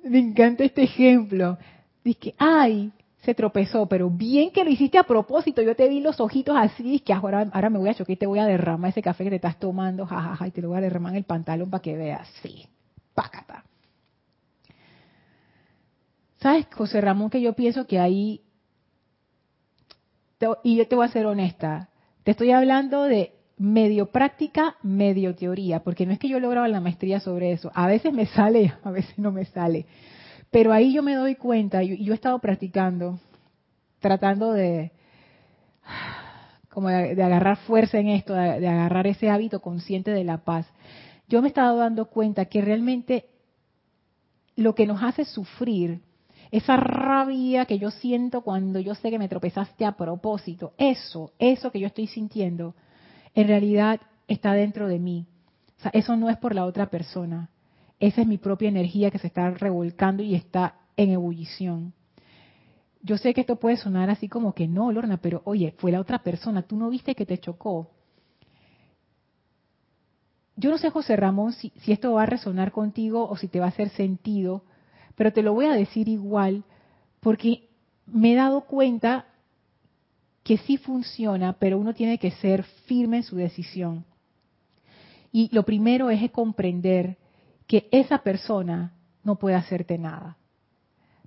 Me 0.03 0.19
encanta 0.19 0.65
este 0.65 0.83
ejemplo. 0.83 1.59
Dice 2.03 2.19
que, 2.19 2.35
ay, 2.39 2.93
se 3.25 3.35
tropezó, 3.35 3.87
pero 3.87 4.11
bien 4.11 4.51
que 4.51 4.65
lo 4.65 4.71
hiciste 4.71 4.99
a 4.99 5.05
propósito. 5.05 5.63
Yo 5.63 5.75
te 5.75 5.89
vi 5.89 6.01
los 6.01 6.21
ojitos 6.21 6.57
así, 6.57 7.01
que 7.01 7.13
ahora, 7.13 7.71
me 7.71 7.79
voy 7.79 7.89
a 7.89 7.95
chocar 7.95 8.13
y 8.13 8.17
te 8.17 8.27
voy 8.27 8.39
a 8.39 8.47
derramar 8.47 8.91
ese 8.91 9.03
café 9.03 9.25
que 9.25 9.31
te 9.31 9.37
estás 9.37 9.59
tomando, 9.59 10.07
jajaja, 10.07 10.47
y 10.47 10.51
te 10.51 10.61
lo 10.61 10.69
voy 10.69 10.79
a 10.79 10.83
derramar 10.83 11.13
en 11.13 11.19
el 11.19 11.25
pantalón 11.25 11.71
para 11.71 11.83
que 11.83 11.97
veas. 11.97 12.29
Sí, 12.43 12.67
pácata. 13.15 13.65
¿Sabes, 16.37 16.67
José 16.75 17.01
Ramón, 17.01 17.31
que 17.31 17.41
yo 17.41 17.55
pienso 17.55 17.87
que 17.87 17.99
ahí 17.99 18.43
y 20.63 20.77
yo 20.77 20.89
te 20.89 20.97
voy 20.97 21.07
a 21.07 21.11
ser 21.11 21.27
honesta, 21.27 21.89
te 22.23 22.33
estoy 22.33 22.51
hablando 22.51 23.05
de 23.05 23.33
medio 23.57 24.07
práctica, 24.07 24.77
medio 24.83 25.35
teoría, 25.35 25.83
porque 25.83 26.07
no 26.07 26.13
es 26.13 26.19
que 26.19 26.29
yo 26.29 26.41
lograba 26.41 26.69
la 26.69 26.81
maestría 26.81 27.21
sobre 27.21 27.53
eso, 27.53 27.71
a 27.75 27.87
veces 27.87 28.13
me 28.13 28.27
sale, 28.27 28.75
a 28.85 28.91
veces 28.91 29.19
no 29.19 29.33
me 29.33 29.45
sale, 29.45 29.87
pero 30.51 30.73
ahí 30.73 30.93
yo 30.93 31.03
me 31.03 31.15
doy 31.15 31.37
cuenta, 31.37 31.83
y 31.83 32.05
yo, 32.05 32.13
he 32.13 32.17
estado 32.17 32.39
practicando, 32.39 33.19
tratando 34.01 34.53
de 34.53 34.93
como 36.71 36.89
de, 36.89 37.23
agarrar 37.23 37.59
fuerza 37.59 37.99
en 37.99 38.09
esto, 38.09 38.35
de 38.35 38.67
agarrar 38.67 39.07
ese 39.07 39.31
hábito 39.31 39.61
consciente 39.61 40.11
de 40.11 40.25
la 40.25 40.39
paz. 40.39 40.67
Yo 41.29 41.41
me 41.41 41.47
he 41.47 41.51
estado 41.51 41.77
dando 41.77 42.07
cuenta 42.07 42.47
que 42.47 42.61
realmente 42.61 43.27
lo 44.57 44.75
que 44.75 44.87
nos 44.87 45.01
hace 45.03 45.25
sufrir 45.25 46.01
esa 46.57 46.77
rabia 46.77 47.65
que 47.67 47.81
yo 47.81 47.91
siento 47.91 48.43
cuando 48.43 48.79
yo 48.79 48.95
sé 48.95 49.11
que 49.11 49.19
me 49.19 49.29
tropezaste 49.29 49.85
a 49.85 49.97
propósito, 49.97 50.73
eso, 50.79 51.33
eso 51.41 51.73
que 51.73 51.81
yo 51.81 51.89
estoy 51.89 52.07
sintiendo, 52.07 52.77
en 53.35 53.49
realidad 53.49 54.01
está 54.29 54.53
dentro 54.53 54.87
de 54.87 55.01
mí. 55.01 55.27
O 55.79 55.83
sea, 55.83 55.91
eso 55.93 56.17
no 56.17 56.31
es 56.31 56.37
por 56.37 56.55
la 56.55 56.65
otra 56.65 56.87
persona. 56.91 57.51
Esa 57.99 58.21
es 58.21 58.29
mi 58.29 58.39
propia 58.39 58.69
energía 58.69 59.11
que 59.11 59.19
se 59.19 59.27
está 59.27 59.51
revolcando 59.51 60.23
y 60.23 60.37
está 60.37 60.77
en 60.97 61.11
ebullición. 61.11 61.93
Yo 63.03 63.19
sé 63.19 63.35
que 63.35 63.41
esto 63.41 63.57
puede 63.57 63.77
sonar 63.77 64.09
así 64.09 64.29
como 64.29 64.55
que 64.55 64.69
no, 64.69 64.93
Lorna, 64.93 65.17
pero 65.17 65.43
oye, 65.47 65.75
fue 65.79 65.91
la 65.91 65.99
otra 65.99 66.23
persona, 66.23 66.63
tú 66.63 66.77
no 66.77 66.89
viste 66.89 67.17
que 67.17 67.27
te 67.27 67.39
chocó. 67.39 67.91
Yo 70.55 70.71
no 70.71 70.79
sé, 70.79 70.89
José 70.91 71.17
Ramón, 71.17 71.53
si, 71.53 71.73
si 71.81 71.91
esto 71.91 72.13
va 72.13 72.23
a 72.23 72.27
resonar 72.27 72.71
contigo 72.71 73.29
o 73.29 73.37
si 73.37 73.49
te 73.49 73.59
va 73.59 73.67
a 73.67 73.71
hacer 73.71 73.89
sentido, 73.89 74.63
pero 75.15 75.33
te 75.33 75.43
lo 75.43 75.55
voy 75.55 75.67
a 75.67 75.73
decir 75.75 76.09
igual 76.09 76.65
porque 77.21 77.69
me 78.07 78.33
he 78.33 78.37
dado 78.37 78.63
cuenta 78.63 79.27
que 80.43 80.59
sí 80.59 80.77
funciona, 80.77 81.55
pero 81.55 81.79
uno 81.79 81.95
tiene 81.95 82.19
que 82.19 82.31
ser 82.33 82.65
firme 82.87 83.19
en 83.19 83.23
su 83.23 83.37
decisión. 83.37 84.05
Y 85.33 85.49
lo 85.55 85.65
primero 85.65 86.11
es 86.11 86.31
comprender 86.31 87.17
que 87.67 87.89
esa 87.91 88.19
persona 88.19 88.93
no 89.25 89.37
puede 89.37 89.57
hacerte 89.57 89.99
nada. 89.99 90.37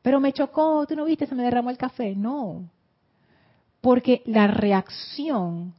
Pero 0.04 0.20
me 0.20 0.32
chocó, 0.32 0.86
tú 0.88 0.96
no 0.96 1.06
viste, 1.06 1.26
se 1.26 1.36
me 1.36 1.44
derramó 1.44 1.72
el 1.72 1.78
café. 1.78 2.16
No, 2.16 2.70
porque 3.82 4.22
la 4.26 4.48
reacción, 4.48 5.74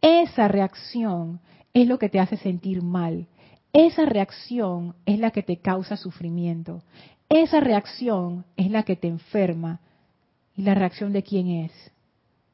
esa 0.00 0.48
reacción 0.48 1.40
es 1.72 1.86
lo 1.86 1.98
que 1.98 2.08
te 2.08 2.20
hace 2.20 2.36
sentir 2.36 2.82
mal. 2.82 3.26
Esa 3.72 4.04
reacción 4.04 4.94
es 5.04 5.18
la 5.18 5.30
que 5.30 5.42
te 5.42 5.58
causa 5.58 5.96
sufrimiento. 5.96 6.82
Esa 7.28 7.60
reacción 7.60 8.44
es 8.56 8.70
la 8.70 8.82
que 8.82 8.96
te 8.96 9.08
enferma. 9.08 9.80
¿Y 10.56 10.62
la 10.62 10.74
reacción 10.74 11.12
de 11.12 11.22
quién 11.22 11.48
es? 11.48 11.72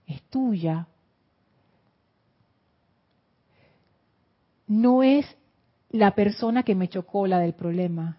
Es 0.06 0.22
tuya. 0.30 0.86
No 4.66 5.02
es 5.02 5.26
la 5.90 6.14
persona 6.14 6.62
que 6.62 6.74
me 6.74 6.88
chocó 6.88 7.26
la 7.26 7.38
del 7.40 7.54
problema. 7.54 8.18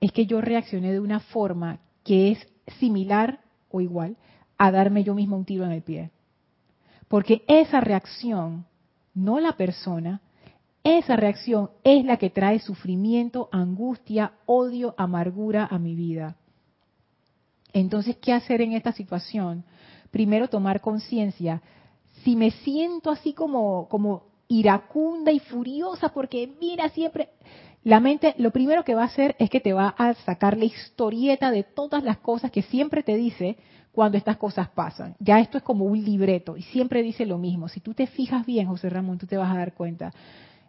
Es 0.00 0.12
que 0.12 0.26
yo 0.26 0.40
reaccioné 0.40 0.92
de 0.92 1.00
una 1.00 1.20
forma 1.20 1.80
que 2.04 2.30
es 2.32 2.48
similar 2.78 3.40
o 3.70 3.80
igual 3.80 4.16
a 4.58 4.70
darme 4.70 5.04
yo 5.04 5.14
mismo 5.14 5.36
un 5.36 5.44
tiro 5.44 5.64
en 5.64 5.72
el 5.72 5.82
pie. 5.82 6.10
Porque 7.08 7.42
esa 7.48 7.80
reacción, 7.80 8.66
no 9.14 9.40
la 9.40 9.56
persona, 9.56 10.20
esa 10.84 11.16
reacción 11.16 11.70
es 11.84 12.04
la 12.04 12.16
que 12.16 12.30
trae 12.30 12.58
sufrimiento, 12.60 13.48
angustia, 13.52 14.32
odio, 14.46 14.94
amargura 14.96 15.66
a 15.70 15.78
mi 15.78 15.94
vida. 15.94 16.36
Entonces, 17.72 18.16
¿qué 18.16 18.32
hacer 18.32 18.62
en 18.62 18.72
esta 18.72 18.92
situación? 18.92 19.64
Primero, 20.10 20.48
tomar 20.48 20.80
conciencia. 20.80 21.62
Si 22.24 22.36
me 22.36 22.50
siento 22.50 23.10
así 23.10 23.32
como, 23.34 23.88
como 23.88 24.24
iracunda 24.48 25.30
y 25.30 25.38
furiosa 25.40 26.08
porque 26.08 26.50
mira 26.60 26.88
siempre, 26.88 27.28
la 27.84 28.00
mente 28.00 28.34
lo 28.38 28.50
primero 28.50 28.84
que 28.84 28.94
va 28.94 29.02
a 29.02 29.06
hacer 29.06 29.36
es 29.38 29.50
que 29.50 29.60
te 29.60 29.72
va 29.72 29.94
a 29.96 30.14
sacar 30.14 30.56
la 30.56 30.64
historieta 30.64 31.50
de 31.50 31.62
todas 31.62 32.02
las 32.02 32.18
cosas 32.18 32.50
que 32.50 32.62
siempre 32.62 33.02
te 33.02 33.16
dice 33.16 33.56
cuando 33.92 34.16
estas 34.18 34.36
cosas 34.36 34.68
pasan. 34.70 35.14
Ya 35.20 35.40
esto 35.40 35.58
es 35.58 35.64
como 35.64 35.84
un 35.84 36.02
libreto 36.02 36.56
y 36.56 36.62
siempre 36.62 37.02
dice 37.02 37.26
lo 37.26 37.38
mismo. 37.38 37.68
Si 37.68 37.80
tú 37.80 37.94
te 37.94 38.06
fijas 38.06 38.46
bien, 38.46 38.66
José 38.66 38.88
Ramón, 38.90 39.18
tú 39.18 39.26
te 39.26 39.36
vas 39.36 39.50
a 39.52 39.58
dar 39.58 39.74
cuenta 39.74 40.12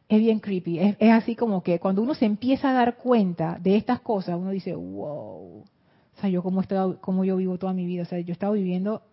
es 0.10 0.20
bien 0.20 0.39
creepy. 0.39 0.80
Es, 0.80 1.12
así 1.12 1.36
como 1.36 1.62
que 1.62 1.80
cuando 1.80 2.01
uno 2.01 2.16
se 2.16 2.26
empieza 2.26 2.72
a 2.72 2.74
dar 2.74 2.97
cuenta 2.97 3.60
de 3.62 3.78
estas 3.78 4.01
cosas, 4.01 4.38
uno 4.38 4.49
dice, 4.49 4.74
wow. 4.74 5.64
O 5.64 6.20
sea, 6.20 6.30
yo 6.30 6.41
como, 6.41 6.62
estado, 6.62 6.99
como 6.99 7.24
yo 7.24 7.38
vivo 7.38 7.60
toda 7.60 7.74
mi 7.74 7.86
vida. 7.86 8.01
O 8.01 8.05
sea, 8.05 8.20
yo 8.20 8.30
he 8.30 8.34
estado 8.34 8.53
viviendo 8.53 9.03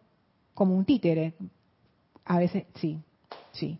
como 0.54 0.74
un 0.74 0.86
títere. 0.86 1.34
A 2.24 2.38
veces, 2.38 2.64
sí, 2.76 2.98
sí. 3.52 3.78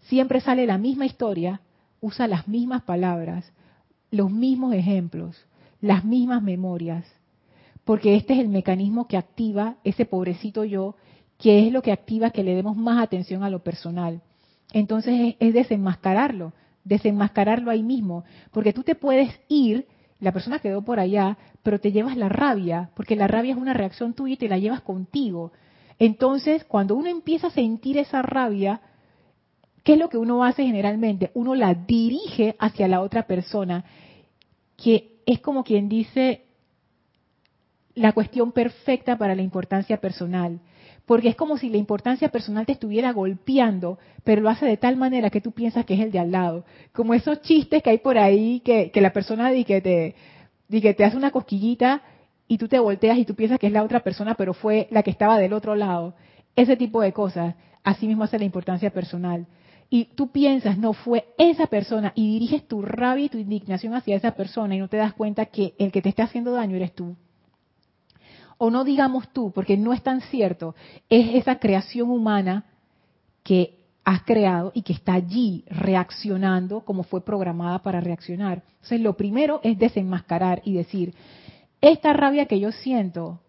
Siempre 0.00 0.40
sale 0.40 0.66
la 0.66 0.78
misma 0.78 1.04
historia, 1.04 1.60
usa 2.00 2.26
las 2.26 2.48
mismas 2.48 2.82
palabras, 2.82 3.52
los 4.10 4.30
mismos 4.30 4.74
ejemplos, 4.74 5.36
las 5.82 6.02
mismas 6.02 6.42
memorias. 6.42 7.04
Porque 7.84 8.16
este 8.16 8.32
es 8.32 8.40
el 8.40 8.48
mecanismo 8.48 9.06
que 9.06 9.18
activa 9.18 9.76
ese 9.84 10.06
pobrecito 10.06 10.64
yo, 10.64 10.96
que 11.36 11.66
es 11.66 11.72
lo 11.72 11.82
que 11.82 11.92
activa 11.92 12.30
que 12.30 12.42
le 12.42 12.54
demos 12.54 12.76
más 12.76 13.02
atención 13.02 13.42
a 13.42 13.50
lo 13.50 13.62
personal 13.62 14.22
entonces 14.72 15.36
es, 15.38 15.54
desenmascararlo, 15.54 16.52
desenmascararlo 16.84 17.70
ahí 17.70 17.82
mismo, 17.82 18.24
porque 18.50 18.72
tú 18.72 18.82
te 18.82 18.94
puedes 18.94 19.30
ir, 19.48 19.86
la 20.20 20.32
persona 20.32 20.58
quedó 20.58 20.82
por 20.82 21.00
allá, 21.00 21.38
pero 21.62 21.80
te 21.80 21.92
llevas 21.92 22.16
la 22.16 22.28
rabia, 22.28 22.90
porque 22.94 23.16
la 23.16 23.28
rabia 23.28 23.52
es 23.52 23.58
una 23.58 23.74
reacción 23.74 24.14
tuya 24.14 24.34
y 24.34 24.38
te 24.38 24.48
la 24.48 24.58
llevas 24.58 24.80
contigo. 24.80 25.52
Entonces, 25.98 26.64
cuando 26.64 26.96
uno 26.96 27.08
empieza 27.08 27.48
a 27.48 27.50
sentir 27.50 27.98
esa 27.98 28.22
rabia, 28.22 28.80
¿qué 29.84 29.94
es 29.94 29.98
lo 29.98 30.08
que 30.08 30.18
uno 30.18 30.44
hace 30.44 30.64
generalmente? 30.64 31.30
Uno 31.34 31.54
la 31.54 31.74
dirige 31.74 32.56
hacia 32.58 32.88
la 32.88 33.00
otra 33.00 33.26
persona, 33.26 33.84
que 34.76 35.20
es 35.26 35.40
como 35.40 35.64
quien 35.64 35.88
dice 35.88 36.44
la 37.94 38.12
cuestión 38.12 38.52
perfecta 38.52 39.18
para 39.18 39.34
la 39.34 39.42
importancia 39.42 39.98
personal 39.98 40.60
porque 41.06 41.28
es 41.28 41.36
como 41.36 41.58
si 41.58 41.68
la 41.68 41.78
importancia 41.78 42.28
personal 42.28 42.66
te 42.66 42.72
estuviera 42.72 43.12
golpeando, 43.12 43.98
pero 44.24 44.40
lo 44.40 44.50
hace 44.50 44.66
de 44.66 44.76
tal 44.76 44.96
manera 44.96 45.30
que 45.30 45.40
tú 45.40 45.52
piensas 45.52 45.84
que 45.84 45.94
es 45.94 46.00
el 46.00 46.12
de 46.12 46.20
al 46.20 46.30
lado. 46.30 46.64
Como 46.92 47.14
esos 47.14 47.42
chistes 47.42 47.82
que 47.82 47.90
hay 47.90 47.98
por 47.98 48.18
ahí, 48.18 48.60
que, 48.60 48.90
la 48.94 49.12
persona 49.12 49.50
di 49.50 49.64
que, 49.64 49.80
te, 49.80 50.14
que 50.70 50.94
te 50.94 51.04
hace 51.04 51.16
una 51.16 51.30
cosquillita 51.30 52.02
y 52.46 52.58
tú 52.58 52.68
te 52.68 52.78
volteas 52.78 53.18
y 53.18 53.24
tú 53.24 53.34
piensas 53.34 53.58
que 53.58 53.66
es 53.66 53.72
la 53.72 53.82
otra 53.82 54.00
persona, 54.00 54.34
pero 54.34 54.54
fue 54.54 54.86
la 54.90 55.02
que 55.02 55.10
estaba 55.10 55.38
del 55.38 55.52
otro 55.52 55.74
lado. 55.74 56.14
Ese 56.54 56.76
tipo 56.76 57.00
de 57.00 57.12
cosas, 57.12 57.56
así 57.82 58.06
mismo 58.06 58.24
hace 58.24 58.38
la 58.38 58.44
importancia 58.44 58.90
personal. 58.90 59.46
Y 59.90 60.06
tú 60.14 60.30
piensas, 60.30 60.78
no 60.78 60.94
fue 60.94 61.26
esa 61.36 61.66
persona, 61.66 62.12
y 62.14 62.26
diriges 62.32 62.66
tu 62.66 62.80
rabia 62.80 63.26
y 63.26 63.28
tu 63.28 63.38
indignación 63.38 63.94
hacia 63.94 64.16
esa 64.16 64.30
persona 64.30 64.74
y 64.74 64.78
no 64.78 64.88
te 64.88 64.96
das 64.96 65.12
cuenta 65.12 65.46
que 65.46 65.74
el 65.78 65.92
que 65.92 66.00
te 66.00 66.08
está 66.08 66.24
haciendo 66.24 66.52
daño 66.52 66.76
eres 66.76 66.94
tú. 66.94 67.16
O 68.64 68.70
no 68.70 68.84
digamos 68.84 69.28
tú, 69.32 69.50
porque 69.50 69.76
no 69.76 69.92
es 69.92 70.04
tan 70.04 70.20
cierto, 70.20 70.76
es 71.10 71.34
esa 71.34 71.58
creación 71.58 72.08
humana 72.10 72.64
que 73.42 73.80
has 74.04 74.22
creado 74.22 74.70
y 74.72 74.82
que 74.82 74.92
está 74.92 75.14
allí 75.14 75.64
reaccionando 75.66 76.82
como 76.82 77.02
fue 77.02 77.24
programada 77.24 77.80
para 77.80 78.00
reaccionar. 78.00 78.62
Entonces, 78.74 79.00
lo 79.00 79.16
primero 79.16 79.60
es 79.64 79.76
desenmascarar 79.76 80.62
y 80.64 80.74
decir, 80.74 81.12
esta 81.80 82.12
rabia 82.12 82.46
que 82.46 82.60
yo 82.60 82.70
siento 82.70 83.40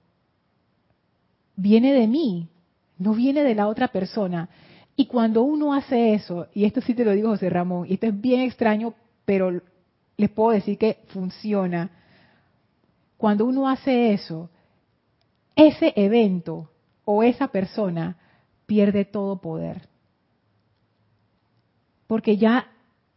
viene 1.55 1.93
de 1.93 2.07
mí, 2.07 2.49
no 2.97 3.13
viene 3.13 3.43
de 3.43 3.53
la 3.53 3.67
otra 3.67 3.89
persona. 3.89 4.49
Y 4.95 5.05
cuando 5.05 5.43
uno 5.43 5.75
hace 5.75 6.15
eso, 6.15 6.47
y 6.55 6.65
esto 6.65 6.81
sí 6.81 6.95
te 6.95 7.05
lo 7.05 7.11
digo 7.11 7.29
José 7.29 7.51
Ramón, 7.51 7.85
y 7.87 7.93
esto 7.93 8.07
es 8.07 8.19
bien 8.19 8.41
extraño, 8.41 8.95
pero 9.25 9.61
les 10.17 10.29
puedo 10.31 10.49
decir 10.49 10.79
que 10.79 11.01
funciona. 11.09 11.91
Cuando 13.15 13.45
uno 13.45 13.69
hace 13.69 14.11
eso, 14.13 14.49
ese 15.55 15.93
evento 15.95 16.69
o 17.05 17.23
esa 17.23 17.47
persona 17.47 18.17
pierde 18.65 19.05
todo 19.05 19.41
poder. 19.41 19.87
Porque 22.07 22.37
ya 22.37 22.67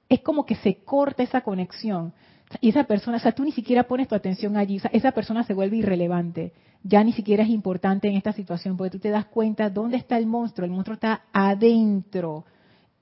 es 0.08 0.20
como 0.20 0.46
que 0.46 0.56
se 0.56 0.76
corta 0.84 1.22
esa 1.22 1.40
conexión. 1.40 2.12
Y 2.60 2.68
esa 2.68 2.84
persona, 2.84 3.16
o 3.16 3.20
sea, 3.20 3.32
tú 3.32 3.44
ni 3.44 3.52
siquiera 3.52 3.84
pones 3.84 4.06
tu 4.06 4.14
atención 4.14 4.56
allí, 4.56 4.80
esa 4.92 5.12
persona 5.12 5.42
se 5.42 5.54
vuelve 5.54 5.78
irrelevante, 5.78 6.52
ya 6.84 7.02
ni 7.02 7.12
siquiera 7.12 7.42
es 7.42 7.48
importante 7.48 8.08
en 8.08 8.14
esta 8.14 8.32
situación, 8.32 8.76
porque 8.76 8.92
tú 8.92 8.98
te 9.00 9.10
das 9.10 9.26
cuenta 9.26 9.68
dónde 9.68 9.96
está 9.96 10.16
el 10.16 10.26
monstruo, 10.26 10.64
el 10.64 10.70
monstruo 10.70 10.94
está 10.94 11.22
adentro, 11.32 12.44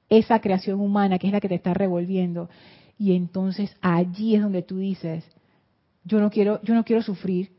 esa 0.09 0.41
creación 0.41 0.81
humana 0.81 1.19
que 1.19 1.27
es 1.27 1.33
la 1.33 1.41
que 1.41 1.49
te 1.49 1.57
está 1.57 1.75
revolviendo. 1.75 2.49
Y 2.99 3.15
entonces 3.15 3.77
allí 3.83 4.35
es 4.35 4.43
donde 4.43 4.63
tú 4.63 4.79
dices, 4.79 5.25
yo 6.05 6.21
no 6.21 6.31
quiero, 6.31 6.63
yo 6.63 6.75
no 6.75 6.85
quiero 6.85 7.03
sufrir, 7.03 7.53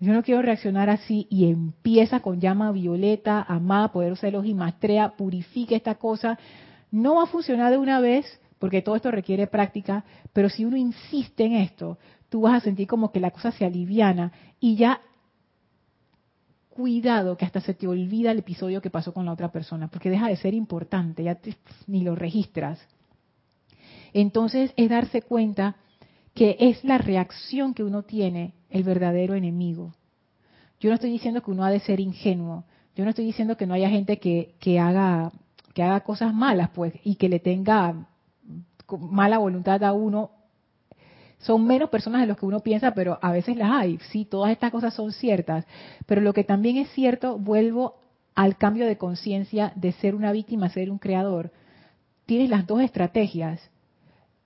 yo 0.00 0.12
no 0.12 0.22
quiero 0.22 0.42
reaccionar 0.42 0.90
así 0.90 1.26
y 1.30 1.48
empieza 1.50 2.20
con 2.20 2.40
llama 2.40 2.72
violeta, 2.72 3.42
amada, 3.42 3.92
poderosa 3.92 4.30
de 4.30 4.46
y 4.46 4.54
mastrea, 4.54 5.16
purifique 5.16 5.76
esta 5.76 5.94
cosa, 5.94 6.38
no 6.90 7.16
va 7.16 7.24
a 7.24 7.26
funcionar 7.26 7.70
de 7.70 7.78
una 7.78 8.00
vez, 8.00 8.26
porque 8.58 8.82
todo 8.82 8.96
esto 8.96 9.10
requiere 9.10 9.46
práctica, 9.46 10.04
pero 10.32 10.48
si 10.48 10.64
uno 10.64 10.76
insiste 10.76 11.44
en 11.44 11.54
esto, 11.54 11.98
tú 12.28 12.42
vas 12.42 12.54
a 12.54 12.64
sentir 12.64 12.86
como 12.86 13.12
que 13.12 13.20
la 13.20 13.30
cosa 13.30 13.52
se 13.52 13.64
aliviana 13.64 14.32
y 14.60 14.76
ya 14.76 15.00
cuidado 16.74 17.36
que 17.36 17.44
hasta 17.44 17.60
se 17.60 17.74
te 17.74 17.86
olvida 17.86 18.32
el 18.32 18.40
episodio 18.40 18.82
que 18.82 18.90
pasó 18.90 19.14
con 19.14 19.24
la 19.24 19.32
otra 19.32 19.52
persona, 19.52 19.88
porque 19.88 20.10
deja 20.10 20.28
de 20.28 20.36
ser 20.36 20.54
importante, 20.54 21.22
ya 21.22 21.38
ni 21.86 22.02
lo 22.02 22.16
registras. 22.16 22.80
Entonces 24.12 24.72
es 24.76 24.88
darse 24.90 25.22
cuenta 25.22 25.76
que 26.34 26.56
es 26.58 26.82
la 26.84 26.98
reacción 26.98 27.74
que 27.74 27.84
uno 27.84 28.02
tiene 28.02 28.54
el 28.74 28.82
verdadero 28.82 29.34
enemigo. 29.34 29.94
Yo 30.80 30.90
no 30.90 30.96
estoy 30.96 31.10
diciendo 31.10 31.42
que 31.42 31.50
uno 31.52 31.64
ha 31.64 31.70
de 31.70 31.78
ser 31.80 32.00
ingenuo, 32.00 32.64
yo 32.96 33.04
no 33.04 33.10
estoy 33.10 33.24
diciendo 33.24 33.56
que 33.56 33.66
no 33.66 33.74
haya 33.74 33.88
gente 33.88 34.18
que, 34.18 34.80
haga 34.80 35.32
que 35.72 35.82
haga 35.82 36.00
cosas 36.00 36.34
malas, 36.34 36.70
pues, 36.74 36.92
y 37.04 37.14
que 37.14 37.28
le 37.28 37.38
tenga 37.38 38.06
mala 38.98 39.38
voluntad 39.38 39.82
a 39.82 39.92
uno, 39.92 40.30
son 41.38 41.66
menos 41.66 41.88
personas 41.88 42.20
de 42.20 42.26
los 42.26 42.36
que 42.36 42.46
uno 42.46 42.60
piensa, 42.60 42.94
pero 42.94 43.18
a 43.22 43.32
veces 43.32 43.56
las 43.56 43.70
hay. 43.70 43.98
Sí, 44.10 44.24
todas 44.24 44.50
estas 44.50 44.70
cosas 44.70 44.94
son 44.94 45.12
ciertas. 45.12 45.66
Pero 46.06 46.20
lo 46.20 46.32
que 46.32 46.44
también 46.44 46.76
es 46.76 46.88
cierto, 46.90 47.38
vuelvo 47.38 47.96
al 48.34 48.56
cambio 48.56 48.86
de 48.86 48.96
conciencia 48.96 49.72
de 49.76 49.92
ser 49.92 50.14
una 50.14 50.32
víctima 50.32 50.70
ser 50.70 50.90
un 50.90 50.98
creador. 50.98 51.52
Tienes 52.26 52.50
las 52.50 52.66
dos 52.66 52.80
estrategias. 52.80 53.60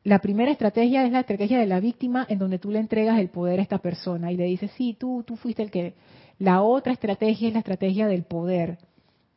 La 0.09 0.21
primera 0.21 0.51
estrategia 0.51 1.05
es 1.05 1.13
la 1.13 1.21
estrategia 1.21 1.59
de 1.59 1.67
la 1.67 1.81
víctima, 1.81 2.25
en 2.31 2.39
donde 2.39 2.59
tú 2.59 2.71
le 2.71 2.79
entregas 2.79 3.19
el 3.19 3.29
poder 3.29 3.61
a 3.61 3.63
esta 3.63 3.77
persona 3.77 4.33
y 4.33 4.39
le 4.39 4.45
dices, 4.45 4.71
sí, 4.75 4.97
tú, 4.99 5.23
tú 5.23 5.37
fuiste 5.37 5.63
el 5.63 5.71
que. 5.71 5.93
La 6.39 6.63
otra 6.63 6.95
estrategia 6.95 7.49
es 7.49 7.53
la 7.53 7.61
estrategia 7.61 8.07
del 8.07 8.23
poder, 8.23 8.79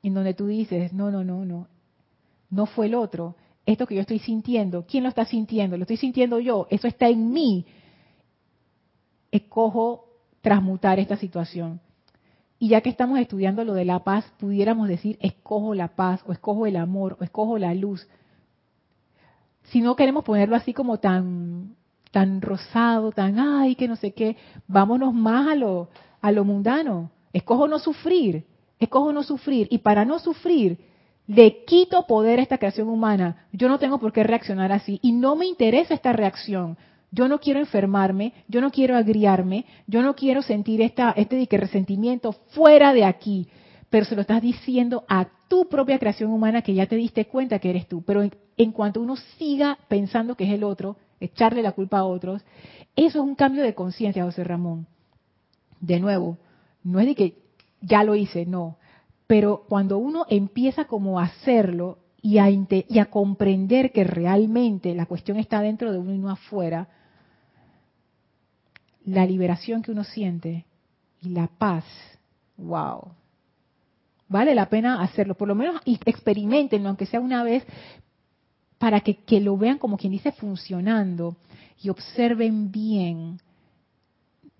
en 0.02 0.14
donde 0.14 0.34
tú 0.34 0.48
dices, 0.48 0.94
no, 0.94 1.12
no, 1.12 1.26
no, 1.26 1.44
no, 1.44 1.68
no 2.50 2.66
fue 2.68 2.86
el 2.86 2.96
otro. 2.96 3.36
Esto 3.66 3.86
que 3.86 3.96
yo 3.96 4.02
estoy 4.02 4.20
sintiendo, 4.20 4.86
¿quién 4.88 5.04
lo 5.04 5.10
está 5.10 5.26
sintiendo? 5.26 5.76
Lo 5.76 5.84
estoy 5.84 5.98
sintiendo 5.98 6.40
yo, 6.40 6.68
eso 6.70 6.88
está 6.88 7.10
en 7.10 7.34
mí. 7.34 7.66
Escojo 9.30 10.06
transmutar 10.40 11.00
esta 11.00 11.18
situación. 11.18 11.82
Y 12.60 12.70
ya 12.70 12.80
que 12.80 12.90
estamos 12.90 13.20
estudiando 13.20 13.66
lo 13.66 13.74
de 13.74 13.84
la 13.84 14.06
paz, 14.06 14.24
pudiéramos 14.40 14.88
decir, 14.88 15.18
escojo 15.20 15.76
la 15.76 15.90
paz, 15.98 16.24
o 16.26 16.32
escojo 16.32 16.66
el 16.66 16.78
amor, 16.78 17.18
o 17.20 17.26
escojo 17.26 17.58
la 17.58 17.74
luz. 17.74 18.08
Si 19.72 19.82
no 19.82 19.96
queremos 19.96 20.24
ponerlo 20.24 20.56
así 20.56 20.74
como 20.74 20.98
tan, 20.98 21.76
tan 22.12 22.42
rosado, 22.42 23.12
tan, 23.12 23.40
ay, 23.40 23.76
que 23.76 23.88
no 23.88 23.96
sé 23.96 24.14
qué, 24.14 24.36
vámonos 24.68 25.14
más 25.14 25.50
a 25.50 25.56
lo, 25.56 25.90
a 26.22 26.32
lo 26.32 26.44
mundano. 26.44 27.12
Escojo 27.34 27.68
no 27.68 27.80
sufrir, 27.80 28.46
escojo 28.80 29.14
no 29.14 29.24
sufrir. 29.24 29.68
Y 29.72 29.80
para 29.80 30.04
no 30.04 30.20
sufrir, 30.20 30.80
le 31.26 31.64
quito 31.64 32.06
poder 32.08 32.40
a 32.40 32.42
esta 32.42 32.58
creación 32.58 32.90
humana, 32.90 33.48
yo 33.54 33.70
no 33.70 33.80
tengo 33.80 34.00
por 34.00 34.12
qué 34.12 34.24
reaccionar 34.24 34.74
así 34.74 35.00
y 35.02 35.14
no 35.14 35.38
me 35.38 35.46
interesa 35.46 35.94
esta 35.94 36.12
reacción. 36.12 36.78
Yo 37.12 37.28
no 37.28 37.40
quiero 37.40 37.60
enfermarme, 37.60 38.34
yo 38.48 38.62
no 38.62 38.72
quiero 38.72 38.98
agriarme, 38.98 39.66
yo 39.88 40.02
no 40.02 40.16
quiero 40.16 40.42
sentir 40.42 40.82
esta, 40.82 41.12
este 41.12 41.46
resentimiento 41.58 42.34
fuera 42.50 42.94
de 42.94 43.06
aquí. 43.06 43.48
Pero 43.90 44.06
se 44.06 44.16
lo 44.16 44.22
estás 44.22 44.42
diciendo 44.42 45.04
a 45.08 45.28
tu 45.52 45.68
propia 45.68 46.00
creación 46.00 46.32
humana 46.32 46.62
que 46.62 46.74
ya 46.74 46.86
te 46.86 46.96
diste 46.96 47.26
cuenta 47.26 47.60
que 47.60 47.72
eres 47.72 47.86
tú. 47.86 48.04
Pero 48.04 48.24
en, 48.56 48.72
cuanto 48.72 49.02
uno 49.02 49.18
siga 49.38 49.78
pensando 49.90 50.36
que 50.36 50.46
es 50.46 50.54
el 50.54 50.64
otro, 50.64 50.96
echarle 51.20 51.62
la 51.62 51.74
culpa 51.74 52.00
a 52.00 52.06
otros, 52.06 52.42
eso 52.96 53.20
es 53.20 53.26
un 53.26 53.36
cambio 53.36 53.62
de 53.62 53.76
conciencia, 53.76 54.24
José 54.24 54.46
Ramón. 54.46 54.88
De 55.82 56.00
nuevo, 56.00 56.38
no 56.86 57.02
es 57.02 57.06
de 57.06 57.16
que 57.16 57.36
ya 57.82 58.06
lo 58.06 58.16
hice, 58.16 58.46
no 58.46 58.78
pero 59.28 59.64
cuando 59.70 59.98
uno 59.98 60.26
empieza 60.28 60.84
como 60.84 61.18
a 61.18 61.24
hacerlo 61.24 62.00
y 62.22 62.38
a, 62.38 62.50
y 62.50 63.00
a 63.00 63.06
comprender 63.06 63.94
que 63.94 64.04
realmente 64.04 64.94
la 64.94 65.06
cuestión 65.06 65.38
está 65.38 65.62
dentro 65.62 65.94
de 65.94 66.00
uno 66.00 66.14
y 66.14 66.18
no 66.18 66.30
afuera, 66.30 66.90
la 69.06 69.26
liberación 69.26 69.84
que 69.84 69.92
uno 69.92 70.04
siente 70.04 70.66
y 71.22 71.30
la 71.30 71.48
paz, 71.48 71.86
wow. 72.58 73.14
Vale 74.32 74.56
la 74.56 74.68
pena 74.68 75.02
hacerlo, 75.02 75.36
por 75.36 75.48
lo 75.48 75.56
menos 75.56 75.82
experimentenlo, 75.86 76.88
aunque 76.88 77.06
sea 77.06 77.20
una 77.20 77.44
vez, 77.44 77.64
para 78.80 79.02
que, 79.02 79.18
que 79.18 79.40
lo 79.42 79.58
vean 79.58 79.78
como 79.78 79.98
quien 79.98 80.14
dice 80.14 80.32
funcionando 80.32 81.36
y 81.82 81.90
observen 81.90 82.72
bien. 82.72 83.40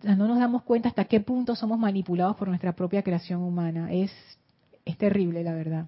No 0.04 0.28
nos 0.28 0.38
damos 0.38 0.64
cuenta 0.64 0.90
hasta 0.90 1.06
qué 1.06 1.22
punto 1.22 1.56
somos 1.56 1.80
manipulados 1.80 2.36
por 2.36 2.48
nuestra 2.48 2.74
propia 2.74 3.02
creación 3.02 3.42
humana. 3.42 3.92
Es 3.92 4.12
es 4.86 4.98
terrible, 4.98 5.44
la 5.44 5.54
verdad. 5.54 5.88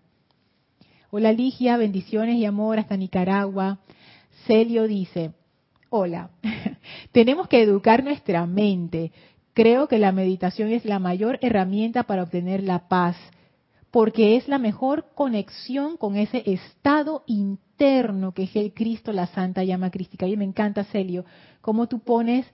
Hola 1.10 1.32
Ligia, 1.32 1.78
bendiciones 1.78 2.36
y 2.36 2.46
amor 2.46 2.80
hasta 2.80 2.98
Nicaragua. 2.98 3.80
Celio 4.46 4.88
dice, 4.88 5.32
hola, 5.90 6.30
tenemos 7.12 7.48
que 7.48 7.62
educar 7.62 8.04
nuestra 8.04 8.46
mente. 8.46 9.12
Creo 9.54 9.88
que 9.88 10.00
la 10.00 10.12
meditación 10.12 10.70
es 10.70 10.86
la 10.86 11.00
mayor 11.00 11.38
herramienta 11.42 12.04
para 12.04 12.24
obtener 12.24 12.64
la 12.64 12.88
paz, 12.88 13.16
porque 13.94 14.38
es 14.38 14.48
la 14.48 14.58
mejor 14.58 15.06
conexión 15.14 15.98
con 15.98 16.16
ese 16.16 16.42
estado 16.52 17.24
interno 17.28 18.34
que 18.34 18.46
es 18.46 18.56
el 18.56 18.74
Cristo, 18.74 19.14
la 19.14 19.28
Santa 19.28 19.64
Llama 19.64 19.92
Crística. 19.92 20.26
Y 20.26 20.36
me 20.36 20.46
encanta, 20.46 20.84
Celio, 20.86 21.26
cómo 21.62 21.88
tú 21.88 22.00
pones 22.00 22.48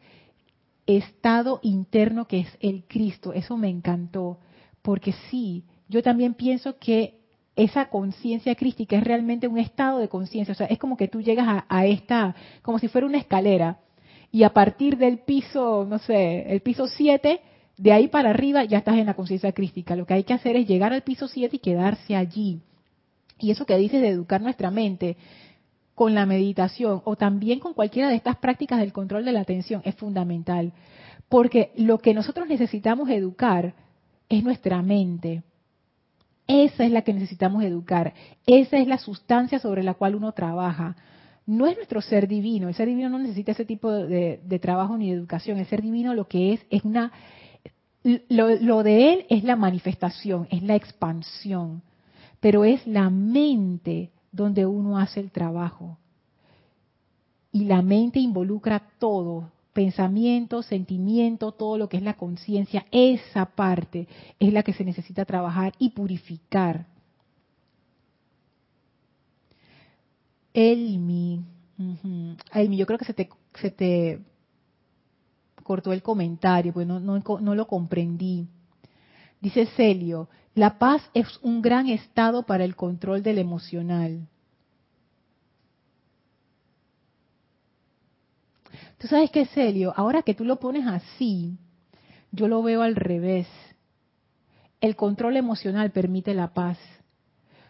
estado 0.86 1.62
interno 1.64 2.28
que 2.28 2.42
es 2.42 2.58
el 2.60 2.84
Cristo. 2.90 3.32
Eso 3.32 3.56
me 3.56 3.70
encantó, 3.70 4.40
porque 4.82 5.14
sí, 5.32 5.64
yo 5.88 6.04
también 6.04 6.34
pienso 6.34 6.78
que 6.78 7.22
esa 7.56 7.86
conciencia 7.88 8.54
crística 8.56 8.98
es 8.98 9.06
realmente 9.06 9.48
un 9.48 9.60
estado 9.60 10.00
de 10.00 10.10
conciencia. 10.10 10.52
O 10.52 10.56
sea, 10.56 10.68
es 10.68 10.78
como 10.78 10.98
que 10.98 11.08
tú 11.08 11.22
llegas 11.22 11.64
a, 11.70 11.86
esta, 11.86 12.36
como 12.62 12.80
si 12.80 12.90
fuera 12.90 13.08
una 13.08 13.18
escalera, 13.18 13.80
y 14.30 14.44
a 14.44 14.50
partir 14.50 14.98
del 14.98 15.20
piso, 15.20 15.86
no 15.88 16.00
sé, 16.00 16.52
el 16.52 16.60
piso 16.60 16.86
7, 16.86 17.40
de 17.80 17.94
ahí 17.94 18.10
para 18.10 18.32
arriba 18.32 18.66
ya 18.66 18.80
estás 18.80 18.98
en 18.98 19.06
la 19.06 19.14
conciencia 19.14 19.54
crística. 19.54 19.96
Lo 19.96 20.06
que 20.06 20.14
hay 20.14 20.26
que 20.26 20.34
hacer 20.34 20.58
es 20.58 20.68
llegar 20.68 20.92
al 20.92 21.02
piso 21.02 21.30
7 21.30 21.56
y 21.56 21.60
quedarse 21.60 22.14
allí. 22.14 22.60
Y 23.40 23.52
eso 23.52 23.66
que 23.66 23.78
dices 23.78 24.02
de 24.02 24.10
educar 24.10 24.42
nuestra 24.42 24.70
mente 24.70 25.16
con 25.96 26.14
la 26.14 26.26
meditación 26.26 27.02
o 27.06 27.16
también 27.16 27.60
con 27.60 27.74
cualquiera 27.74 28.10
de 28.10 28.16
estas 28.16 28.36
prácticas 28.36 28.80
del 28.80 28.92
control 28.92 29.24
de 29.24 29.32
la 29.32 29.40
atención 29.40 29.82
es 29.86 29.96
fundamental. 29.96 30.74
Porque 31.30 31.72
lo 31.78 32.00
que 32.00 32.14
nosotros 32.14 32.50
necesitamos 32.50 33.10
educar 33.10 33.74
es 34.28 34.44
nuestra 34.44 34.82
mente. 34.82 35.44
Esa 36.48 36.84
es 36.84 36.92
la 36.92 37.04
que 37.04 37.14
necesitamos 37.14 37.64
educar. 37.64 38.14
Esa 38.46 38.78
es 38.78 38.88
la 38.90 38.98
sustancia 38.98 39.58
sobre 39.60 39.84
la 39.84 39.94
cual 39.94 40.16
uno 40.16 40.34
trabaja. 40.34 40.98
No 41.46 41.66
es 41.66 41.78
nuestro 41.78 42.02
ser 42.02 42.28
divino. 42.28 42.68
El 42.68 42.76
ser 42.76 42.90
divino 42.90 43.08
no 43.08 43.20
necesita 43.20 43.54
ese 43.54 43.64
tipo 43.64 43.90
de, 43.90 44.60
trabajo 44.62 44.98
ni 44.98 45.12
de 45.12 45.16
educación. 45.16 45.60
El 45.60 45.66
ser 45.68 45.82
divino 45.82 46.14
lo 46.14 46.28
que 46.28 46.52
es 46.52 46.66
es 46.70 46.84
una 46.84 47.14
lo, 48.04 48.84
de 48.84 49.14
él 49.14 49.26
es 49.30 49.44
la 49.44 49.56
manifestación, 49.56 50.48
es 50.52 50.64
la 50.64 50.76
expansión, 50.76 51.82
pero 52.40 52.64
es 52.64 52.86
la 52.88 53.10
mente 53.10 54.12
donde 54.32 54.66
uno 54.66 54.98
hace 54.98 55.20
el 55.20 55.32
trabajo. 55.32 55.98
Y 57.52 57.66
la 57.66 57.82
mente 57.82 58.20
involucra 58.20 58.80
todo, 59.00 59.52
pensamiento, 59.74 60.62
sentimiento, 60.62 61.52
todo 61.52 61.78
lo 61.78 61.90
que 61.90 61.98
es 61.98 62.04
la 62.04 62.14
conciencia, 62.14 62.86
esa 62.92 63.46
parte 63.46 64.08
es 64.40 64.54
la 64.54 64.64
que 64.64 64.74
se 64.74 64.86
necesita 64.86 65.26
trabajar 65.26 65.74
y 65.80 65.90
purificar. 65.90 66.86
Elmi, 70.54 71.44
Elmi, 72.54 72.78
yo 72.78 72.86
creo 72.86 73.00
que 73.00 73.06
se 73.06 73.72
te 73.72 74.20
cortó 75.70 75.94
el 75.94 76.02
comentario, 76.02 76.74
pues 76.74 76.88
no, 76.88 77.00
no 77.00 77.54
lo 77.54 77.68
comprendí. 77.68 78.48
Dice 79.40 79.68
Celio, 79.68 80.28
la 80.56 80.80
paz 80.80 81.08
es 81.14 81.28
un 81.44 81.62
gran 81.62 81.88
estado 81.88 82.42
para 82.42 82.64
el 82.64 82.76
control 82.76 83.22
del 83.22 83.38
emocional. 83.38 84.28
Tú 88.98 89.08
sabes 89.08 89.30
qué, 89.30 89.46
Celio, 89.46 89.94
ahora 89.96 90.24
que 90.24 90.34
tú 90.34 90.44
lo 90.44 90.56
pones 90.60 90.88
así, 90.88 91.56
yo 92.32 92.48
lo 92.48 92.64
veo 92.64 92.82
al 92.82 92.96
revés. 92.96 93.46
El 94.82 94.96
control 94.96 95.38
emocional 95.38 95.92
permite 95.92 96.34
la 96.34 96.52
paz. 96.52 96.80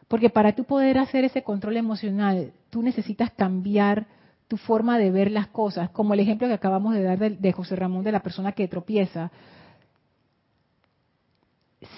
Porque 0.07 0.29
para 0.29 0.55
tú 0.55 0.63
poder 0.63 0.99
hacer 0.99 1.25
ese 1.25 1.43
control 1.43 1.75
emocional, 1.75 2.53
tú 2.69 2.81
necesitas 2.81 3.29
cambiar 3.31 4.07
tu 4.49 4.57
forma 4.57 4.97
de 4.97 5.11
ver 5.11 5.29
las 5.29 5.47
cosas, 5.47 5.91
como 5.91 6.15
el 6.15 6.19
ejemplo 6.19 6.47
que 6.47 6.55
acabamos 6.55 6.95
de 6.95 7.03
dar 7.03 7.19
de, 7.19 7.51
José 7.53 7.75
Ramón 7.75 8.03
de 8.03 8.11
la 8.11 8.23
persona 8.23 8.51
que 8.53 8.67
tropieza. 8.67 9.31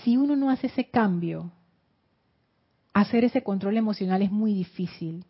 Si 0.04 0.18
uno 0.18 0.36
no 0.36 0.50
hace 0.50 0.68
ese 0.68 0.90
cambio, 0.90 1.50
hacer 2.92 3.24
ese 3.24 3.42
control 3.42 3.78
emocional 3.78 4.22
es 4.22 4.32
muy 4.32 4.54
difícil. 4.54 5.24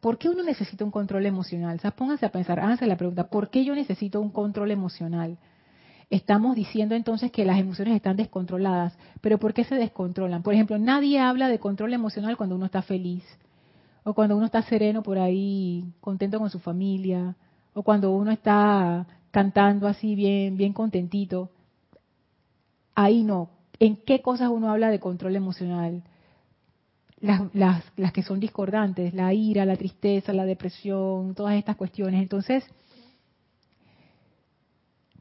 ¿Por 0.00 0.16
qué 0.16 0.30
uno 0.30 0.42
necesita 0.42 0.82
un 0.82 0.90
control 0.90 1.26
emocional? 1.26 1.78
O 1.84 1.90
pónganse 1.90 2.24
a 2.24 2.32
pensar, 2.32 2.58
háganse 2.58 2.86
la 2.86 2.96
pregunta, 2.96 3.28
¿por 3.28 3.50
qué 3.50 3.62
yo 3.62 3.74
necesito 3.74 4.18
un 4.18 4.30
control 4.30 4.70
emocional? 4.70 5.36
Estamos 6.08 6.56
diciendo 6.56 6.94
entonces 6.94 7.30
que 7.30 7.44
las 7.44 7.58
emociones 7.58 7.94
están 7.94 8.16
descontroladas, 8.16 8.96
pero 9.20 9.36
¿por 9.36 9.52
qué 9.52 9.64
se 9.64 9.74
descontrolan? 9.74 10.42
Por 10.42 10.54
ejemplo, 10.54 10.78
nadie 10.78 11.20
habla 11.20 11.48
de 11.48 11.58
control 11.58 11.92
emocional 11.92 12.38
cuando 12.38 12.56
uno 12.56 12.64
está 12.64 12.80
feliz, 12.80 13.24
o 14.04 14.14
cuando 14.14 14.36
uno 14.36 14.46
está 14.46 14.62
sereno 14.62 15.02
por 15.02 15.18
ahí, 15.18 15.84
contento 16.00 16.38
con 16.38 16.50
su 16.50 16.58
familia, 16.58 17.36
o 17.74 17.82
cuando 17.82 18.12
uno 18.12 18.30
está 18.30 19.06
cantando 19.30 19.86
así 19.86 20.14
bien, 20.14 20.56
bien 20.56 20.72
contentito. 20.72 21.50
Ahí 22.94 23.22
no. 23.22 23.50
¿En 23.78 23.96
qué 23.96 24.20
cosas 24.20 24.50
uno 24.50 24.70
habla 24.70 24.90
de 24.90 25.00
control 25.00 25.36
emocional? 25.36 26.02
las, 27.20 28.12
que 28.12 28.22
son 28.22 28.40
discordantes, 28.40 29.12
la 29.14 29.32
ira, 29.34 29.64
la 29.64 29.76
tristeza, 29.76 30.32
la 30.32 30.46
depresión, 30.46 31.34
todas 31.34 31.54
estas 31.54 31.76
cuestiones. 31.76 32.22
Entonces, 32.22 32.64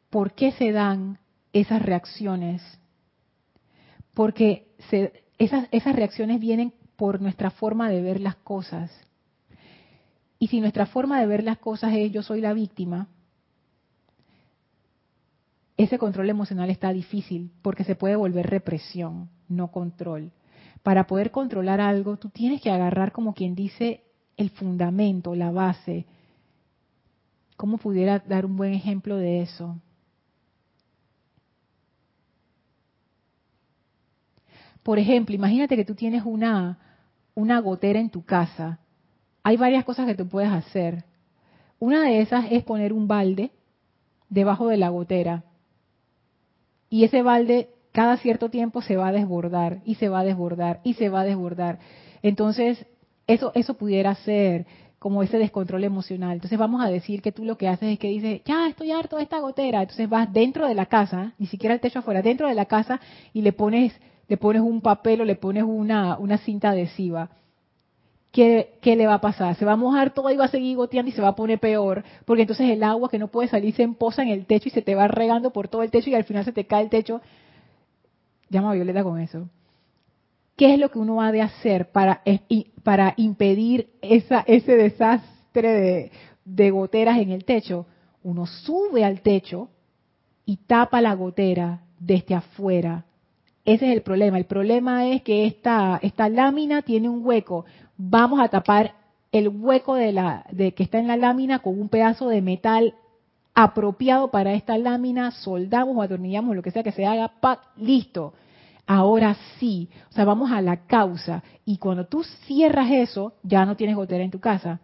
¿por 0.10 0.34
qué 0.34 0.52
se 0.54 0.72
dan 0.72 1.20
esas 1.52 1.82
reacciones? 1.82 2.62
Porque 4.14 4.68
esas, 5.38 5.68
esas 5.72 5.96
reacciones 5.96 6.40
vienen 6.40 6.74
por 7.00 7.20
nuestra 7.20 7.50
forma 7.50 7.90
de 7.90 8.04
ver 8.04 8.20
las 8.20 8.36
cosas. 8.36 8.92
Y 10.38 10.48
si 10.48 10.62
nuestra 10.62 10.86
forma 10.86 11.20
de 11.20 11.26
ver 11.26 11.44
las 11.44 11.58
cosas 11.58 11.94
es 11.96 12.12
yo 12.12 12.22
soy 12.22 12.42
la 12.42 12.54
víctima, 12.54 13.08
ese 15.78 15.98
control 15.98 16.30
emocional 16.30 16.70
está 16.70 16.94
difícil 16.94 17.52
porque 17.64 17.84
se 17.84 17.96
puede 17.96 18.16
volver 18.16 18.48
represión, 18.48 19.30
no 19.48 19.72
control 19.72 20.32
para 20.84 21.08
poder 21.08 21.32
controlar 21.32 21.82
algo, 21.82 22.18
tú 22.18 22.30
tienes 22.30 22.62
que 22.62 22.72
agarrar 22.72 23.12
como 23.12 23.34
quien 23.34 23.56
dice 23.56 24.04
el 24.38 24.50
fundamento, 24.50 25.36
la 25.36 25.52
base. 25.52 26.06
¿Cómo 27.58 27.78
pudiera 27.78 28.20
dar 28.20 28.46
un 28.46 28.56
buen 28.56 28.74
ejemplo 28.74 29.18
de 29.18 29.42
eso? 29.42 29.78
Por 34.84 34.98
ejemplo, 34.98 35.36
imagínate 35.36 35.76
que 35.76 35.84
tú 35.84 35.94
tienes 35.94 36.24
una, 36.26 36.80
una 37.40 37.60
gotera 37.60 38.00
en 38.00 38.10
tu 38.10 38.24
casa. 38.24 38.80
Hay 39.44 39.58
varias 39.58 39.86
cosas 39.86 40.06
que 40.06 40.16
tú 40.16 40.28
puedes 40.28 40.52
hacer. 40.52 41.06
Una 41.80 42.04
de 42.04 42.22
esas 42.22 42.46
es 42.52 42.64
poner 42.64 42.92
un 42.92 43.08
balde 43.08 43.52
debajo 44.30 44.68
de 44.68 44.78
la 44.78 44.90
gotera. 44.90 45.46
Y 46.90 47.06
ese 47.06 47.22
balde 47.22 47.70
cada 47.92 48.18
cierto 48.18 48.50
tiempo 48.50 48.82
se 48.82 48.98
va 48.98 49.08
a 49.08 49.12
desbordar 49.12 49.82
y 49.86 49.96
se 49.96 50.10
va 50.10 50.20
a 50.20 50.24
desbordar 50.24 50.82
y 50.84 50.94
se 50.96 51.10
va 51.10 51.22
a 51.22 51.26
desbordar. 51.26 51.80
Entonces, 52.22 52.86
eso, 53.28 53.52
eso 53.56 53.76
pudiera 53.76 54.14
ser 54.16 54.66
como 55.00 55.24
ese 55.24 55.38
descontrol 55.38 55.86
emocional. 55.86 56.34
Entonces 56.34 56.60
vamos 56.60 56.84
a 56.84 56.90
decir 56.90 57.22
que 57.22 57.32
tú 57.32 57.46
lo 57.46 57.58
que 57.58 57.70
haces 57.70 57.94
es 57.94 58.00
que 58.00 58.10
dices, 58.10 58.42
ya 58.46 58.68
estoy 58.68 58.92
harto 58.92 59.16
de 59.16 59.24
esta 59.24 59.40
gotera. 59.40 59.82
Entonces 59.82 60.10
vas 60.10 60.32
dentro 60.34 60.68
de 60.68 60.76
la 60.76 60.88
casa, 60.88 61.34
ni 61.38 61.48
siquiera 61.48 61.74
el 61.74 61.80
techo 61.80 62.00
afuera, 62.00 62.22
dentro 62.22 62.50
de 62.50 62.54
la 62.54 62.66
casa 62.66 63.00
y 63.32 63.42
le 63.42 63.54
pones, 63.54 63.94
le 64.30 64.38
pones 64.38 64.62
un 64.62 64.80
papel 64.80 65.22
o 65.22 65.26
le 65.26 65.36
pones 65.36 65.64
una, 65.64 66.18
una 66.18 66.38
cinta 66.38 66.70
adhesiva. 66.70 67.30
¿Qué, 68.32 68.78
¿Qué 68.82 68.96
le 68.96 69.08
va 69.08 69.16
a 69.16 69.22
pasar? 69.22 69.56
Se 69.56 69.66
va 69.66 69.74
a 69.74 69.76
mojar 69.76 70.14
todo 70.14 70.30
y 70.30 70.38
va 70.38 70.46
a 70.46 70.50
seguir 70.50 70.78
goteando 70.78 71.10
y 71.10 71.14
se 71.14 71.22
va 71.22 71.30
a 71.30 71.36
poner 71.36 71.60
peor, 71.60 72.04
porque 72.26 72.44
entonces 72.44 72.70
el 72.70 72.84
agua 72.84 73.10
que 73.10 73.20
no 73.20 73.28
puede 73.28 73.50
salir 73.50 73.74
se 73.74 73.84
empoza 73.84 74.22
en 74.22 74.30
el 74.30 74.46
techo 74.46 74.70
y 74.70 74.72
se 74.72 74.84
te 74.84 74.96
va 74.96 75.08
regando 75.08 75.50
por 75.50 75.68
todo 75.68 75.84
el 75.84 75.92
techo 75.92 76.10
y 76.10 76.16
al 76.16 76.24
final 76.24 76.46
se 76.46 76.54
te 76.54 76.66
cae 76.66 76.84
el 76.84 76.90
techo 76.90 77.22
llama 78.50 78.72
a 78.72 78.74
Violeta 78.74 79.04
con 79.04 79.20
eso. 79.20 79.48
¿Qué 80.56 80.74
es 80.74 80.80
lo 80.80 80.90
que 80.90 81.00
uno 81.00 81.22
ha 81.22 81.32
de 81.32 81.42
hacer 81.42 81.92
para, 81.92 82.22
para 82.84 83.14
impedir 83.18 83.92
ese 84.02 84.76
desastre 84.76 85.74
de, 85.74 86.12
de 86.44 86.72
goteras 86.72 87.18
en 87.20 87.32
el 87.32 87.46
techo? 87.46 87.86
Uno 88.24 88.46
sube 88.46 89.06
al 89.06 89.22
techo 89.22 89.70
y 90.46 90.58
tapa 90.58 91.00
la 91.00 91.14
gotera 91.14 91.84
desde 91.98 92.36
afuera. 92.36 93.06
Ese 93.66 93.88
es 93.88 93.94
el 93.94 94.02
problema. 94.02 94.38
El 94.38 94.46
problema 94.46 95.08
es 95.08 95.22
que 95.22 95.46
esta, 95.46 96.00
esta 96.02 96.30
lámina 96.30 96.82
tiene 96.82 97.10
un 97.10 97.26
hueco. 97.26 97.66
Vamos 97.98 98.40
a 98.40 98.48
tapar 98.48 98.96
el 99.32 99.50
hueco 99.50 99.96
de 99.96 100.12
la, 100.12 100.46
de 100.52 100.74
que 100.74 100.84
está 100.84 101.00
en 101.00 101.08
la 101.08 101.18
lámina 101.18 101.60
con 101.60 101.80
un 101.80 101.90
pedazo 101.90 102.30
de 102.30 102.42
metal 102.42 102.96
apropiado 103.54 104.32
para 104.32 104.54
esta 104.54 104.78
lámina, 104.78 105.32
soldamos 105.32 105.98
o 105.98 106.02
atornillamos 106.02 106.56
lo 106.56 106.62
que 106.62 106.72
sea 106.72 106.84
que 106.84 106.94
se 106.94 107.06
haga, 107.06 107.28
¡pac! 107.40 107.60
listo. 107.76 108.34
Ahora 108.88 109.36
sí, 109.60 109.90
o 110.10 110.14
sea, 110.14 110.26
vamos 110.26 110.52
a 110.52 110.62
la 110.62 110.88
causa. 110.88 111.44
Y 111.66 111.78
cuando 111.78 112.08
tú 112.08 112.24
cierras 112.48 112.90
eso, 112.90 113.34
ya 113.44 113.66
no 113.66 113.76
tienes 113.76 113.96
gotera 113.96 114.24
en 114.24 114.32
tu 114.32 114.40
casa. 114.40 114.80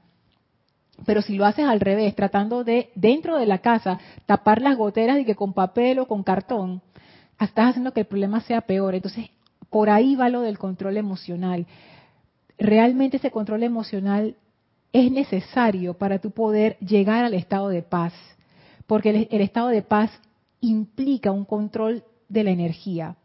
Pero 1.05 1.21
si 1.21 1.36
lo 1.36 1.45
haces 1.45 1.65
al 1.65 1.80
revés, 1.80 2.15
tratando 2.15 2.63
de, 2.63 2.91
dentro 2.95 3.38
de 3.38 3.45
la 3.45 3.59
casa, 3.59 3.99
tapar 4.26 4.61
las 4.61 4.78
goteras 4.78 5.19
y 5.19 5.26
que 5.26 5.36
con 5.36 5.53
papel 5.53 5.99
o 5.99 6.07
con 6.07 6.23
cartón, 6.23 6.82
estás 7.39 7.69
haciendo 7.69 7.91
que 7.91 8.01
el 8.01 8.07
problema 8.07 8.41
sea 8.41 8.61
peor. 8.61 8.95
Entonces, 8.95 9.29
por 9.69 9.89
ahí 9.89 10.15
va 10.15 10.29
lo 10.29 10.41
del 10.41 10.57
control 10.57 10.97
emocional. 10.97 11.67
Realmente 12.57 13.17
ese 13.17 13.31
control 13.31 13.63
emocional 13.63 14.36
es 14.93 15.11
necesario 15.11 15.95
para 15.95 16.19
tu 16.19 16.31
poder 16.31 16.77
llegar 16.79 17.25
al 17.25 17.33
estado 17.33 17.67
de 17.69 17.81
paz 17.81 18.13
porque 18.88 19.27
el, 19.31 19.41
estado 19.41 19.69
de 19.69 19.81
paz 19.81 20.11
implica 20.61 21.31
un 21.31 21.45
control 21.45 22.03
de 22.29 22.43
la 22.43 22.51
energía. 22.51 23.15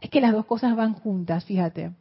Es 0.00 0.10
que 0.10 0.20
las 0.20 0.32
dos 0.32 0.46
cosas 0.46 0.76
van 0.76 0.94
juntas, 0.94 1.44
fíjate. 1.44 1.92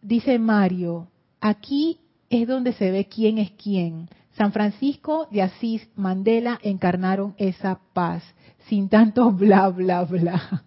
Dice 0.00 0.38
Mario, 0.38 1.08
aquí 1.40 1.98
es 2.30 2.46
donde 2.46 2.72
se 2.72 2.90
ve 2.90 3.06
quién 3.06 3.38
es 3.38 3.50
quién. 3.52 4.08
San 4.32 4.52
Francisco 4.52 5.26
de 5.30 5.42
Asís, 5.42 5.88
Mandela 5.96 6.60
encarnaron 6.62 7.34
esa 7.38 7.80
paz, 7.92 8.22
sin 8.68 8.88
tanto 8.88 9.30
bla, 9.32 9.68
bla, 9.70 10.04
bla. 10.04 10.64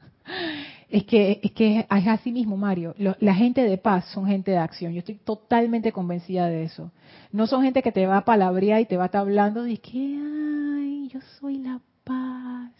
Es 0.89 1.06
que, 1.06 1.39
es 1.41 1.52
que 1.54 1.80
es 1.80 2.08
así 2.08 2.34
mismo, 2.34 2.58
Mario. 2.58 2.93
la 2.97 3.34
gente 3.34 3.64
de 3.64 3.78
paz 3.78 4.06
son 4.14 4.26
gente 4.26 4.52
de 4.52 4.58
acción. 4.58 4.91
Yo 4.91 4.99
estoy 4.99 5.16
totalmente 5.16 5.93
convencida 5.93 6.47
de 6.47 6.64
eso. 6.64 6.91
No 7.32 7.47
son 7.47 7.64
gente 7.64 7.82
que 7.82 7.93
te 7.93 8.06
va 8.06 8.18
a 8.18 8.26
palabrear 8.26 8.82
y 8.82 8.86
te 8.86 8.97
va 8.97 9.04
a 9.04 9.06
estar 9.06 9.22
hablando 9.22 9.64
de 9.64 9.78
que, 9.78 9.97
ay, 9.97 11.08
yo 11.08 11.22
soy 11.39 11.60
la 11.60 11.80
paz. 12.04 12.72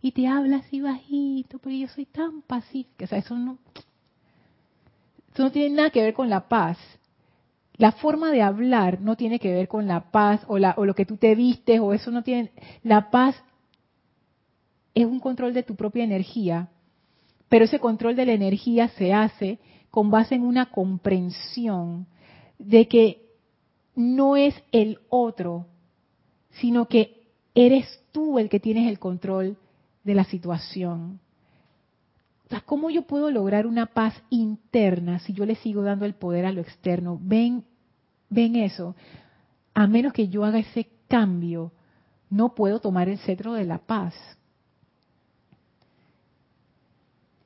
Y 0.00 0.12
te 0.12 0.28
habla 0.28 0.58
así 0.58 0.80
bajito, 0.80 1.58
porque 1.58 1.80
yo 1.80 1.88
soy 1.88 2.06
tan 2.06 2.42
pacífica. 2.42 3.06
O 3.06 3.08
sea, 3.08 3.18
eso 3.18 3.36
no, 3.36 3.58
eso 5.34 5.42
no 5.42 5.50
tiene 5.50 5.74
nada 5.74 5.90
que 5.90 6.02
ver 6.02 6.14
con 6.14 6.30
la 6.30 6.48
paz. 6.48 6.78
La 7.76 7.90
forma 7.90 8.30
de 8.30 8.42
hablar 8.42 9.00
no 9.00 9.16
tiene 9.16 9.40
que 9.40 9.52
ver 9.52 9.66
con 9.66 9.88
la 9.88 10.12
paz 10.12 10.42
o, 10.46 10.58
la, 10.58 10.74
o 10.76 10.84
lo 10.84 10.94
que 10.94 11.06
tú 11.06 11.16
te 11.16 11.34
vistes 11.34 11.80
o 11.80 11.92
eso 11.92 12.12
no 12.12 12.22
tiene... 12.22 12.52
La 12.84 13.10
paz 13.10 13.34
es 14.94 15.06
un 15.06 15.20
control 15.20 15.54
de 15.54 15.62
tu 15.62 15.74
propia 15.74 16.04
energía 16.04 16.68
pero 17.52 17.66
ese 17.66 17.80
control 17.80 18.16
de 18.16 18.24
la 18.24 18.32
energía 18.32 18.88
se 18.96 19.12
hace 19.12 19.58
con 19.90 20.10
base 20.10 20.36
en 20.36 20.40
una 20.40 20.70
comprensión 20.70 22.06
de 22.58 22.88
que 22.88 23.26
no 23.94 24.38
es 24.38 24.54
el 24.72 25.00
otro, 25.10 25.66
sino 26.52 26.88
que 26.88 27.26
eres 27.54 28.02
tú 28.10 28.38
el 28.38 28.48
que 28.48 28.58
tienes 28.58 28.88
el 28.88 28.98
control 28.98 29.58
de 30.02 30.14
la 30.14 30.24
situación. 30.24 31.20
¿cómo 32.64 32.88
yo 32.88 33.02
puedo 33.02 33.30
lograr 33.30 33.66
una 33.66 33.84
paz 33.84 34.14
interna 34.30 35.18
si 35.18 35.34
yo 35.34 35.44
le 35.44 35.56
sigo 35.56 35.82
dando 35.82 36.06
el 36.06 36.14
poder 36.14 36.46
a 36.46 36.52
lo 36.52 36.62
externo? 36.62 37.18
Ven, 37.20 37.66
ven 38.30 38.56
eso. 38.56 38.96
A 39.74 39.86
menos 39.86 40.14
que 40.14 40.28
yo 40.28 40.42
haga 40.42 40.58
ese 40.58 40.88
cambio, 41.06 41.70
no 42.30 42.54
puedo 42.54 42.80
tomar 42.80 43.10
el 43.10 43.18
cetro 43.18 43.52
de 43.52 43.66
la 43.66 43.76
paz. 43.76 44.14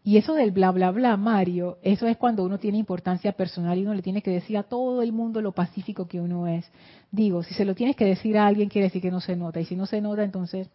Y 0.07 0.19
eso 0.19 0.35
del 0.35 0.53
bla, 0.53 0.71
bla, 0.71 0.93
bla, 0.93 1.17
Mario, 1.17 1.79
eso 1.83 2.07
es 2.07 2.17
cuando 2.17 2.45
uno 2.45 2.61
tiene 2.61 2.79
importancia 2.79 3.33
personal 3.33 3.77
y 3.77 3.83
uno 3.83 3.93
le 3.93 4.03
tiene 4.03 4.23
que 4.23 4.31
decir 4.31 4.57
a 4.57 4.63
todo 4.63 5.03
el 5.03 5.13
mundo 5.13 5.43
lo 5.43 5.51
pacífico 5.51 6.07
que 6.07 6.21
uno 6.21 6.47
es. 6.47 6.65
Digo, 7.11 7.43
si 7.43 7.55
se 7.55 7.65
lo 7.65 7.75
tienes 7.75 7.97
que 7.97 8.05
decir 8.05 8.39
a 8.39 8.47
alguien, 8.47 8.69
quiere 8.69 8.87
decir 8.87 9.03
que 9.03 9.11
no 9.11 9.21
se 9.21 9.35
nota. 9.35 9.59
Y 9.59 9.65
si 9.65 9.75
no 9.75 9.85
se 9.85 10.01
nota, 10.01 10.23
entonces, 10.23 10.71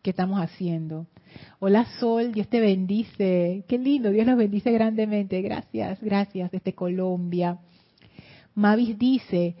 ¿qué 0.00 0.08
estamos 0.08 0.40
haciendo? 0.40 1.08
Hola 1.58 1.84
Sol, 2.00 2.32
Dios 2.32 2.48
te 2.48 2.58
bendice. 2.58 3.64
Qué 3.68 3.76
lindo, 3.76 4.08
Dios 4.08 4.26
nos 4.26 4.38
bendice 4.38 4.72
grandemente. 4.72 5.42
Gracias, 5.42 6.00
gracias 6.00 6.50
desde 6.50 6.72
Colombia. 6.72 7.58
Mavis 8.54 8.98
dice, 8.98 9.56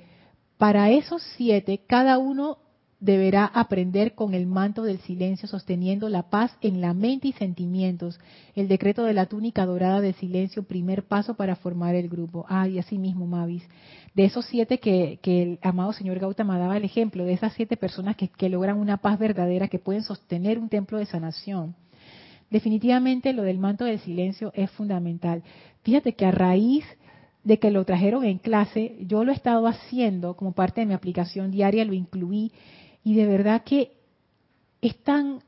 para 0.56 0.90
esos 0.92 1.22
siete, 1.36 1.82
cada 1.86 2.16
uno 2.16 2.56
deberá 3.06 3.46
aprender 3.46 4.14
con 4.14 4.34
el 4.34 4.46
manto 4.46 4.82
del 4.82 4.98
silencio, 4.98 5.48
sosteniendo 5.48 6.08
la 6.08 6.24
paz 6.24 6.56
en 6.60 6.80
la 6.80 6.92
mente 6.92 7.28
y 7.28 7.32
sentimientos. 7.32 8.18
El 8.56 8.66
decreto 8.66 9.04
de 9.04 9.14
la 9.14 9.26
túnica 9.26 9.64
dorada 9.64 10.00
de 10.00 10.12
silencio, 10.14 10.64
primer 10.64 11.04
paso 11.04 11.34
para 11.34 11.54
formar 11.54 11.94
el 11.94 12.08
grupo. 12.08 12.44
Ah, 12.48 12.66
y 12.68 12.80
así 12.80 12.98
mismo, 12.98 13.26
Mavis. 13.26 13.62
De 14.14 14.24
esos 14.24 14.44
siete 14.46 14.78
que, 14.78 15.20
el 15.22 15.60
amado 15.62 15.92
señor 15.92 16.18
Gautama 16.18 16.58
daba 16.58 16.76
el 16.76 16.84
ejemplo, 16.84 17.24
de 17.24 17.34
esas 17.34 17.52
siete 17.52 17.76
personas 17.76 18.16
que, 18.16 18.26
que 18.26 18.48
logran 18.48 18.76
una 18.76 18.96
paz 18.96 19.20
verdadera, 19.20 19.68
que 19.68 19.78
pueden 19.78 20.02
sostener 20.02 20.58
un 20.58 20.68
templo 20.68 20.98
de 20.98 21.06
sanación. 21.06 21.76
Definitivamente 22.50 23.32
lo 23.32 23.42
del 23.42 23.58
manto 23.58 23.84
del 23.84 24.00
silencio 24.00 24.50
es 24.54 24.68
fundamental. 24.72 25.44
Fíjate 25.84 26.14
que 26.14 26.26
a 26.26 26.32
raíz 26.32 26.84
de 27.44 27.60
que 27.60 27.70
lo 27.70 27.84
trajeron 27.84 28.24
en 28.24 28.38
clase, 28.38 28.96
yo 29.00 29.22
lo 29.22 29.30
he 29.30 29.34
estado 29.36 29.68
haciendo 29.68 30.34
como 30.34 30.50
parte 30.52 30.80
de 30.80 30.86
mi 30.88 30.94
aplicación 30.94 31.52
diaria, 31.52 31.84
lo 31.84 31.92
incluí 31.92 32.50
y 33.06 33.14
de 33.14 33.24
verdad 33.24 33.62
que 33.62 33.92
es 34.82 34.96
tan, 35.04 35.38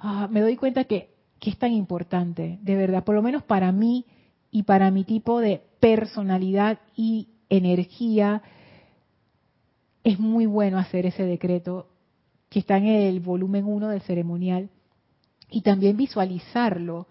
ah, 0.00 0.26
me 0.28 0.40
doy 0.40 0.56
cuenta 0.56 0.82
que, 0.82 1.14
que 1.38 1.50
es 1.50 1.56
tan 1.56 1.70
importante, 1.70 2.58
de 2.62 2.74
verdad, 2.74 3.04
por 3.04 3.14
lo 3.14 3.22
menos 3.22 3.44
para 3.44 3.70
mí 3.70 4.04
y 4.50 4.64
para 4.64 4.90
mi 4.90 5.04
tipo 5.04 5.38
de 5.38 5.62
personalidad 5.78 6.80
y 6.96 7.28
energía, 7.48 8.42
es 10.02 10.18
muy 10.18 10.46
bueno 10.46 10.78
hacer 10.78 11.06
ese 11.06 11.22
decreto 11.22 11.86
que 12.48 12.58
está 12.58 12.78
en 12.78 12.86
el 12.86 13.20
volumen 13.20 13.64
1 13.64 13.90
del 13.90 14.00
ceremonial 14.00 14.70
y 15.48 15.60
también 15.60 15.96
visualizarlo 15.96 17.06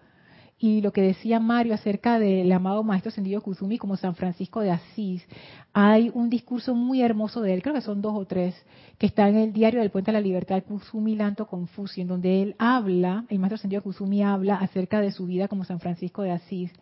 y 0.60 0.80
lo 0.80 0.92
que 0.92 1.02
decía 1.02 1.38
Mario 1.38 1.74
acerca 1.74 2.18
del 2.18 2.50
amado 2.50 2.82
Maestro 2.82 3.12
Sendido 3.12 3.40
Kuzumi 3.40 3.78
como 3.78 3.96
San 3.96 4.16
Francisco 4.16 4.60
de 4.60 4.72
Asís, 4.72 5.24
hay 5.72 6.10
un 6.12 6.28
discurso 6.28 6.74
muy 6.74 7.00
hermoso 7.00 7.40
de 7.42 7.54
él, 7.54 7.62
creo 7.62 7.74
que 7.74 7.80
son 7.80 8.02
dos 8.02 8.14
o 8.16 8.26
tres, 8.26 8.56
que 8.98 9.06
está 9.06 9.28
en 9.28 9.36
el 9.36 9.52
diario 9.52 9.80
del 9.80 9.90
Puente 9.90 10.10
de 10.10 10.18
la 10.18 10.20
Libertad, 10.20 10.64
Kuzumi 10.64 11.14
Lanto 11.14 11.46
Confucio, 11.46 12.02
en 12.02 12.08
donde 12.08 12.42
él 12.42 12.56
habla, 12.58 13.24
el 13.28 13.38
Maestro 13.38 13.58
Sendido 13.58 13.82
Kuzumi 13.82 14.22
habla 14.22 14.56
acerca 14.56 15.00
de 15.00 15.12
su 15.12 15.26
vida 15.26 15.46
como 15.46 15.64
San 15.64 15.78
Francisco 15.78 16.22
de 16.22 16.32
Asís. 16.32 16.72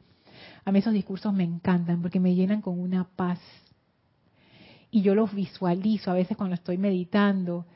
A 0.64 0.72
mí 0.72 0.78
esos 0.78 0.94
discursos 0.94 1.34
me 1.34 1.44
encantan 1.44 2.00
porque 2.00 2.20
me 2.20 2.34
llenan 2.34 2.62
con 2.62 2.80
una 2.80 3.04
paz. 3.04 3.40
Y 4.90 5.02
yo 5.02 5.14
los 5.14 5.34
visualizo 5.34 6.10
a 6.10 6.14
veces 6.14 6.36
cuando 6.36 6.54
estoy 6.54 6.78
meditando 6.78 7.66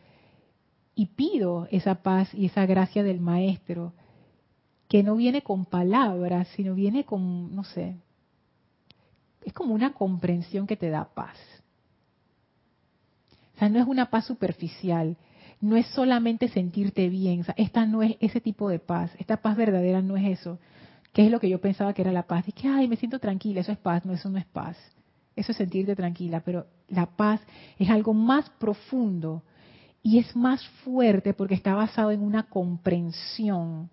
y 0.95 1.07
pido 1.07 1.69
esa 1.71 1.97
paz 1.97 2.33
y 2.35 2.47
esa 2.47 2.65
gracia 2.65 3.03
del 3.03 3.21
Maestro 3.21 3.93
que 4.91 5.05
no 5.05 5.15
viene 5.15 5.43
con 5.43 5.67
palabras, 5.67 6.49
sino 6.57 6.75
viene 6.75 7.05
con, 7.05 7.55
no 7.55 7.63
sé, 7.63 7.95
es 9.45 9.53
como 9.53 9.73
una 9.73 9.93
comprensión 9.93 10.67
que 10.67 10.77
te 10.77 10.91
da 10.91 11.15
paz. 11.15 11.39
O 13.55 13.59
sea, 13.61 13.69
no 13.69 13.79
es 13.79 13.87
una 13.87 14.11
paz 14.11 14.25
superficial, 14.27 15.17
no 15.61 15.77
es 15.77 15.87
solamente 15.87 16.49
sentirte 16.49 17.09
bien, 17.09 17.43
o 17.43 17.45
sea, 17.45 17.55
esta 17.57 17.87
no 17.87 18.03
es 18.03 18.17
ese 18.19 18.41
tipo 18.41 18.69
de 18.69 18.81
paz, 18.81 19.13
esta 19.21 19.37
paz 19.37 19.57
verdadera 19.57 20.03
no 20.03 20.17
es 20.17 20.41
eso, 20.41 20.59
que 21.13 21.25
es 21.25 21.31
lo 21.31 21.39
que 21.39 21.49
yo 21.49 21.61
pensaba 21.61 21.95
que 21.95 22.03
era 22.03 22.11
la 22.11 22.27
paz, 22.27 22.49
y 22.49 22.53
que, 22.53 22.67
ay, 22.67 22.89
me 22.89 22.97
siento 22.97 23.21
tranquila, 23.21 23.61
eso 23.61 23.71
es 23.71 23.79
paz, 23.79 24.05
no, 24.05 24.13
eso 24.13 24.29
no 24.29 24.39
es 24.39 24.47
paz, 24.47 24.77
eso 25.37 25.53
es 25.53 25.59
sentirte 25.59 25.95
tranquila, 25.95 26.41
pero 26.41 26.67
la 26.89 27.07
paz 27.07 27.41
es 27.79 27.89
algo 27.89 28.13
más 28.13 28.51
profundo 28.59 29.45
y 30.03 30.19
es 30.19 30.35
más 30.35 30.67
fuerte 30.83 31.33
porque 31.33 31.55
está 31.55 31.77
basado 31.77 32.11
en 32.11 32.23
una 32.23 32.49
comprensión 32.49 33.89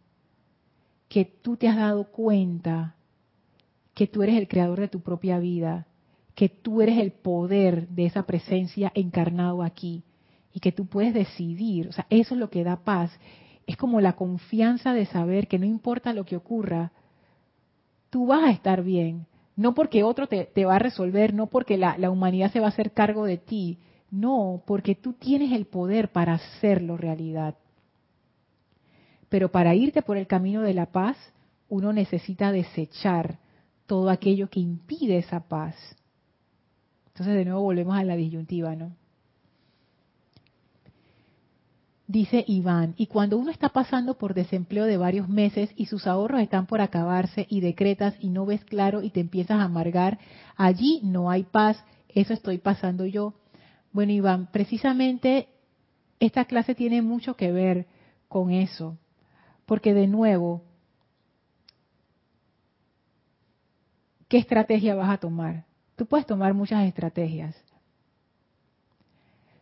que 1.08 1.26
tú 1.26 1.58
te 1.58 1.68
has 1.68 1.78
dado 1.78 2.05
cuenta 2.12 2.95
que 3.93 4.08
tú 4.08 4.22
eres 4.22 4.38
el 4.38 4.47
creador 4.47 4.80
de 4.80 4.88
tu 4.88 5.01
propia 5.01 5.39
vida, 5.39 5.88
que 6.36 6.49
tú 6.49 6.82
eres 6.82 6.99
el 6.99 7.12
poder 7.12 7.88
de 7.88 8.05
esa 8.05 8.24
presencia 8.24 8.91
encarnado 8.93 9.64
aquí 9.64 10.03
y 10.53 10.60
que 10.60 10.72
tú 10.72 10.86
puedes 10.86 11.14
decidir, 11.14 11.88
o 11.88 11.91
sea, 11.91 12.05
eso 12.10 12.36
es 12.36 12.39
lo 12.39 12.49
que 12.49 12.64
da 12.64 12.84
paz. 12.84 13.12
Es 13.66 13.76
como 13.76 14.01
la 14.01 14.14
confianza 14.14 14.93
de 14.93 15.08
saber 15.08 15.47
que 15.47 15.58
no 15.58 15.66
importa 15.66 16.14
lo 16.14 16.26
que 16.26 16.36
ocurra, 16.36 16.91
tú 18.10 18.28
vas 18.28 18.43
a 18.43 18.51
estar 18.51 18.84
bien, 18.84 19.26
no 19.55 19.74
porque 19.74 20.03
otro 20.03 20.28
te, 20.28 20.66
va 20.66 20.76
a 20.76 20.80
resolver, 20.80 21.34
no 21.34 21.47
porque 21.47 21.78
la, 21.78 21.97
la 21.97 22.12
humanidad 22.12 22.51
se 22.51 22.60
va 22.60 22.68
a 22.68 22.70
hacer 22.70 22.91
cargo 22.91 23.26
de 23.26 23.38
ti, 23.38 23.80
no, 24.12 24.62
porque 24.68 24.95
tú 24.95 25.14
tienes 25.14 25.51
el 25.51 25.66
poder 25.66 26.12
para 26.12 26.36
hacerlo 26.36 26.97
realidad. 26.97 27.55
Pero 29.30 29.52
para 29.52 29.76
irte 29.76 30.02
por 30.02 30.18
el 30.18 30.28
camino 30.28 30.62
de 30.62 30.74
la 30.74 30.88
paz, 30.88 31.18
uno 31.70 31.94
necesita 31.94 32.52
desechar 32.52 33.40
todo 33.86 34.10
aquello 34.10 34.50
que 34.50 34.60
impide 34.60 35.18
esa 35.18 35.42
paz. 35.48 35.76
Entonces 37.08 37.36
de 37.36 37.46
nuevo 37.46 37.62
volvemos 37.62 37.98
a 37.98 38.04
la 38.04 38.16
disyuntiva, 38.16 38.76
¿no? 38.76 38.96
Dice 42.10 42.46
Iván, 42.48 42.94
y 42.96 43.08
cuando 43.08 43.38
uno 43.38 43.52
está 43.52 43.68
pasando 43.70 44.18
por 44.18 44.34
desempleo 44.34 44.86
de 44.86 44.96
varios 44.96 45.28
meses 45.28 45.72
y 45.76 45.88
sus 45.88 46.08
ahorros 46.08 46.40
están 46.40 46.66
por 46.66 46.80
acabarse 46.80 47.46
y 47.50 47.60
decretas 47.60 48.16
y 48.22 48.30
no 48.30 48.46
ves 48.46 48.64
claro 48.64 49.02
y 49.02 49.10
te 49.10 49.20
empiezas 49.20 49.60
a 49.60 49.64
amargar, 49.64 50.18
allí 50.56 51.02
no 51.04 51.30
hay 51.30 51.44
paz, 51.44 51.84
eso 52.08 52.34
estoy 52.34 52.60
pasando 52.60 53.06
yo. 53.06 53.34
Bueno, 53.92 54.14
Iván, 54.14 54.48
precisamente 54.54 55.50
esta 56.22 56.46
clase 56.46 56.76
tiene 56.76 57.02
mucho 57.02 57.36
que 57.36 57.52
ver 57.52 57.88
con 58.30 58.52
eso. 58.52 58.98
Porque 59.68 59.93
de 59.93 60.07
nuevo, 60.07 60.63
¿qué 64.30 64.38
estrategia 64.38 64.95
vas 64.95 65.09
a 65.09 65.18
tomar? 65.18 65.65
Tú 65.97 66.05
puedes 66.05 66.26
tomar 66.26 66.53
muchas 66.53 66.88
estrategias. 66.88 67.53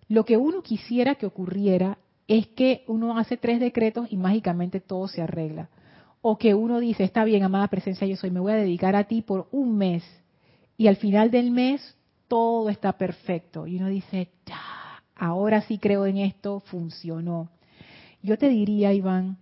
Lo 0.07 0.23
que 0.23 0.37
uno 0.37 0.61
quisiera 0.61 1.15
que 1.15 1.25
ocurriera 1.25 1.97
es 2.27 2.45
que 2.49 2.83
uno 2.87 3.17
hace 3.17 3.35
tres 3.35 3.59
decretos 3.59 4.07
y 4.11 4.17
mágicamente 4.17 4.79
todo 4.79 5.07
se 5.07 5.23
arregla. 5.23 5.69
O 6.21 6.37
que 6.37 6.53
uno 6.53 6.79
dice, 6.79 7.03
está 7.03 7.23
bien, 7.23 7.41
amada 7.41 7.67
presencia, 7.67 8.05
yo 8.05 8.15
soy, 8.15 8.29
me 8.29 8.39
voy 8.39 8.53
a 8.53 8.57
dedicar 8.57 8.95
a 8.95 9.05
ti 9.05 9.23
por 9.23 9.47
un 9.51 9.75
mes. 9.75 10.03
Y 10.77 10.85
al 10.85 10.97
final 10.97 11.31
del 11.31 11.49
mes 11.49 11.97
todo 12.27 12.69
está 12.69 12.93
perfecto. 12.93 13.65
Y 13.65 13.77
uno 13.77 13.87
dice, 13.87 14.29
ya, 14.45 15.01
ahora 15.15 15.61
sí 15.61 15.79
creo 15.79 16.05
en 16.05 16.17
esto, 16.17 16.59
funcionó. 16.59 17.49
Yo 18.21 18.37
te 18.37 18.49
diría, 18.49 18.93
Iván, 18.93 19.37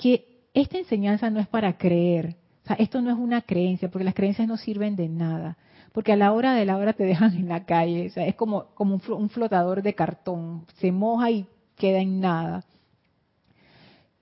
que 0.00 0.46
esta 0.54 0.78
enseñanza 0.78 1.28
no 1.28 1.40
es 1.40 1.46
para 1.46 1.76
creer. 1.76 2.38
O 2.64 2.66
sea, 2.66 2.76
esto 2.76 3.02
no 3.02 3.10
es 3.10 3.18
una 3.18 3.42
creencia, 3.42 3.90
porque 3.90 4.04
las 4.04 4.14
creencias 4.14 4.48
no 4.48 4.56
sirven 4.56 4.96
de 4.96 5.10
nada. 5.10 5.58
Porque 5.92 6.12
a 6.12 6.16
la 6.16 6.32
hora 6.32 6.54
de 6.54 6.64
la 6.64 6.78
hora 6.78 6.94
te 6.94 7.04
dejan 7.04 7.34
en 7.34 7.50
la 7.50 7.66
calle. 7.66 8.06
O 8.06 8.10
sea, 8.10 8.26
es 8.26 8.34
como, 8.34 8.68
como 8.74 8.98
un 9.08 9.28
flotador 9.28 9.82
de 9.82 9.94
cartón. 9.94 10.64
Se 10.78 10.90
moja 10.90 11.30
y 11.30 11.46
queda 11.76 11.98
en 11.98 12.18
nada. 12.18 12.64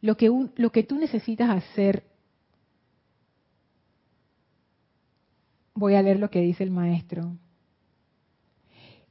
Lo 0.01 0.16
que, 0.16 0.29
lo 0.57 0.72
que 0.72 0.83
tú 0.83 0.97
necesitas 0.97 1.49
hacer, 1.49 2.03
voy 5.74 5.95
a 5.95 6.03
leer 6.03 6.18
lo 6.18 6.29
que 6.29 6.41
dice 6.41 6.64
el 6.64 6.72
maestro. 6.72 7.37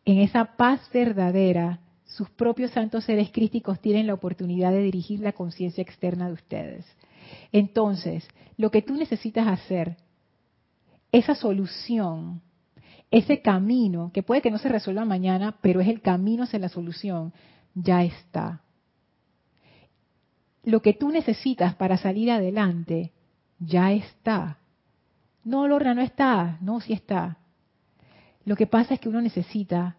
En 0.04 0.20
esa 0.20 0.58
paz 0.58 0.82
verdadera 0.94 1.80
sus 2.08 2.30
propios 2.32 2.72
santos 2.72 3.04
seres 3.04 3.32
crísticos 3.32 3.80
tienen 3.80 4.08
la 4.08 4.14
oportunidad 4.14 4.72
de 4.72 4.82
dirigir 4.82 5.20
la 5.20 5.34
conciencia 5.34 5.82
externa 5.82 6.28
de 6.28 6.34
ustedes. 6.34 6.86
Entonces, 7.52 8.28
lo 8.58 8.72
que 8.72 8.82
tú 8.82 8.96
necesitas 8.96 9.48
hacer, 9.48 9.98
esa 11.12 11.36
solución, 11.36 12.42
ese 13.12 13.42
camino, 13.42 14.12
que 14.14 14.24
puede 14.24 14.42
que 14.42 14.52
no 14.52 14.58
se 14.58 14.70
resuelva 14.70 15.06
mañana, 15.06 15.58
pero 15.62 15.82
es 15.82 15.88
el 15.88 16.02
camino 16.02 16.44
hacia 16.44 16.60
la 16.60 16.70
solución, 16.70 17.34
ya 17.76 18.04
está. 18.04 18.62
Lo 20.64 20.82
que 20.82 20.94
tú 20.94 21.10
necesitas 21.10 21.76
para 21.76 21.98
salir 21.98 22.32
adelante, 22.32 23.12
ya 23.60 23.92
está. 23.92 24.58
No, 25.44 25.68
Lorna, 25.68 25.94
no 25.94 26.02
está. 26.02 26.58
No, 26.62 26.82
sí 26.82 26.94
está. 26.94 27.38
Lo 28.44 28.56
que 28.56 28.68
pasa 28.68 28.94
es 28.94 29.00
que 29.00 29.10
uno 29.10 29.22
necesita 29.22 29.98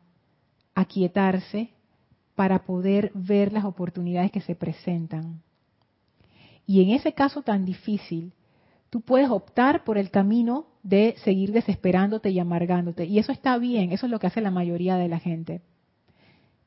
aquietarse 0.75 1.71
para 2.39 2.61
poder 2.61 3.11
ver 3.15 3.53
las 3.53 3.65
oportunidades 3.65 4.31
que 4.31 4.41
se 4.41 4.55
presentan. 4.55 5.43
Y 6.69 6.85
en 6.85 6.91
ese 6.91 7.13
caso 7.13 7.43
tan 7.43 7.65
difícil, 7.65 8.33
tú 8.91 9.01
puedes 9.01 9.29
optar 9.29 9.83
por 9.83 9.99
el 9.99 10.13
camino 10.13 10.67
de 10.85 11.17
seguir 11.25 11.51
desesperándote 11.51 12.31
y 12.31 12.39
amargándote. 12.39 13.07
Y 13.07 13.19
eso 13.19 13.33
está 13.33 13.59
bien, 13.59 13.91
eso 13.91 14.07
es 14.07 14.13
lo 14.13 14.21
que 14.21 14.29
hace 14.29 14.41
la 14.41 14.53
mayoría 14.53 14.95
de 14.95 15.09
la 15.09 15.19
gente. 15.19 15.63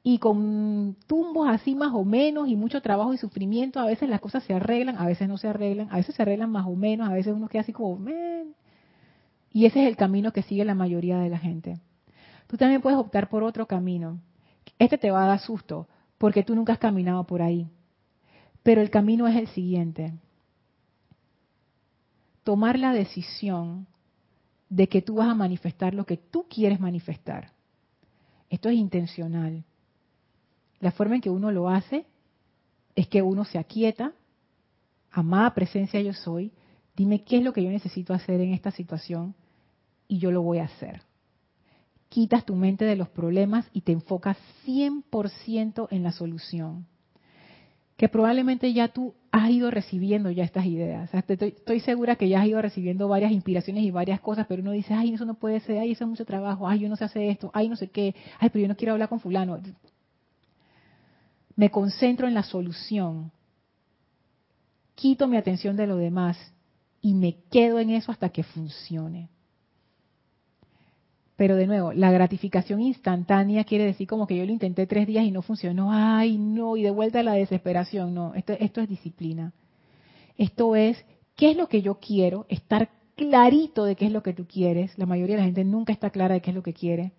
Y 0.04 0.18
con 0.18 0.98
tumbos 1.08 1.48
así 1.48 1.74
más 1.74 1.94
o 1.94 2.04
menos 2.04 2.50
y 2.50 2.58
mucho 2.58 2.82
trabajo 2.82 3.14
y 3.14 3.18
sufrimiento, 3.18 3.80
a 3.80 3.86
veces 3.86 4.10
las 4.10 4.20
cosas 4.20 4.44
se 4.44 4.54
arreglan, 4.54 4.98
a 4.98 5.06
veces 5.06 5.30
no 5.30 5.38
se 5.38 5.48
arreglan, 5.48 5.88
a 5.90 5.96
veces 5.96 6.16
se 6.16 6.22
arreglan 6.22 6.52
más 6.52 6.68
o 6.68 6.76
menos, 6.76 7.08
a 7.08 7.14
veces 7.14 7.34
uno 7.34 7.48
queda 7.48 7.62
así 7.62 7.72
como, 7.72 7.96
Men. 7.96 8.56
y 9.54 9.68
ese 9.68 9.84
es 9.84 9.88
el 9.88 9.96
camino 9.96 10.34
que 10.34 10.42
sigue 10.42 10.66
la 10.66 10.76
mayoría 10.76 11.18
de 11.18 11.30
la 11.30 11.40
gente. 11.40 11.80
Tú 12.48 12.58
también 12.58 12.82
puedes 12.82 13.00
optar 13.00 13.30
por 13.30 13.44
otro 13.44 13.68
camino. 13.68 14.20
Este 14.82 14.98
te 14.98 15.12
va 15.12 15.26
a 15.26 15.28
dar 15.28 15.40
susto, 15.40 15.88
porque 16.18 16.42
tú 16.42 16.56
nunca 16.56 16.74
has 16.74 16.80
caminado 16.80 17.24
por 17.28 17.44
ahí. 17.44 17.70
Pero 18.64 18.82
el 18.82 18.90
camino 18.90 19.28
es 19.28 19.36
el 19.36 19.48
siguiente. 19.50 20.12
Tomar 22.44 22.80
la 22.80 22.92
decisión 22.92 23.86
de 24.70 24.90
que 24.90 25.04
tú 25.04 25.18
vas 25.18 25.30
a 25.30 25.36
manifestar 25.36 25.94
lo 25.94 26.08
que 26.08 26.18
tú 26.18 26.48
quieres 26.50 26.80
manifestar. 26.80 27.52
Esto 28.50 28.70
es 28.70 28.76
intencional. 28.76 29.64
La 30.80 30.92
forma 30.92 31.14
en 31.14 31.22
que 31.22 31.30
uno 31.30 31.52
lo 31.52 31.70
hace 31.70 32.08
es 32.96 33.08
que 33.08 33.22
uno 33.22 33.46
se 33.46 33.60
aquieta, 33.60 34.14
amada 35.12 35.54
presencia 35.54 36.02
yo 36.02 36.14
soy, 36.14 36.54
dime 36.96 37.24
qué 37.24 37.38
es 37.38 37.44
lo 37.44 37.54
que 37.54 37.64
yo 37.64 37.70
necesito 37.70 38.16
hacer 38.16 38.42
en 38.42 38.52
esta 38.52 38.72
situación 38.72 39.36
y 40.08 40.18
yo 40.18 40.32
lo 40.32 40.42
voy 40.42 40.58
a 40.58 40.64
hacer. 40.64 41.04
Quitas 42.12 42.46
tu 42.46 42.56
mente 42.56 42.84
de 42.84 42.98
los 42.98 43.08
problemas 43.08 43.66
y 43.72 43.82
te 43.82 43.94
enfocas 43.94 44.38
100% 44.66 45.88
en 45.92 46.04
la 46.04 46.12
solución. 46.12 46.86
Que 47.96 48.10
probablemente 48.10 48.74
ya 48.74 48.90
tú 48.90 49.14
has 49.32 49.50
ido 49.50 49.72
recibiendo 49.72 50.30
ya 50.30 50.44
estas 50.44 50.66
ideas. 50.66 51.10
estoy, 51.14 51.56
estoy, 51.56 51.80
segura 51.80 52.18
que 52.18 52.28
ya 52.28 52.42
has 52.42 52.48
ido 52.48 52.62
recibiendo 52.62 53.08
varias 53.08 53.32
inspiraciones 53.32 53.84
y 53.84 53.92
varias 53.92 54.20
cosas, 54.20 54.46
pero 54.48 54.62
uno 54.62 54.72
dice, 54.72 54.94
ay, 54.94 55.14
eso 55.14 55.24
no 55.24 55.36
puede 55.36 55.62
ser, 55.62 55.80
ay, 55.80 55.94
eso 55.94 56.04
es 56.04 56.10
mucho 56.10 56.26
trabajo, 56.26 56.68
ay, 56.68 56.80
yo 56.80 56.90
no 56.90 56.98
sé 56.98 57.06
hacer 57.06 57.24
esto, 57.24 57.50
ay, 57.54 57.70
no 57.70 57.78
sé 57.78 57.88
qué, 57.88 58.14
ay, 58.40 58.50
pero 58.50 58.64
yo 58.64 58.68
no 58.68 58.76
quiero 58.76 58.94
hablar 58.94 59.08
con 59.08 59.22
fulano 59.22 59.58
me 61.56 61.70
concentro 61.70 62.28
en 62.28 62.34
la 62.34 62.44
solución, 62.44 63.32
quito 64.96 65.28
mi 65.28 65.38
atención 65.38 65.76
de 65.76 65.88
lo 65.88 65.98
demás 65.98 66.38
y 67.02 67.14
me 67.14 67.36
quedo 67.52 67.80
en 67.80 67.92
eso 67.92 68.12
hasta 68.12 68.30
que 68.30 68.44
funcione. 68.44 69.30
Pero 71.42 71.56
de 71.56 71.66
nuevo, 71.66 71.92
la 71.92 72.12
gratificación 72.12 72.82
instantánea 72.82 73.64
quiere 73.64 73.84
decir 73.84 74.08
como 74.08 74.28
que 74.28 74.38
yo 74.38 74.46
lo 74.46 74.52
intenté 74.52 74.86
tres 74.86 75.08
días 75.08 75.26
y 75.26 75.32
no 75.32 75.42
funcionó, 75.42 75.92
ay 75.92 76.38
no, 76.38 76.78
y 76.78 76.84
de 76.84 76.92
vuelta 76.92 77.22
a 77.22 77.24
la 77.24 77.34
desesperación, 77.34 78.14
no, 78.14 78.36
esto, 78.36 78.54
esto 78.60 78.80
es 78.80 78.88
disciplina. 78.88 79.52
Esto 80.38 80.76
es, 80.76 81.04
¿qué 81.36 81.50
es 81.50 81.58
lo 81.58 81.68
que 81.68 81.82
yo 81.82 81.96
quiero? 81.96 82.46
Estar 82.48 82.92
clarito 83.16 83.86
de 83.86 83.96
qué 83.96 84.06
es 84.06 84.12
lo 84.12 84.22
que 84.22 84.34
tú 84.34 84.46
quieres. 84.46 84.96
La 85.00 85.08
mayoría 85.08 85.36
de 85.36 85.42
la 85.42 85.46
gente 85.46 85.64
nunca 85.64 85.92
está 85.92 86.12
clara 86.12 86.36
de 86.36 86.42
qué 86.42 86.52
es 86.52 86.56
lo 86.56 86.62
que 86.62 86.76
quiere. 86.76 87.12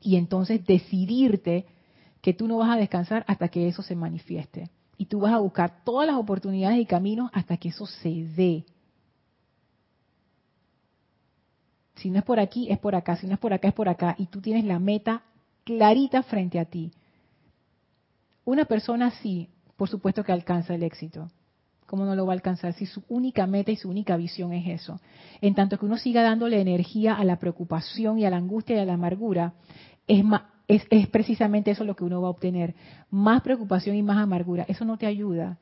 Y 0.00 0.16
entonces 0.16 0.66
decidirte 0.66 1.66
que 2.22 2.34
tú 2.34 2.48
no 2.48 2.56
vas 2.56 2.70
a 2.70 2.80
descansar 2.80 3.24
hasta 3.28 3.46
que 3.46 3.68
eso 3.68 3.82
se 3.82 3.94
manifieste. 3.94 4.68
Y 4.98 5.06
tú 5.06 5.20
vas 5.20 5.32
a 5.32 5.38
buscar 5.38 5.84
todas 5.84 6.08
las 6.08 6.16
oportunidades 6.16 6.80
y 6.80 6.86
caminos 6.86 7.30
hasta 7.32 7.56
que 7.56 7.68
eso 7.68 7.86
se 7.86 8.26
dé. 8.34 8.64
Si 11.96 12.10
no 12.10 12.18
es 12.18 12.24
por 12.24 12.40
aquí, 12.40 12.70
es 12.70 12.78
por 12.78 12.94
acá. 12.94 13.16
Si 13.16 13.26
no 13.26 13.34
es 13.34 13.38
por 13.38 13.52
acá, 13.52 13.68
es 13.68 13.74
por 13.74 13.88
acá. 13.88 14.14
Y 14.18 14.26
tú 14.26 14.40
tienes 14.40 14.64
la 14.64 14.78
meta 14.78 15.22
clarita 15.64 16.22
frente 16.22 16.58
a 16.58 16.64
ti. 16.64 16.92
Una 18.44 18.64
persona 18.64 19.08
así, 19.08 19.48
por 19.76 19.88
supuesto 19.88 20.24
que 20.24 20.32
alcanza 20.32 20.74
el 20.74 20.82
éxito. 20.82 21.30
¿Cómo 21.86 22.06
no 22.06 22.16
lo 22.16 22.24
va 22.24 22.32
a 22.32 22.36
alcanzar 22.36 22.72
si 22.72 22.86
su 22.86 23.02
única 23.08 23.46
meta 23.46 23.70
y 23.70 23.76
su 23.76 23.88
única 23.88 24.16
visión 24.16 24.52
es 24.52 24.80
eso? 24.80 25.00
En 25.40 25.54
tanto 25.54 25.78
que 25.78 25.84
uno 25.84 25.98
siga 25.98 26.22
dándole 26.22 26.60
energía 26.60 27.14
a 27.14 27.24
la 27.24 27.38
preocupación 27.38 28.18
y 28.18 28.24
a 28.24 28.30
la 28.30 28.38
angustia 28.38 28.76
y 28.76 28.78
a 28.78 28.84
la 28.84 28.94
amargura, 28.94 29.52
es 30.06 30.24
es, 30.68 31.08
precisamente 31.08 31.70
eso 31.70 31.84
lo 31.84 31.94
que 31.94 32.04
uno 32.04 32.22
va 32.22 32.28
a 32.28 32.30
obtener. 32.30 32.74
Más 33.10 33.42
preocupación 33.42 33.96
y 33.96 34.02
más 34.02 34.16
amargura. 34.16 34.64
Eso 34.68 34.84
no 34.84 34.96
te 34.96 35.06
ayuda. 35.06 35.58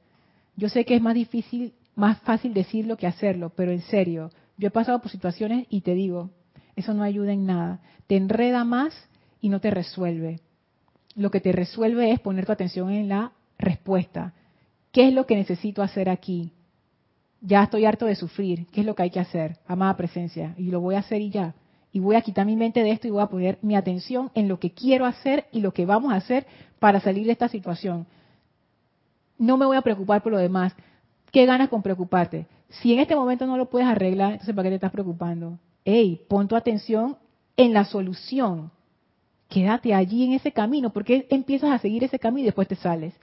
Yo 0.56 0.68
sé 0.68 0.84
que 0.84 0.94
es 0.94 1.02
más 1.02 1.14
difícil, 1.14 1.74
más 1.96 2.20
fácil 2.20 2.54
decirlo 2.54 2.96
que 2.96 3.06
hacerlo, 3.06 3.50
pero 3.56 3.72
en 3.72 3.80
serio, 3.80 4.30
yo 4.60 4.68
he 4.68 4.70
pasado 4.70 5.00
por 5.00 5.10
situaciones 5.10 5.66
y 5.70 5.80
te 5.80 5.94
digo, 5.94 6.30
eso 6.76 6.92
no 6.92 7.02
ayuda 7.02 7.32
en 7.32 7.46
nada. 7.46 7.80
Te 8.06 8.16
enreda 8.16 8.62
más 8.64 8.94
y 9.40 9.48
no 9.48 9.60
te 9.60 9.70
resuelve. 9.70 10.40
Lo 11.16 11.30
que 11.30 11.40
te 11.40 11.50
resuelve 11.50 12.12
es 12.12 12.20
poner 12.20 12.44
tu 12.44 12.52
atención 12.52 12.90
en 12.90 13.08
la 13.08 13.32
respuesta. 13.58 14.34
¿Qué 14.92 15.08
es 15.08 15.14
lo 15.14 15.24
que 15.26 15.36
necesito 15.36 15.82
hacer 15.82 16.10
aquí? 16.10 16.52
Ya 17.40 17.62
estoy 17.62 17.86
harto 17.86 18.04
de 18.04 18.16
sufrir. 18.16 18.66
¿Qué 18.66 18.80
es 18.80 18.86
lo 18.86 18.94
que 18.94 19.04
hay 19.04 19.10
que 19.10 19.20
hacer? 19.20 19.56
Amada 19.66 19.96
presencia. 19.96 20.54
Y 20.58 20.64
lo 20.64 20.80
voy 20.80 20.94
a 20.94 20.98
hacer 20.98 21.22
y 21.22 21.30
ya 21.30 21.54
y 21.92 22.00
voy 22.00 22.16
a 22.16 22.22
quitar 22.22 22.46
mi 22.46 22.56
mente 22.56 22.82
de 22.82 22.92
esto 22.92 23.08
y 23.08 23.10
voy 23.10 23.22
a 23.22 23.26
poner 23.26 23.58
mi 23.62 23.74
atención 23.74 24.30
en 24.34 24.48
lo 24.48 24.60
que 24.60 24.72
quiero 24.72 25.06
hacer 25.06 25.46
y 25.52 25.60
lo 25.60 25.72
que 25.72 25.86
vamos 25.86 26.12
a 26.12 26.16
hacer 26.16 26.46
para 26.78 27.00
salir 27.00 27.26
de 27.26 27.32
esta 27.32 27.48
situación. 27.48 28.06
No 29.38 29.56
me 29.56 29.66
voy 29.66 29.76
a 29.76 29.82
preocupar 29.82 30.22
por 30.22 30.32
lo 30.32 30.38
demás. 30.38 30.74
¿Qué 31.32 31.46
ganas 31.46 31.68
con 31.68 31.82
preocuparte? 31.82 32.46
Si 32.70 32.92
en 32.92 33.00
este 33.00 33.16
momento 33.16 33.46
no 33.46 33.56
lo 33.56 33.68
puedes 33.68 33.88
arreglar, 33.88 34.32
entonces 34.32 34.54
¿para 34.54 34.64
qué 34.64 34.70
te 34.70 34.74
estás 34.76 34.92
preocupando? 34.92 35.58
Ey, 35.84 36.24
pon 36.28 36.46
tu 36.46 36.56
atención 36.56 37.16
en 37.56 37.72
la 37.72 37.84
solución. 37.84 38.70
Quédate 39.48 39.92
allí 39.92 40.24
en 40.24 40.32
ese 40.32 40.52
camino, 40.52 40.90
porque 40.90 41.26
empiezas 41.30 41.72
a 41.72 41.78
seguir 41.78 42.04
ese 42.04 42.18
camino 42.18 42.42
y 42.42 42.46
después 42.46 42.68
te 42.68 42.76
sales. 42.76 43.14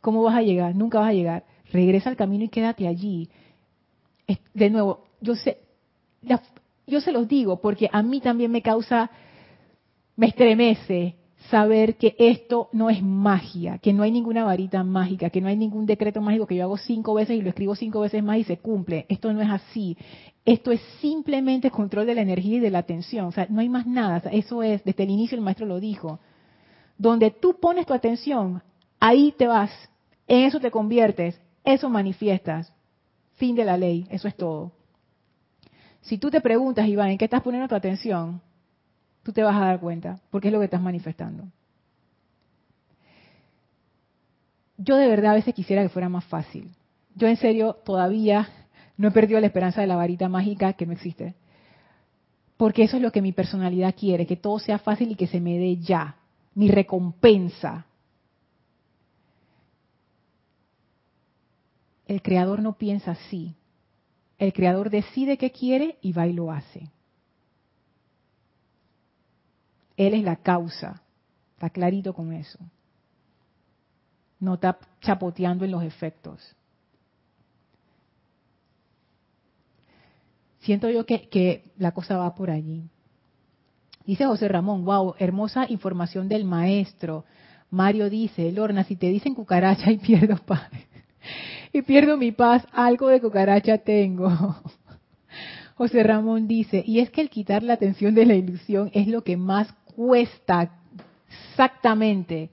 ¿Cómo 0.00 0.22
vas 0.22 0.36
a 0.36 0.42
llegar? 0.42 0.74
Nunca 0.74 1.00
vas 1.00 1.08
a 1.08 1.14
llegar. 1.14 1.44
Regresa 1.72 2.10
al 2.10 2.16
camino 2.16 2.44
y 2.44 2.48
quédate 2.48 2.86
allí. 2.86 3.30
De 4.52 4.70
nuevo, 4.70 5.04
yo 5.20 5.34
sé, 5.34 5.58
yo 6.86 7.00
se 7.00 7.12
los 7.12 7.26
digo 7.26 7.60
porque 7.60 7.88
a 7.90 8.02
mí 8.02 8.20
también 8.20 8.50
me 8.50 8.62
causa, 8.62 9.10
me 10.16 10.26
estremece 10.26 11.16
saber 11.48 11.96
que 11.96 12.14
esto 12.18 12.68
no 12.72 12.90
es 12.90 13.02
magia, 13.02 13.78
que 13.78 13.92
no 13.92 14.02
hay 14.02 14.12
ninguna 14.12 14.44
varita 14.44 14.84
mágica, 14.84 15.30
que 15.30 15.40
no 15.40 15.48
hay 15.48 15.56
ningún 15.56 15.86
decreto 15.86 16.20
mágico 16.20 16.46
que 16.46 16.56
yo 16.56 16.64
hago 16.64 16.76
cinco 16.76 17.14
veces 17.14 17.36
y 17.36 17.42
lo 17.42 17.48
escribo 17.48 17.74
cinco 17.74 18.00
veces 18.00 18.22
más 18.22 18.38
y 18.38 18.44
se 18.44 18.58
cumple. 18.58 19.06
Esto 19.08 19.32
no 19.32 19.40
es 19.40 19.48
así. 19.48 19.96
Esto 20.44 20.70
es 20.70 20.80
simplemente 21.00 21.70
control 21.70 22.06
de 22.06 22.14
la 22.14 22.22
energía 22.22 22.58
y 22.58 22.60
de 22.60 22.70
la 22.70 22.80
atención. 22.80 23.26
O 23.26 23.32
sea, 23.32 23.46
no 23.48 23.60
hay 23.60 23.68
más 23.68 23.86
nada. 23.86 24.22
eso 24.32 24.62
es, 24.62 24.84
desde 24.84 25.04
el 25.04 25.10
inicio 25.10 25.36
el 25.36 25.42
maestro 25.42 25.66
lo 25.66 25.80
dijo. 25.80 26.20
Donde 26.98 27.30
tú 27.30 27.58
pones 27.58 27.86
tu 27.86 27.94
atención, 27.94 28.62
ahí 28.98 29.32
te 29.36 29.46
vas. 29.46 29.70
En 30.28 30.44
eso 30.44 30.60
te 30.60 30.70
conviertes. 30.70 31.40
Eso 31.64 31.88
manifiestas. 31.88 32.72
Fin 33.34 33.56
de 33.56 33.64
la 33.64 33.78
ley. 33.78 34.06
Eso 34.10 34.28
es 34.28 34.36
todo. 34.36 34.72
Si 36.02 36.18
tú 36.18 36.30
te 36.30 36.40
preguntas, 36.40 36.86
Iván, 36.86 37.10
¿en 37.10 37.18
qué 37.18 37.24
estás 37.24 37.42
poniendo 37.42 37.68
tu 37.68 37.74
atención? 37.74 38.40
Tú 39.22 39.32
te 39.32 39.42
vas 39.42 39.56
a 39.56 39.66
dar 39.66 39.80
cuenta, 39.80 40.20
porque 40.30 40.48
es 40.48 40.52
lo 40.52 40.58
que 40.60 40.64
estás 40.64 40.80
manifestando. 40.80 41.44
Yo 44.78 44.96
de 44.96 45.08
verdad 45.08 45.32
a 45.32 45.34
veces 45.34 45.54
quisiera 45.54 45.82
que 45.82 45.90
fuera 45.90 46.08
más 46.08 46.24
fácil. 46.24 46.70
Yo 47.14 47.28
en 47.28 47.36
serio 47.36 47.74
todavía 47.84 48.48
no 48.96 49.08
he 49.08 49.10
perdido 49.10 49.40
la 49.40 49.46
esperanza 49.46 49.82
de 49.82 49.86
la 49.86 49.96
varita 49.96 50.28
mágica 50.28 50.72
que 50.72 50.86
no 50.86 50.92
existe. 50.92 51.34
Porque 52.56 52.84
eso 52.84 52.96
es 52.96 53.02
lo 53.02 53.12
que 53.12 53.22
mi 53.22 53.32
personalidad 53.32 53.94
quiere, 53.94 54.26
que 54.26 54.36
todo 54.36 54.58
sea 54.58 54.78
fácil 54.78 55.10
y 55.10 55.14
que 55.16 55.26
se 55.26 55.40
me 55.40 55.58
dé 55.58 55.76
ya. 55.76 56.16
Mi 56.54 56.68
recompensa. 56.68 57.86
El 62.06 62.22
creador 62.22 62.60
no 62.60 62.76
piensa 62.76 63.12
así. 63.12 63.54
El 64.38 64.52
creador 64.52 64.90
decide 64.90 65.36
qué 65.36 65.50
quiere 65.50 65.98
y 66.00 66.12
va 66.12 66.26
y 66.26 66.32
lo 66.32 66.50
hace. 66.50 66.90
Él 70.00 70.14
es 70.14 70.22
la 70.22 70.36
causa. 70.36 71.02
Está 71.52 71.68
clarito 71.68 72.14
con 72.14 72.32
eso. 72.32 72.58
No 74.38 74.54
está 74.54 74.78
chapoteando 75.02 75.66
en 75.66 75.72
los 75.72 75.82
efectos. 75.82 76.56
Siento 80.60 80.88
yo 80.88 81.04
que, 81.04 81.28
que 81.28 81.70
la 81.76 81.92
cosa 81.92 82.16
va 82.16 82.34
por 82.34 82.50
allí. 82.50 82.88
Dice 84.06 84.24
José 84.24 84.48
Ramón, 84.48 84.86
wow, 84.86 85.16
hermosa 85.18 85.66
información 85.68 86.30
del 86.30 86.46
maestro. 86.46 87.26
Mario 87.68 88.08
dice, 88.08 88.50
Lorna, 88.52 88.84
si 88.84 88.96
te 88.96 89.08
dicen 89.08 89.34
cucaracha 89.34 89.90
y 89.90 89.98
pierdo 89.98 90.38
paz 90.38 90.70
y 91.74 91.82
pierdo 91.82 92.16
mi 92.16 92.32
paz, 92.32 92.66
algo 92.72 93.08
de 93.08 93.20
cucaracha 93.20 93.76
tengo. 93.76 94.30
José 95.74 96.02
Ramón 96.02 96.48
dice, 96.48 96.82
y 96.86 97.00
es 97.00 97.10
que 97.10 97.20
el 97.20 97.28
quitar 97.28 97.62
la 97.62 97.74
atención 97.74 98.14
de 98.14 98.24
la 98.24 98.34
ilusión 98.34 98.90
es 98.94 99.06
lo 99.06 99.24
que 99.24 99.36
más 99.36 99.74
cuesta 99.90 100.70
exactamente, 101.28 102.50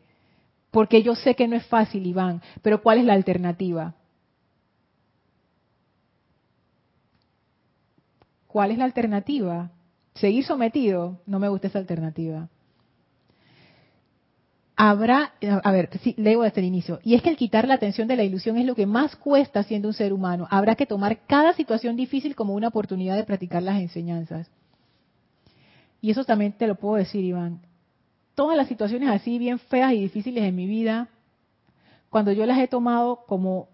porque 0.72 1.02
yo 1.02 1.16
sé 1.16 1.36
que 1.36 1.48
no 1.48 1.56
es 1.56 1.66
fácil, 1.66 2.06
Iván, 2.06 2.42
pero 2.62 2.82
¿cuál 2.82 3.00
es 3.00 3.06
la 3.06 3.14
alternativa? 3.14 3.96
¿Cuál 8.48 8.72
es 8.72 8.78
la 8.78 8.86
alternativa? 8.86 9.72
Seguir 10.16 10.44
sometido, 10.46 11.22
no 11.26 11.40
me 11.40 11.50
gusta 11.50 11.68
esa 11.68 11.80
alternativa. 11.80 12.50
habrá, 14.78 15.34
a 15.64 15.72
ver, 15.72 15.90
sí, 16.04 16.14
leo 16.18 16.44
desde 16.44 16.62
el 16.62 16.68
inicio, 16.68 17.00
y 17.04 17.16
es 17.16 17.24
que 17.24 17.30
el 17.30 17.36
quitar 17.36 17.68
la 17.68 17.74
atención 17.74 18.08
de 18.08 18.16
la 18.16 18.24
ilusión 18.24 18.58
es 18.58 18.66
lo 18.66 18.76
que 18.76 18.86
más 18.86 19.16
cuesta 19.16 19.64
siendo 19.64 19.88
un 19.88 19.94
ser 19.94 20.14
humano. 20.14 20.48
Habrá 20.52 20.76
que 20.76 20.86
tomar 20.86 21.26
cada 21.26 21.54
situación 21.54 21.96
difícil 21.96 22.36
como 22.36 22.54
una 22.54 22.68
oportunidad 22.68 23.16
de 23.16 23.24
practicar 23.24 23.64
las 23.64 23.82
enseñanzas. 23.82 24.50
Y 26.02 26.12
eso 26.12 26.24
también 26.24 26.54
te 26.54 26.68
lo 26.68 26.76
puedo 26.76 26.96
decir, 26.96 27.24
Iván. 27.24 27.62
Todas 28.36 28.56
las 28.56 28.68
situaciones 28.68 29.10
así 29.10 29.40
bien 29.40 29.60
feas 29.60 29.94
y 29.94 30.02
difíciles 30.02 30.44
en 30.44 30.56
mi 30.56 30.68
vida, 30.68 31.10
cuando 32.10 32.32
yo 32.32 32.46
las 32.46 32.60
he 32.60 32.68
tomado 32.68 33.26
como, 33.28 33.68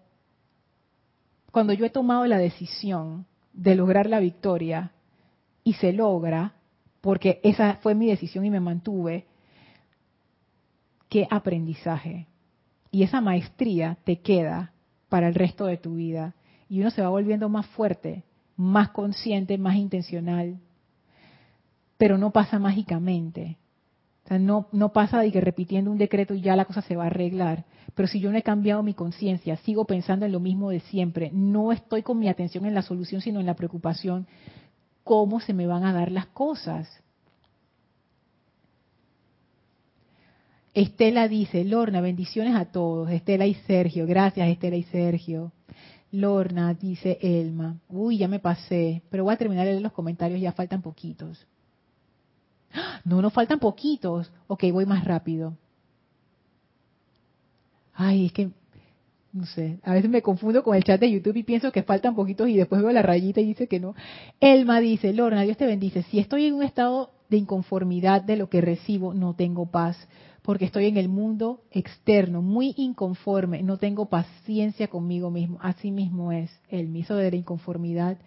cuando 1.50 1.72
yo 1.72 1.84
he 1.84 1.90
tomado 1.90 2.26
la 2.26 2.38
decisión 2.38 3.26
de 3.52 3.74
lograr 3.74 4.08
la 4.08 4.20
victoria 4.20 4.92
y 5.62 5.74
se 5.74 5.92
logra, 5.92 6.54
porque 7.00 7.40
esa 7.42 7.76
fue 7.76 7.94
mi 7.94 8.06
decisión 8.06 8.44
y 8.44 8.50
me 8.50 8.60
mantuve, 8.60 9.26
qué 11.08 11.28
aprendizaje. 11.30 12.26
Y 12.90 13.02
esa 13.02 13.20
maestría 13.20 13.98
te 14.04 14.20
queda 14.20 14.72
para 15.08 15.28
el 15.28 15.34
resto 15.34 15.66
de 15.66 15.76
tu 15.76 15.94
vida. 15.94 16.34
Y 16.68 16.80
uno 16.80 16.90
se 16.90 17.02
va 17.02 17.08
volviendo 17.08 17.48
más 17.48 17.66
fuerte, 17.66 18.24
más 18.56 18.90
consciente, 18.90 19.58
más 19.58 19.76
intencional. 19.76 20.58
Pero 21.96 22.18
no 22.18 22.30
pasa 22.30 22.58
mágicamente. 22.58 23.58
O 24.24 24.28
sea, 24.28 24.38
no, 24.38 24.92
pasa 24.92 25.20
de 25.20 25.30
que 25.30 25.40
repitiendo 25.40 25.90
un 25.90 25.98
decreto 25.98 26.34
ya 26.34 26.56
la 26.56 26.64
cosa 26.64 26.80
se 26.82 26.96
va 26.96 27.04
a 27.04 27.06
arreglar. 27.08 27.64
Pero 27.94 28.08
si 28.08 28.20
yo 28.20 28.32
no 28.32 28.38
he 28.38 28.42
cambiado 28.42 28.82
mi 28.82 28.94
conciencia, 28.94 29.56
sigo 29.58 29.84
pensando 29.84 30.24
en 30.24 30.32
lo 30.32 30.40
mismo 30.40 30.70
de 30.70 30.80
siempre, 30.80 31.30
no 31.32 31.72
estoy 31.72 32.02
con 32.02 32.18
mi 32.18 32.28
atención 32.28 32.64
en 32.64 32.74
la 32.74 32.82
solución, 32.82 33.20
sino 33.20 33.40
en 33.40 33.46
la 33.46 33.54
preocupación, 33.54 34.26
¿cómo 35.04 35.40
se 35.40 35.52
me 35.52 35.66
van 35.66 35.84
a 35.84 35.92
dar 35.92 36.10
las 36.10 36.26
cosas? 36.26 36.88
Estela 40.72 41.28
dice, 41.28 41.62
Lorna, 41.62 42.00
bendiciones 42.00 42.56
a 42.56 42.64
todos. 42.64 43.10
Estela 43.10 43.46
y 43.46 43.54
Sergio, 43.54 44.06
gracias 44.06 44.48
Estela 44.48 44.76
y 44.76 44.82
Sergio. 44.84 45.52
Lorna, 46.10 46.72
dice 46.74 47.18
Elma. 47.20 47.78
Uy, 47.88 48.18
ya 48.18 48.28
me 48.28 48.38
pasé, 48.38 49.02
pero 49.10 49.24
voy 49.24 49.34
a 49.34 49.36
terminar 49.36 49.66
de 49.66 49.72
leer 49.72 49.82
los 49.82 49.92
comentarios, 49.92 50.40
ya 50.40 50.52
faltan 50.52 50.80
poquitos. 50.80 51.46
No, 53.04 53.20
no 53.20 53.30
faltan 53.30 53.58
poquitos. 53.58 54.32
Ok, 54.46 54.64
voy 54.72 54.86
más 54.86 55.04
rápido. 55.04 55.56
Ay, 57.94 58.26
es 58.26 58.32
que, 58.32 58.50
no 59.32 59.46
sé, 59.46 59.78
a 59.82 59.92
veces 59.92 60.10
me 60.10 60.22
confundo 60.22 60.64
con 60.64 60.74
el 60.74 60.84
chat 60.84 61.00
de 61.00 61.10
YouTube 61.10 61.36
y 61.36 61.42
pienso 61.44 61.70
que 61.70 61.82
faltan 61.82 62.14
poquitos 62.14 62.48
y 62.48 62.56
después 62.56 62.82
veo 62.82 62.90
la 62.90 63.02
rayita 63.02 63.40
y 63.40 63.46
dice 63.46 63.68
que 63.68 63.78
no. 63.78 63.94
Elma 64.40 64.80
dice, 64.80 65.12
Lorna, 65.12 65.42
Dios 65.42 65.56
te 65.56 65.66
bendice. 65.66 66.02
Si 66.04 66.18
estoy 66.18 66.46
en 66.46 66.54
un 66.54 66.62
estado 66.62 67.10
de 67.28 67.36
inconformidad 67.36 68.22
de 68.22 68.36
lo 68.36 68.48
que 68.48 68.60
recibo, 68.60 69.14
no 69.14 69.34
tengo 69.34 69.66
paz 69.66 69.96
porque 70.44 70.66
estoy 70.66 70.84
en 70.84 70.98
el 70.98 71.08
mundo 71.08 71.62
externo, 71.70 72.42
muy 72.42 72.74
inconforme, 72.76 73.62
no 73.62 73.78
tengo 73.78 74.10
paciencia 74.10 74.88
conmigo 74.88 75.30
mismo. 75.30 75.56
Así 75.62 75.90
mismo 75.90 76.32
es 76.32 76.50
el 76.68 76.88
miso 76.88 77.16
de 77.16 77.30
la 77.30 77.36
inconformidad. 77.36 78.18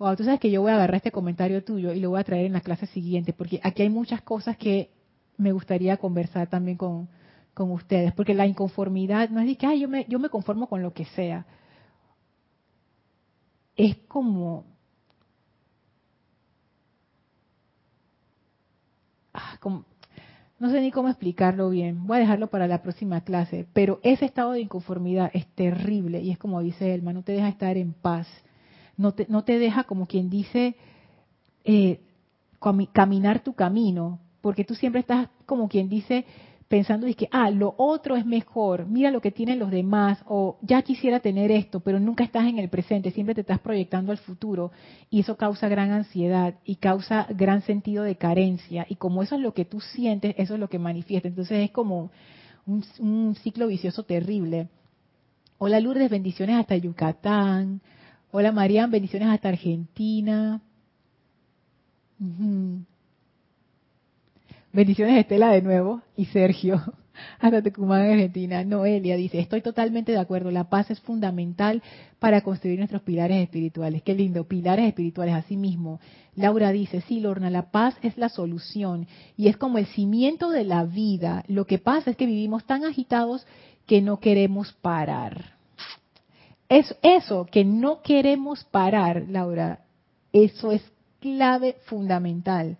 Wow, 0.00 0.16
tú 0.16 0.24
sabes 0.24 0.40
que 0.40 0.50
yo 0.50 0.62
voy 0.62 0.70
a 0.70 0.76
agarrar 0.76 0.94
este 0.96 1.12
comentario 1.12 1.62
tuyo 1.62 1.92
y 1.92 2.00
lo 2.00 2.08
voy 2.08 2.20
a 2.20 2.24
traer 2.24 2.46
en 2.46 2.54
la 2.54 2.62
clase 2.62 2.86
siguiente, 2.86 3.34
porque 3.34 3.60
aquí 3.62 3.82
hay 3.82 3.90
muchas 3.90 4.22
cosas 4.22 4.56
que 4.56 4.88
me 5.36 5.52
gustaría 5.52 5.98
conversar 5.98 6.48
también 6.48 6.78
con, 6.78 7.06
con 7.52 7.70
ustedes, 7.70 8.14
porque 8.14 8.32
la 8.32 8.46
inconformidad 8.46 9.28
no 9.28 9.40
es 9.40 9.46
de 9.46 9.56
que 9.56 9.66
Ay, 9.66 9.80
yo, 9.80 9.88
me, 9.90 10.06
yo 10.08 10.18
me 10.18 10.30
conformo 10.30 10.68
con 10.70 10.82
lo 10.82 10.94
que 10.94 11.04
sea. 11.04 11.44
Es 13.76 13.96
como, 14.08 14.64
ah, 19.34 19.58
como 19.60 19.84
no 20.58 20.70
sé 20.70 20.80
ni 20.80 20.90
cómo 20.90 21.08
explicarlo 21.08 21.68
bien, 21.70 22.06
voy 22.06 22.16
a 22.18 22.20
dejarlo 22.20 22.48
para 22.48 22.66
la 22.66 22.82
próxima 22.82 23.20
clase, 23.22 23.66
pero 23.74 24.00
ese 24.02 24.24
estado 24.24 24.52
de 24.52 24.60
inconformidad 24.60 25.30
es 25.34 25.46
terrible 25.54 26.22
y 26.22 26.30
es 26.30 26.38
como 26.38 26.60
dice 26.62 26.94
Elma, 26.94 27.12
no 27.12 27.22
te 27.22 27.32
deja 27.32 27.48
estar 27.48 27.76
en 27.76 27.92
paz, 27.92 28.26
no 29.00 29.12
te, 29.12 29.26
no 29.28 29.44
te 29.44 29.58
deja 29.58 29.84
como 29.84 30.06
quien 30.06 30.28
dice 30.28 30.76
eh, 31.64 32.00
caminar 32.92 33.42
tu 33.42 33.54
camino, 33.54 34.20
porque 34.42 34.64
tú 34.64 34.74
siempre 34.74 35.00
estás 35.00 35.28
como 35.46 35.68
quien 35.68 35.88
dice 35.88 36.26
pensando 36.68 37.08
y 37.08 37.14
que, 37.14 37.26
ah, 37.32 37.50
lo 37.50 37.74
otro 37.78 38.14
es 38.14 38.26
mejor, 38.26 38.86
mira 38.86 39.10
lo 39.10 39.20
que 39.20 39.32
tienen 39.32 39.58
los 39.58 39.70
demás, 39.70 40.22
o 40.26 40.58
ya 40.60 40.82
quisiera 40.82 41.18
tener 41.18 41.50
esto, 41.50 41.80
pero 41.80 41.98
nunca 41.98 42.22
estás 42.22 42.46
en 42.46 42.58
el 42.58 42.68
presente, 42.68 43.10
siempre 43.10 43.34
te 43.34 43.40
estás 43.40 43.58
proyectando 43.58 44.12
al 44.12 44.18
futuro, 44.18 44.70
y 45.08 45.20
eso 45.20 45.36
causa 45.36 45.68
gran 45.68 45.90
ansiedad 45.90 46.54
y 46.64 46.76
causa 46.76 47.26
gran 47.30 47.62
sentido 47.62 48.04
de 48.04 48.16
carencia, 48.16 48.86
y 48.88 48.96
como 48.96 49.22
eso 49.22 49.34
es 49.34 49.40
lo 49.40 49.52
que 49.52 49.64
tú 49.64 49.80
sientes, 49.80 50.34
eso 50.36 50.54
es 50.54 50.60
lo 50.60 50.68
que 50.68 50.78
manifiesta, 50.78 51.26
entonces 51.26 51.64
es 51.64 51.70
como 51.72 52.10
un, 52.66 53.34
ciclo 53.42 53.66
vicioso 53.66 54.04
terrible. 54.04 54.68
Hola 55.58 55.80
Lourdes, 55.80 56.08
bendiciones 56.10 56.56
hasta 56.56 56.76
Yucatán. 56.76 57.80
Hola 58.32 58.52
Marian, 58.52 58.92
bendiciones 58.92 59.28
hasta 59.28 59.48
Argentina. 59.48 60.60
Bendiciones 64.72 65.18
Estela 65.18 65.50
de 65.50 65.62
nuevo 65.62 66.00
y 66.16 66.26
Sergio 66.26 66.80
hasta 67.40 67.60
Tucumán, 67.60 68.02
Argentina. 68.02 68.62
Noelia 68.62 69.16
dice, 69.16 69.40
estoy 69.40 69.62
totalmente 69.62 70.12
de 70.12 70.18
acuerdo, 70.18 70.52
la 70.52 70.70
paz 70.70 70.92
es 70.92 71.00
fundamental 71.00 71.82
para 72.20 72.42
construir 72.42 72.78
nuestros 72.78 73.02
pilares 73.02 73.42
espirituales. 73.42 74.04
Qué 74.04 74.14
lindo, 74.14 74.44
pilares 74.44 74.86
espirituales, 74.86 75.34
así 75.34 75.56
mismo. 75.56 75.98
Laura 76.36 76.70
dice, 76.70 77.00
sí, 77.00 77.18
Lorna, 77.18 77.50
la 77.50 77.72
paz 77.72 77.96
es 78.00 78.16
la 78.16 78.28
solución 78.28 79.08
y 79.36 79.48
es 79.48 79.56
como 79.56 79.78
el 79.78 79.86
cimiento 79.86 80.50
de 80.50 80.62
la 80.62 80.84
vida. 80.84 81.42
Lo 81.48 81.66
que 81.66 81.78
pasa 81.78 82.12
es 82.12 82.16
que 82.16 82.26
vivimos 82.26 82.64
tan 82.64 82.84
agitados 82.84 83.44
que 83.86 84.00
no 84.02 84.20
queremos 84.20 84.72
parar. 84.74 85.59
Es 86.70 86.96
eso, 87.02 87.46
que 87.50 87.64
no 87.64 88.00
queremos 88.00 88.62
parar, 88.62 89.24
Laura, 89.28 89.80
eso 90.32 90.70
es 90.70 90.80
clave 91.18 91.76
fundamental. 91.86 92.78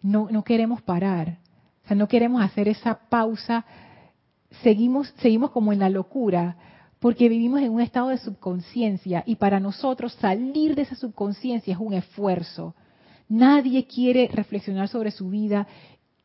No, 0.00 0.28
no 0.30 0.44
queremos 0.44 0.80
parar, 0.80 1.36
o 1.84 1.88
sea, 1.88 1.96
no 1.96 2.08
queremos 2.08 2.40
hacer 2.40 2.68
esa 2.68 2.98
pausa, 3.10 3.66
seguimos, 4.62 5.12
seguimos 5.18 5.50
como 5.50 5.74
en 5.74 5.80
la 5.80 5.90
locura, 5.90 6.56
porque 7.00 7.28
vivimos 7.28 7.60
en 7.60 7.70
un 7.70 7.82
estado 7.82 8.08
de 8.08 8.16
subconsciencia 8.16 9.22
y 9.26 9.36
para 9.36 9.60
nosotros 9.60 10.14
salir 10.14 10.74
de 10.74 10.82
esa 10.82 10.96
subconsciencia 10.96 11.74
es 11.74 11.80
un 11.80 11.92
esfuerzo. 11.92 12.74
Nadie 13.28 13.86
quiere 13.86 14.28
reflexionar 14.28 14.88
sobre 14.88 15.10
su 15.10 15.28
vida 15.28 15.68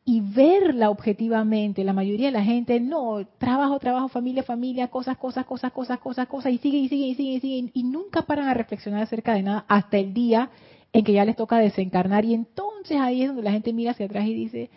y 0.04 0.20
verla 0.20 0.90
objetivamente. 0.90 1.84
La 1.84 1.92
mayoría 1.92 2.26
de 2.26 2.32
la 2.32 2.44
gente, 2.44 2.78
no, 2.80 3.26
trabajo, 3.38 3.78
trabajo, 3.78 4.08
familia, 4.08 4.42
familia, 4.42 4.88
cosas, 4.88 5.16
cosas, 5.16 5.46
cosas, 5.46 5.72
cosas, 5.72 5.98
cosas, 5.98 6.28
cosas, 6.28 6.52
y 6.52 6.58
siguen, 6.58 6.84
y 6.84 6.88
siguen, 6.88 7.08
y 7.08 7.14
siguen, 7.14 7.34
y 7.34 7.40
siguen, 7.40 7.70
y 7.74 7.82
nunca 7.84 8.22
paran 8.22 8.48
a 8.48 8.54
reflexionar 8.54 9.02
acerca 9.02 9.34
de 9.34 9.42
nada 9.42 9.64
hasta 9.68 9.98
el 9.98 10.12
día 10.12 10.50
en 10.94 11.04
que 11.04 11.12
ya 11.12 11.24
les 11.24 11.36
toca 11.36 11.58
desencarnar 11.58 12.24
y 12.24 12.34
entonces 12.34 12.98
ahí 13.00 13.22
es 13.22 13.28
donde 13.28 13.42
la 13.42 13.50
gente 13.50 13.72
mira 13.72 13.90
hacia 13.90 14.06
atrás 14.06 14.26
y 14.26 14.34
dice, 14.34 14.70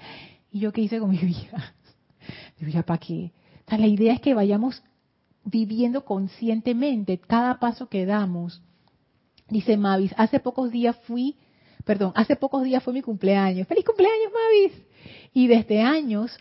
¿y 0.52 0.60
yo 0.60 0.74
qué 0.74 0.82
hice 0.82 1.00
con 1.00 1.12
mi 1.12 1.18
vida? 1.22 1.74
Digo, 2.60 2.72
¿ya 2.72 2.84
para 2.84 3.00
qué? 3.00 3.32
O 3.72 3.78
la 3.78 3.88
idea 3.88 4.14
es 4.14 4.22
que 4.22 4.34
vayamos 4.34 4.82
viviendo 5.44 6.06
conscientemente 6.06 7.20
cada 7.20 7.60
paso 7.60 7.88
que 7.88 8.06
damos. 8.06 8.64
Dice 9.50 9.78
Mavis, 9.78 10.14
hace 10.18 10.40
pocos 10.40 10.72
días 10.72 10.98
fui, 11.04 11.36
perdón, 11.88 12.12
hace 12.16 12.36
pocos 12.36 12.64
días 12.64 12.84
fue 12.84 12.94
mi 12.94 13.02
cumpleaños. 13.02 13.66
¡Feliz 13.68 13.86
cumpleaños, 13.86 14.32
Mavis! 14.32 14.86
Y 15.34 15.48
desde 15.48 15.82
años 15.82 16.38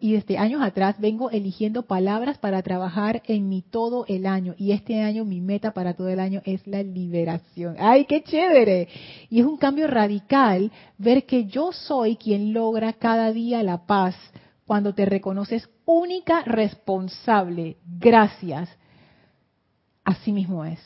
y 0.00 0.12
desde 0.12 0.36
años 0.36 0.60
atrás 0.62 1.00
vengo 1.00 1.30
eligiendo 1.30 1.86
palabras 1.86 2.36
para 2.36 2.62
trabajar 2.62 3.22
en 3.26 3.48
mi 3.48 3.62
todo 3.62 4.04
el 4.08 4.26
año. 4.26 4.54
Y 4.58 4.72
este 4.72 5.00
año 5.02 5.24
mi 5.24 5.40
meta 5.40 5.72
para 5.72 5.94
todo 5.94 6.08
el 6.10 6.20
año 6.20 6.42
es 6.44 6.66
la 6.66 6.82
liberación. 6.82 7.76
¡Ay, 7.78 8.04
qué 8.04 8.22
chévere! 8.22 8.88
Y 9.30 9.40
es 9.40 9.46
un 9.46 9.56
cambio 9.56 9.86
radical 9.86 10.70
ver 10.98 11.24
que 11.24 11.46
yo 11.46 11.72
soy 11.72 12.16
quien 12.16 12.52
logra 12.52 12.92
cada 12.92 13.32
día 13.32 13.62
la 13.62 13.86
paz 13.86 14.14
cuando 14.66 14.94
te 14.94 15.06
reconoces 15.06 15.68
única 15.86 16.42
responsable. 16.42 17.78
Gracias. 17.98 18.68
Así 20.04 20.30
mismo 20.30 20.64
es. 20.64 20.78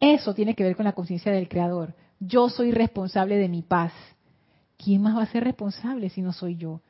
Eso 0.00 0.34
tiene 0.34 0.54
que 0.54 0.64
ver 0.64 0.74
con 0.74 0.86
la 0.86 0.94
conciencia 0.94 1.30
del 1.30 1.48
Creador. 1.48 1.94
Yo 2.24 2.48
soy 2.48 2.72
responsable 2.72 3.36
de 3.36 3.48
mi 3.48 3.62
paz. 3.62 3.92
¿Quién 4.76 5.02
más 5.02 5.16
va 5.16 5.22
a 5.22 5.32
ser 5.32 5.44
responsable 5.44 6.08
si 6.10 6.22
no 6.22 6.32
soy 6.32 6.56
yo? 6.56 6.80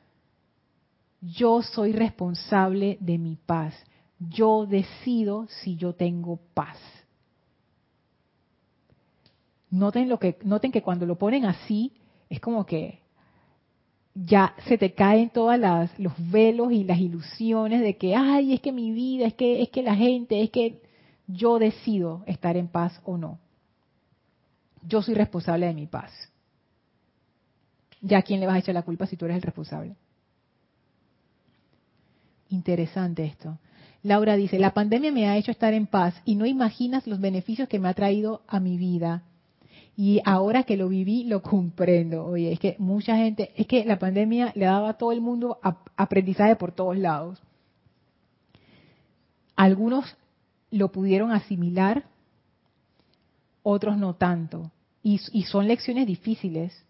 yo 1.23 1.61
soy 1.61 1.93
responsable 1.93 2.97
de 2.99 3.17
mi 3.17 3.37
paz. 3.37 3.73
Yo 4.19 4.65
decido 4.65 5.47
si 5.47 5.75
yo 5.75 5.93
tengo 5.93 6.39
paz. 6.53 6.77
Noten, 9.69 10.09
lo 10.09 10.19
que, 10.19 10.37
noten 10.43 10.71
que 10.71 10.81
cuando 10.81 11.05
lo 11.05 11.17
ponen 11.17 11.45
así, 11.45 11.93
es 12.29 12.39
como 12.39 12.65
que 12.65 12.99
ya 14.13 14.53
se 14.67 14.77
te 14.77 14.93
caen 14.93 15.31
todos 15.31 15.57
los 15.97 16.13
velos 16.31 16.71
y 16.71 16.83
las 16.83 16.99
ilusiones 16.99 17.81
de 17.81 17.97
que, 17.97 18.15
ay, 18.15 18.53
es 18.53 18.61
que 18.61 18.71
mi 18.71 18.91
vida, 18.91 19.25
es 19.25 19.33
que, 19.33 19.63
es 19.63 19.69
que 19.69 19.81
la 19.81 19.95
gente, 19.95 20.43
es 20.43 20.51
que 20.51 20.83
yo 21.27 21.57
decido 21.57 22.23
estar 22.27 22.55
en 22.55 22.67
paz 22.67 23.01
o 23.05 23.17
no. 23.17 23.39
Yo 24.87 25.01
soy 25.01 25.15
responsable 25.15 25.67
de 25.67 25.73
mi 25.73 25.87
paz. 25.87 26.11
ya 28.01 28.21
quién 28.21 28.41
le 28.41 28.47
vas 28.47 28.55
a 28.55 28.59
echar 28.59 28.75
la 28.75 28.81
culpa 28.81 29.07
si 29.07 29.15
tú 29.15 29.25
eres 29.25 29.37
el 29.37 29.43
responsable. 29.43 29.95
Interesante 32.49 33.23
esto. 33.23 33.57
Laura 34.03 34.35
dice, 34.35 34.59
la 34.59 34.73
pandemia 34.73 35.13
me 35.13 35.29
ha 35.29 35.37
hecho 35.37 35.51
estar 35.51 35.73
en 35.73 35.87
paz 35.87 36.13
y 36.25 36.35
no 36.35 36.45
imaginas 36.45 37.07
los 37.07 37.21
beneficios 37.21 37.69
que 37.69 37.79
me 37.79 37.87
ha 37.87 37.93
traído 37.93 38.41
a 38.47 38.59
mi 38.59 38.77
vida. 38.77 39.23
Y 39.95 40.21
ahora 40.25 40.63
que 40.63 40.75
lo 40.75 40.89
viví, 40.89 41.23
lo 41.23 41.41
comprendo. 41.41 42.25
Oye, 42.25 42.51
es 42.51 42.59
que 42.59 42.75
mucha 42.79 43.15
gente, 43.15 43.51
es 43.55 43.67
que 43.67 43.85
la 43.85 43.99
pandemia 43.99 44.51
le 44.55 44.65
daba 44.65 44.89
a 44.89 44.97
todo 44.97 45.13
el 45.13 45.21
mundo 45.21 45.59
aprendizaje 45.95 46.57
por 46.57 46.73
todos 46.73 46.97
lados. 46.97 47.41
Algunos 49.55 50.17
lo 50.71 50.91
pudieron 50.91 51.31
asimilar, 51.31 52.03
otros 53.63 53.97
no 53.97 54.15
tanto. 54.15 54.71
Y, 55.01 55.17
son 55.17 55.67
lecciones 55.67 56.07
difíciles, 56.07 56.85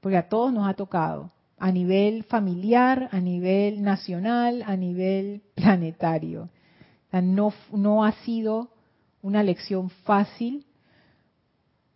porque 0.00 0.16
a 0.16 0.28
todos 0.28 0.52
nos 0.52 0.66
ha 0.66 0.74
tocado 0.74 1.30
a 1.56 1.70
nivel 1.70 2.24
familiar, 2.24 3.08
a 3.12 3.20
nivel 3.20 3.82
nacional, 3.82 4.64
a 4.66 4.76
nivel 4.76 5.42
planetario. 5.54 6.48
no, 7.12 7.52
no 7.72 8.04
ha 8.04 8.12
sido 8.24 8.70
una 9.22 9.42
lección 9.42 9.90
fácil, 9.90 10.66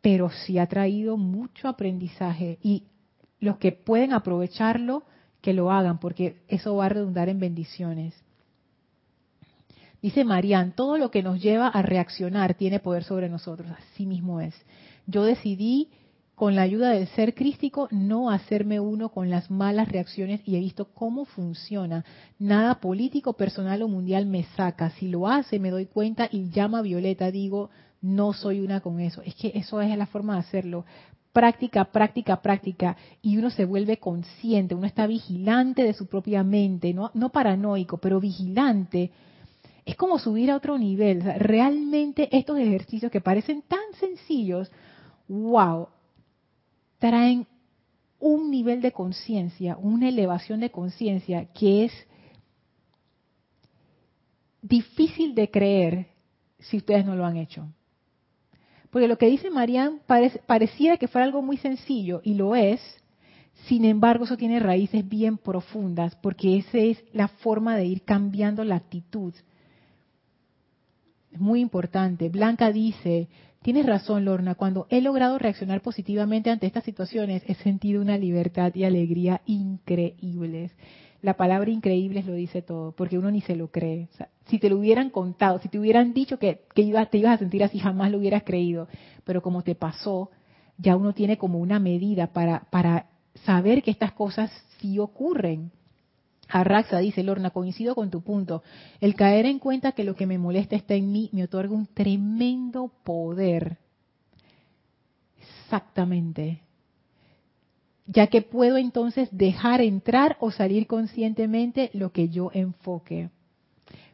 pero 0.00 0.30
sí 0.30 0.58
ha 0.58 0.66
traído 0.66 1.16
mucho 1.16 1.68
aprendizaje 1.68 2.58
y 2.62 2.84
los 3.40 3.58
que 3.58 3.72
pueden 3.72 4.12
aprovecharlo, 4.12 5.02
que 5.40 5.52
lo 5.52 5.70
hagan, 5.70 5.98
porque 5.98 6.42
eso 6.48 6.76
va 6.76 6.86
a 6.86 6.88
redundar 6.88 7.28
en 7.28 7.38
bendiciones. 7.38 8.14
Dice 10.00 10.24
Marian, 10.24 10.72
todo 10.72 10.96
lo 10.96 11.10
que 11.10 11.22
nos 11.22 11.42
lleva 11.42 11.68
a 11.68 11.82
reaccionar 11.82 12.54
tiene 12.54 12.78
poder 12.78 13.02
sobre 13.04 13.28
nosotros, 13.28 13.68
así 13.70 14.06
mismo 14.06 14.40
es. 14.40 14.54
Yo 15.06 15.24
decidí 15.24 15.88
con 16.38 16.54
la 16.54 16.62
ayuda 16.62 16.90
del 16.90 17.08
ser 17.08 17.34
crístico, 17.34 17.88
no 17.90 18.30
hacerme 18.30 18.78
uno 18.78 19.08
con 19.08 19.28
las 19.28 19.50
malas 19.50 19.88
reacciones 19.88 20.40
y 20.44 20.54
he 20.54 20.60
visto 20.60 20.84
cómo 20.94 21.24
funciona. 21.24 22.04
Nada 22.38 22.76
político, 22.76 23.32
personal 23.32 23.82
o 23.82 23.88
mundial 23.88 24.24
me 24.24 24.44
saca. 24.56 24.90
Si 24.90 25.08
lo 25.08 25.26
hace, 25.26 25.58
me 25.58 25.70
doy 25.70 25.86
cuenta 25.86 26.28
y 26.30 26.48
llama 26.50 26.78
a 26.78 26.82
Violeta, 26.82 27.32
digo, 27.32 27.70
no 28.00 28.32
soy 28.34 28.60
una 28.60 28.80
con 28.80 29.00
eso. 29.00 29.20
Es 29.22 29.34
que 29.34 29.50
eso 29.56 29.80
es 29.80 29.98
la 29.98 30.06
forma 30.06 30.34
de 30.34 30.40
hacerlo. 30.40 30.84
Práctica, 31.32 31.86
práctica, 31.86 32.40
práctica. 32.40 32.96
Y 33.20 33.36
uno 33.36 33.50
se 33.50 33.64
vuelve 33.64 33.96
consciente, 33.96 34.76
uno 34.76 34.86
está 34.86 35.08
vigilante 35.08 35.82
de 35.82 35.92
su 35.92 36.06
propia 36.06 36.44
mente, 36.44 36.94
no, 36.94 37.10
no 37.14 37.30
paranoico, 37.30 37.98
pero 37.98 38.20
vigilante. 38.20 39.10
Es 39.88 39.96
como 39.96 40.18
subir 40.18 40.50
a 40.50 40.56
otro 40.56 40.76
nivel. 40.76 41.22
realmente 41.22 42.28
estos 42.36 42.58
ejercicios 42.58 43.10
que 43.10 43.22
parecen 43.22 43.62
tan 43.62 43.94
sencillos, 43.98 44.70
wow, 45.28 45.88
traen 46.98 47.46
un 48.20 48.50
nivel 48.50 48.82
de 48.82 48.92
conciencia, 48.92 49.78
una 49.78 50.10
elevación 50.10 50.60
de 50.60 50.70
conciencia 50.70 51.46
que 51.54 51.86
es 51.86 51.92
difícil 54.60 55.34
de 55.34 55.50
creer 55.50 56.08
si 56.58 56.76
ustedes 56.76 57.06
no 57.06 57.16
lo 57.16 57.24
han 57.24 57.38
hecho. 57.38 57.66
Porque 58.90 59.08
lo 59.08 59.16
que 59.16 59.30
dice 59.30 59.48
Marian 59.48 60.02
pareciera 60.46 60.98
que 60.98 61.08
fuera 61.08 61.24
algo 61.24 61.40
muy 61.40 61.56
sencillo 61.56 62.20
y 62.22 62.34
lo 62.34 62.54
es, 62.54 62.82
sin 63.66 63.86
embargo 63.86 64.24
eso 64.24 64.36
tiene 64.36 64.60
raíces 64.60 65.08
bien 65.08 65.38
profundas 65.38 66.14
porque 66.16 66.58
esa 66.58 66.76
es 66.76 67.02
la 67.14 67.28
forma 67.28 67.74
de 67.74 67.86
ir 67.86 68.02
cambiando 68.02 68.64
la 68.64 68.76
actitud. 68.76 69.32
Es 71.38 71.42
muy 71.42 71.60
importante. 71.60 72.28
Blanca 72.30 72.72
dice, 72.72 73.28
Tienes 73.62 73.86
razón, 73.86 74.24
Lorna. 74.24 74.56
Cuando 74.56 74.88
he 74.90 75.00
logrado 75.00 75.38
reaccionar 75.38 75.82
positivamente 75.82 76.50
ante 76.50 76.66
estas 76.66 76.82
situaciones, 76.82 77.44
he 77.46 77.54
sentido 77.54 78.02
una 78.02 78.18
libertad 78.18 78.74
y 78.74 78.82
alegría 78.82 79.40
increíbles. 79.46 80.72
La 81.22 81.34
palabra 81.34 81.70
increíbles 81.70 82.26
lo 82.26 82.32
dice 82.32 82.60
todo, 82.60 82.90
porque 82.90 83.18
uno 83.18 83.30
ni 83.30 83.40
se 83.40 83.54
lo 83.54 83.68
cree. 83.68 84.08
si 84.46 84.58
te 84.58 84.68
lo 84.68 84.78
hubieran 84.78 85.10
contado, 85.10 85.60
si 85.60 85.68
te 85.68 85.78
hubieran 85.78 86.12
dicho 86.12 86.40
que, 86.40 86.62
te 86.74 86.82
ibas 86.82 87.08
a 87.12 87.38
sentir 87.38 87.62
así, 87.62 87.78
jamás 87.78 88.10
lo 88.10 88.18
hubieras 88.18 88.42
creído. 88.42 88.88
Pero 89.22 89.40
como 89.40 89.62
te 89.62 89.76
pasó, 89.76 90.32
ya 90.76 90.96
uno 90.96 91.12
tiene 91.12 91.38
como 91.38 91.60
una 91.60 91.78
medida 91.78 92.32
para, 92.32 92.66
para 92.70 93.06
saber 93.44 93.84
que 93.84 93.92
estas 93.92 94.10
cosas 94.10 94.50
sí 94.80 94.98
ocurren. 94.98 95.70
Arraxa 96.48 96.98
dice, 96.98 97.22
Lorna, 97.22 97.50
coincido 97.50 97.94
con 97.94 98.10
tu 98.10 98.22
punto. 98.22 98.62
El 99.00 99.14
caer 99.14 99.46
en 99.46 99.58
cuenta 99.58 99.92
que 99.92 100.04
lo 100.04 100.14
que 100.14 100.26
me 100.26 100.38
molesta 100.38 100.76
está 100.76 100.94
en 100.94 101.12
mí 101.12 101.28
me 101.32 101.44
otorga 101.44 101.74
un 101.74 101.86
tremendo 101.86 102.90
poder. 103.04 103.76
Exactamente. 105.38 106.62
Ya 108.06 108.28
que 108.28 108.40
puedo 108.40 108.78
entonces 108.78 109.28
dejar 109.30 109.82
entrar 109.82 110.38
o 110.40 110.50
salir 110.50 110.86
conscientemente 110.86 111.90
lo 111.92 112.12
que 112.12 112.30
yo 112.30 112.50
enfoque. 112.54 113.28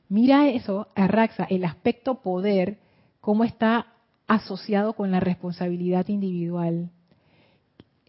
Mira 0.08 0.48
eso, 0.48 0.88
Arraxa, 0.96 1.44
el 1.44 1.64
aspecto 1.64 2.20
poder, 2.20 2.78
cómo 3.20 3.44
está 3.44 3.86
asociado 4.26 4.94
con 4.94 5.12
la 5.12 5.20
responsabilidad 5.20 6.08
individual. 6.08 6.90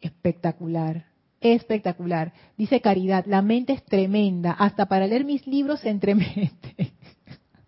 Espectacular 0.02 1.15
espectacular. 1.54 2.34
Dice 2.58 2.82
Caridad, 2.82 3.26
la 3.28 3.42
mente 3.42 3.74
es 3.74 3.84
tremenda, 3.84 4.52
hasta 4.52 4.86
para 4.88 5.08
leer 5.08 5.26
mis 5.26 5.46
libros 5.48 5.82
se 5.82 5.90
entremete. 5.90 6.94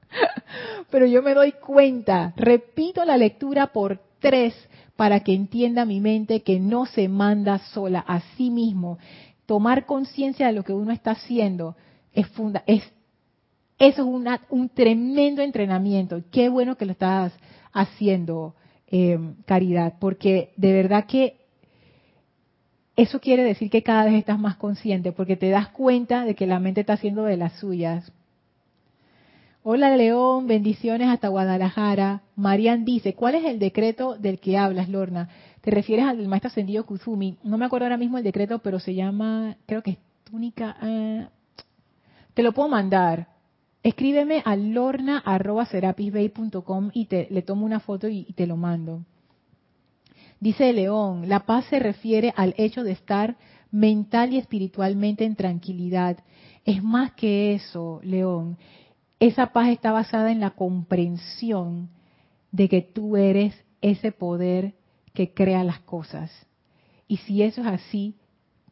Pero 0.90 1.06
yo 1.06 1.22
me 1.22 1.34
doy 1.34 1.54
cuenta, 1.54 2.34
repito 2.36 3.04
la 3.06 3.18
lectura 3.18 3.68
por 3.68 4.00
tres 4.20 4.54
para 4.96 5.20
que 5.20 5.34
entienda 5.34 5.86
mi 5.86 6.02
mente 6.02 6.42
que 6.42 6.60
no 6.60 6.86
se 6.86 7.08
manda 7.08 7.60
sola 7.60 8.00
a 8.00 8.22
sí 8.36 8.50
mismo. 8.50 8.98
Tomar 9.46 9.86
conciencia 9.86 10.48
de 10.48 10.54
lo 10.54 10.64
que 10.64 10.74
uno 10.74 10.92
está 10.92 11.12
haciendo 11.12 11.76
es, 12.14 12.28
funda 12.28 12.64
es 12.66 12.84
eso 13.80 14.02
es 14.02 14.40
un 14.50 14.70
tremendo 14.70 15.42
entrenamiento. 15.42 16.24
Qué 16.32 16.50
bueno 16.50 16.76
que 16.78 16.86
lo 16.86 16.94
estás 16.94 17.32
haciendo, 17.72 18.56
eh, 18.88 19.20
Caridad, 19.46 19.96
porque 20.00 20.54
de 20.58 20.74
verdad 20.74 21.06
que 21.06 21.47
eso 22.98 23.22
quiere 23.22 23.44
decir 23.44 23.70
que 23.70 23.84
cada 23.84 24.04
vez 24.06 24.16
estás 24.16 24.40
más 24.40 24.56
consciente 24.56 25.12
porque 25.12 25.38
te 25.38 25.50
das 25.50 25.68
cuenta 25.70 26.26
de 26.26 26.34
que 26.34 26.48
la 26.48 26.60
mente 26.60 26.82
está 26.82 26.94
haciendo 26.94 27.22
de 27.24 27.38
las 27.38 27.54
suyas. 27.54 28.12
Hola 29.62 29.96
León, 29.96 30.48
bendiciones 30.48 31.08
hasta 31.08 31.28
Guadalajara. 31.28 32.24
Marian 32.36 32.86
dice, 32.86 33.14
¿cuál 33.14 33.36
es 33.36 33.46
el 33.46 33.60
decreto 33.60 34.18
del 34.18 34.40
que 34.40 34.58
hablas, 34.58 34.90
Lorna? 34.90 35.30
¿Te 35.62 35.70
refieres 35.70 36.06
al 36.06 36.28
maestro 36.28 36.48
ascendido 36.48 36.88
Kuzumi? 36.88 37.38
No 37.44 37.60
me 37.60 37.66
acuerdo 37.66 37.86
ahora 37.86 37.98
mismo 37.98 38.18
el 38.18 38.24
decreto, 38.24 38.58
pero 38.60 38.80
se 38.80 38.96
llama, 38.96 39.58
creo 39.68 39.84
que 39.84 39.92
es 39.92 39.98
túnica. 40.24 40.76
Eh, 40.82 41.28
te 42.34 42.42
lo 42.42 42.52
puedo 42.52 42.70
mandar. 42.70 43.28
Escríbeme 43.84 44.42
a 44.44 44.56
lorna.serapisbay.com 44.56 46.90
y 46.94 47.06
te, 47.06 47.28
le 47.30 47.44
tomo 47.44 47.64
una 47.64 47.80
foto 47.80 48.08
y 48.08 48.24
te 48.34 48.48
lo 48.48 48.58
mando. 48.58 49.04
Dice 50.40 50.72
León, 50.72 51.30
la 51.30 51.46
paz 51.46 51.66
se 51.66 51.80
refiere 51.80 52.34
al 52.36 52.54
hecho 52.58 52.84
de 52.84 52.92
estar 52.92 53.38
mental 53.72 54.34
y 54.34 54.38
espiritualmente 54.38 55.26
en 55.26 55.36
tranquilidad. 55.36 56.18
Es 56.66 56.84
más 56.84 57.12
que 57.14 57.56
eso, 57.56 58.00
León. 58.04 58.58
Esa 59.20 59.48
paz 59.48 59.70
está 59.70 59.92
basada 59.92 60.32
en 60.32 60.40
la 60.40 60.52
comprensión 60.52 61.90
de 62.52 62.70
que 62.70 62.82
tú 62.82 63.18
eres 63.18 63.56
ese 63.82 64.12
poder 64.12 64.76
que 65.14 65.34
crea 65.34 65.64
las 65.64 65.80
cosas. 65.80 66.32
Y 67.08 67.18
si 67.18 67.42
eso 67.42 67.62
es 67.62 67.68
así, 67.68 68.16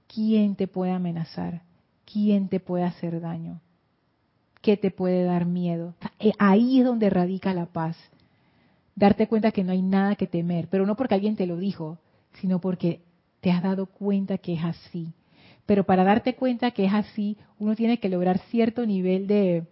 ¿quién 0.07 0.55
te 0.55 0.67
puede 0.67 0.91
amenazar? 0.91 1.63
¿Quién 2.05 2.47
te 2.47 2.59
puede 2.59 2.83
hacer 2.83 3.21
daño? 3.21 3.61
¿Qué 4.61 4.77
te 4.77 4.91
puede 4.91 5.23
dar 5.23 5.45
miedo? 5.45 5.95
Ahí 6.37 6.79
es 6.79 6.85
donde 6.85 7.09
radica 7.09 7.53
la 7.53 7.65
paz 7.65 7.97
darte 8.95 9.27
cuenta 9.27 9.51
que 9.51 9.63
no 9.63 9.71
hay 9.71 9.81
nada 9.81 10.15
que 10.15 10.27
temer, 10.27 10.67
pero 10.69 10.85
no 10.85 10.95
porque 10.95 11.15
alguien 11.15 11.35
te 11.35 11.47
lo 11.47 11.57
dijo, 11.57 11.99
sino 12.39 12.59
porque 12.59 13.01
te 13.41 13.51
has 13.51 13.61
dado 13.61 13.85
cuenta 13.87 14.37
que 14.37 14.53
es 14.53 14.63
así. 14.63 15.13
Pero 15.65 15.83
para 15.83 16.03
darte 16.03 16.35
cuenta 16.35 16.71
que 16.71 16.85
es 16.85 16.93
así, 16.93 17.37
uno 17.59 17.75
tiene 17.75 17.99
que 17.99 18.09
lograr 18.09 18.39
cierto 18.49 18.85
nivel 18.85 19.27
de, 19.27 19.65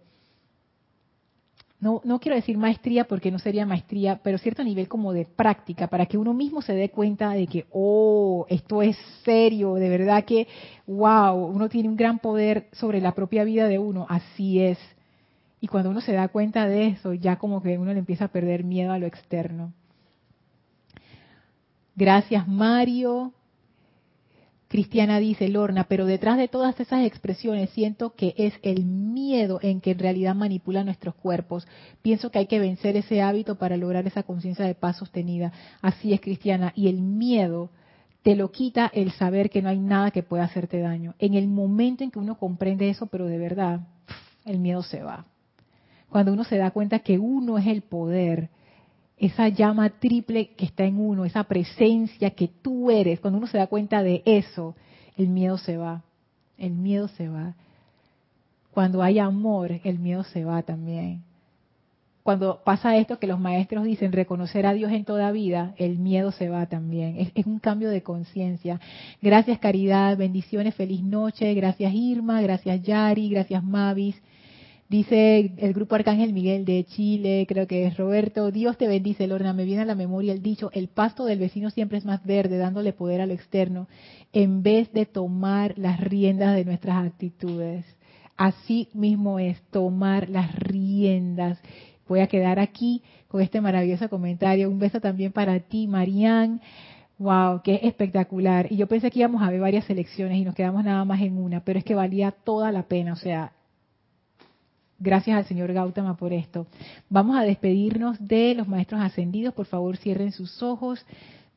no, 1.84 2.00
no 2.02 2.18
quiero 2.18 2.36
decir 2.36 2.56
maestría 2.56 3.04
porque 3.04 3.30
no 3.30 3.38
sería 3.38 3.66
maestría, 3.66 4.20
pero 4.22 4.38
cierto 4.38 4.64
nivel 4.64 4.88
como 4.88 5.12
de 5.12 5.26
práctica, 5.26 5.88
para 5.88 6.06
que 6.06 6.16
uno 6.16 6.32
mismo 6.32 6.62
se 6.62 6.72
dé 6.72 6.88
cuenta 6.88 7.30
de 7.32 7.46
que, 7.46 7.66
oh, 7.70 8.46
esto 8.48 8.80
es 8.80 8.96
serio, 9.22 9.74
de 9.74 9.90
verdad 9.90 10.24
que, 10.24 10.48
wow, 10.86 11.34
uno 11.34 11.68
tiene 11.68 11.90
un 11.90 11.96
gran 11.96 12.20
poder 12.20 12.68
sobre 12.72 13.02
la 13.02 13.12
propia 13.12 13.44
vida 13.44 13.68
de 13.68 13.78
uno, 13.78 14.06
así 14.08 14.60
es. 14.60 14.78
Y 15.64 15.66
cuando 15.66 15.88
uno 15.88 16.02
se 16.02 16.12
da 16.12 16.28
cuenta 16.28 16.68
de 16.68 16.88
eso, 16.88 17.14
ya 17.14 17.36
como 17.36 17.62
que 17.62 17.78
uno 17.78 17.90
le 17.94 17.98
empieza 17.98 18.26
a 18.26 18.28
perder 18.28 18.64
miedo 18.64 18.92
a 18.92 18.98
lo 18.98 19.06
externo. 19.06 19.72
Gracias, 21.96 22.46
Mario. 22.46 23.32
Cristiana 24.68 25.18
dice, 25.20 25.48
Lorna, 25.48 25.84
pero 25.84 26.04
detrás 26.04 26.36
de 26.36 26.48
todas 26.48 26.78
esas 26.80 27.06
expresiones 27.06 27.70
siento 27.70 28.14
que 28.14 28.34
es 28.36 28.52
el 28.60 28.84
miedo 28.84 29.58
en 29.62 29.80
que 29.80 29.92
en 29.92 30.00
realidad 30.00 30.34
manipula 30.34 30.84
nuestros 30.84 31.14
cuerpos. 31.14 31.66
Pienso 32.02 32.30
que 32.30 32.40
hay 32.40 32.46
que 32.46 32.60
vencer 32.60 32.98
ese 32.98 33.22
hábito 33.22 33.54
para 33.56 33.78
lograr 33.78 34.06
esa 34.06 34.22
conciencia 34.22 34.66
de 34.66 34.74
paz 34.74 34.98
sostenida. 34.98 35.50
Así 35.80 36.12
es, 36.12 36.20
Cristiana. 36.20 36.74
Y 36.76 36.88
el 36.88 37.00
miedo 37.00 37.70
te 38.22 38.36
lo 38.36 38.52
quita 38.52 38.90
el 38.92 39.12
saber 39.12 39.48
que 39.48 39.62
no 39.62 39.70
hay 39.70 39.78
nada 39.78 40.10
que 40.10 40.22
pueda 40.22 40.44
hacerte 40.44 40.80
daño. 40.80 41.14
En 41.18 41.32
el 41.32 41.48
momento 41.48 42.04
en 42.04 42.10
que 42.10 42.18
uno 42.18 42.36
comprende 42.36 42.90
eso, 42.90 43.06
pero 43.06 43.24
de 43.24 43.38
verdad, 43.38 43.80
el 44.44 44.58
miedo 44.58 44.82
se 44.82 45.02
va. 45.02 45.24
Cuando 46.14 46.32
uno 46.32 46.44
se 46.44 46.58
da 46.58 46.70
cuenta 46.70 47.00
que 47.00 47.18
uno 47.18 47.58
es 47.58 47.66
el 47.66 47.82
poder, 47.82 48.48
esa 49.18 49.48
llama 49.48 49.90
triple 49.90 50.50
que 50.50 50.64
está 50.64 50.84
en 50.84 51.00
uno, 51.00 51.24
esa 51.24 51.42
presencia 51.42 52.30
que 52.30 52.46
tú 52.46 52.88
eres, 52.88 53.18
cuando 53.18 53.38
uno 53.38 53.48
se 53.48 53.58
da 53.58 53.66
cuenta 53.66 54.00
de 54.04 54.22
eso, 54.24 54.76
el 55.16 55.26
miedo 55.26 55.58
se 55.58 55.76
va. 55.76 56.04
El 56.56 56.74
miedo 56.74 57.08
se 57.08 57.28
va. 57.28 57.56
Cuando 58.70 59.02
hay 59.02 59.18
amor, 59.18 59.80
el 59.82 59.98
miedo 59.98 60.22
se 60.22 60.44
va 60.44 60.62
también. 60.62 61.24
Cuando 62.22 62.60
pasa 62.62 62.96
esto 62.96 63.18
que 63.18 63.26
los 63.26 63.40
maestros 63.40 63.82
dicen 63.82 64.12
reconocer 64.12 64.66
a 64.66 64.72
Dios 64.72 64.92
en 64.92 65.04
toda 65.04 65.32
vida, 65.32 65.74
el 65.78 65.98
miedo 65.98 66.30
se 66.30 66.48
va 66.48 66.66
también. 66.66 67.32
Es, 67.34 67.44
un 67.44 67.58
cambio 67.58 67.90
de 67.90 68.04
conciencia. 68.04 68.78
Gracias 69.20 69.58
Caridad, 69.58 70.16
bendiciones, 70.16 70.76
feliz 70.76 71.02
noche. 71.02 71.52
Gracias 71.54 71.92
Irma, 71.92 72.40
gracias 72.40 72.80
Yari, 72.84 73.30
gracias 73.30 73.64
Mavis. 73.64 74.14
Dice 74.88 75.52
el 75.56 75.72
grupo 75.72 75.94
Arcángel 75.94 76.34
Miguel 76.34 76.66
de 76.66 76.84
Chile, 76.84 77.46
creo 77.48 77.66
que 77.66 77.86
es 77.86 77.96
Roberto, 77.96 78.50
Dios 78.50 78.76
te 78.76 78.86
bendice, 78.86 79.26
Lorna, 79.26 79.54
me 79.54 79.64
viene 79.64 79.82
a 79.82 79.86
la 79.86 79.94
memoria 79.94 80.32
el 80.32 80.42
dicho, 80.42 80.70
el 80.74 80.88
pasto 80.88 81.24
del 81.24 81.38
vecino 81.38 81.70
siempre 81.70 81.96
es 81.96 82.04
más 82.04 82.24
verde, 82.24 82.58
dándole 82.58 82.92
poder 82.92 83.22
al 83.22 83.30
externo, 83.30 83.88
en 84.32 84.62
vez 84.62 84.92
de 84.92 85.06
tomar 85.06 85.78
las 85.78 86.00
riendas 86.00 86.54
de 86.54 86.66
nuestras 86.66 87.06
actitudes. 87.06 87.84
Así 88.36 88.88
mismo 88.92 89.38
es, 89.38 89.60
tomar 89.70 90.28
las 90.28 90.54
riendas. 90.56 91.58
Voy 92.06 92.20
a 92.20 92.26
quedar 92.26 92.58
aquí 92.58 93.02
con 93.28 93.40
este 93.40 93.60
maravilloso 93.60 94.10
comentario. 94.10 94.68
Un 94.68 94.78
beso 94.78 95.00
también 95.00 95.32
para 95.32 95.58
ti, 95.60 95.86
Marianne. 95.86 96.60
Wow, 97.18 97.62
qué 97.62 97.80
espectacular. 97.84 98.66
Y 98.70 98.76
yo 98.76 98.88
pensé 98.88 99.10
que 99.10 99.20
íbamos 99.20 99.42
a 99.42 99.50
ver 99.50 99.60
varias 99.60 99.84
selecciones 99.84 100.36
y 100.36 100.44
nos 100.44 100.54
quedamos 100.54 100.84
nada 100.84 101.04
más 101.04 101.22
en 101.22 101.38
una, 101.38 101.64
pero 101.64 101.78
es 101.78 101.84
que 101.84 101.94
valía 101.94 102.32
toda 102.32 102.72
la 102.72 102.82
pena. 102.82 103.12
O 103.12 103.16
sea, 103.16 103.52
Gracias 105.04 105.36
al 105.36 105.44
señor 105.44 105.70
Gautama 105.74 106.16
por 106.16 106.32
esto. 106.32 106.66
Vamos 107.10 107.36
a 107.36 107.42
despedirnos 107.42 108.16
de 108.26 108.54
los 108.54 108.66
maestros 108.66 109.02
ascendidos. 109.02 109.52
Por 109.52 109.66
favor, 109.66 109.98
cierren 109.98 110.32
sus 110.32 110.62
ojos. 110.62 111.04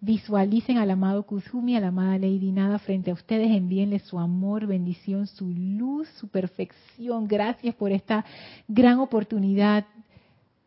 Visualicen 0.02 0.78
al 0.78 0.91
amado 0.91 1.24
Kuzumi, 1.24 1.78
a 1.78 1.80
la 1.80 1.88
amada 1.88 2.18
Lady 2.18 2.52
Nada 2.52 2.78
frente 2.78 3.10
a 3.10 3.14
ustedes. 3.14 3.49
Envíenle 3.49 3.99
su 3.99 4.19
amor, 4.19 4.68
bendición, 4.68 5.28
su 5.28 5.48
luz, 5.48 6.10
su 6.19 6.28
perfección. 6.28 7.26
Gracias 7.26 7.74
por 7.74 7.94
esta 7.94 8.26
gran 8.68 8.99
oportunidad 8.99 9.86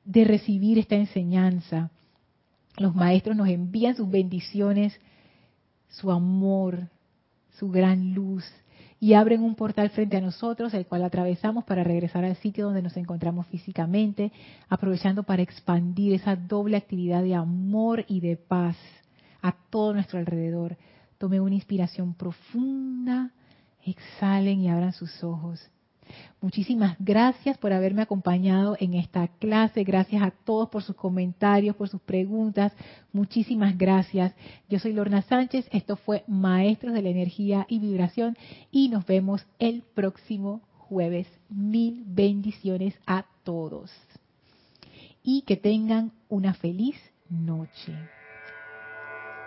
de 0.07 0.25
recibir 0.25 0.79
esta 0.79 0.97
enseñanza. 0.97 1.91
Los 2.79 2.95
maestros 2.95 3.37
nos 3.37 3.51
envían 3.51 3.95
sus 3.95 4.11
bendiciones, 4.11 4.99
su 5.91 6.11
amor, 6.11 6.89
su 7.59 7.71
gran 7.71 8.15
luz, 8.15 8.43
y 9.01 9.15
abren 9.15 9.43
un 9.43 9.55
portal 9.55 9.89
frente 9.91 10.19
a 10.19 10.21
nosotros, 10.21 10.75
el 10.75 10.87
cual 10.87 11.03
atravesamos 11.03 11.65
para 11.65 11.83
regresar 11.83 12.23
al 12.25 12.37
sitio 12.37 12.67
donde 12.67 12.83
nos 12.83 12.99
encontramos 12.99 13.47
físicamente, 13.47 14.31
aprovechando 14.69 15.23
para 15.23 15.43
expandir 15.43 16.13
esa 16.13 16.37
doble 16.37 16.77
actividad 16.77 17.23
de 17.23 17.35
amor 17.35 18.05
y 18.09 18.21
de 18.21 18.37
paz 18.37 18.77
a 19.41 19.53
todo 19.71 19.95
nuestro 19.95 20.19
alrededor. 20.19 20.77
Tome 21.17 21.41
una 21.41 21.55
inspiración 21.55 22.13
profunda, 22.13 23.31
exhalen 23.85 24.61
y 24.61 24.69
abran 24.69 24.93
sus 24.93 25.25
ojos. 25.25 25.71
Muchísimas 26.41 26.97
gracias 26.99 27.59
por 27.59 27.73
haberme 27.73 28.03
acompañado 28.03 28.77
en 28.81 28.95
esta 28.95 29.29
clase. 29.29 29.85
Gracias 29.85 30.23
a 30.23 30.31
todos 30.31 30.69
por 30.69 30.83
sus 30.83 30.97
comentarios, 30.97 31.77
por 31.77 31.89
sus 31.89 32.01
preguntas. 32.01 32.73
Muchísimas 33.13 33.77
gracias. 33.77 34.35
Yo 34.69 34.79
soy 34.79 34.93
Lorna 34.93 35.23
Sánchez. 35.23 35.69
Esto 35.73 35.97
fue 35.97 36.25
Maestros 36.27 36.95
de 36.95 37.03
la 37.03 37.11
Energía 37.11 37.67
y 37.69 37.79
Vibración 37.79 38.37
y 38.71 38.89
nos 38.89 39.07
vemos 39.07 39.47
el 39.59 39.83
próximo 39.95 40.63
jueves. 40.77 41.27
Mil 41.49 42.03
bendiciones 42.07 42.95
a 43.07 43.27
todos. 43.45 43.91
Y 45.23 45.43
que 45.43 45.57
tengan 45.57 46.13
una 46.29 46.55
feliz 46.55 46.97
noche. 47.29 47.93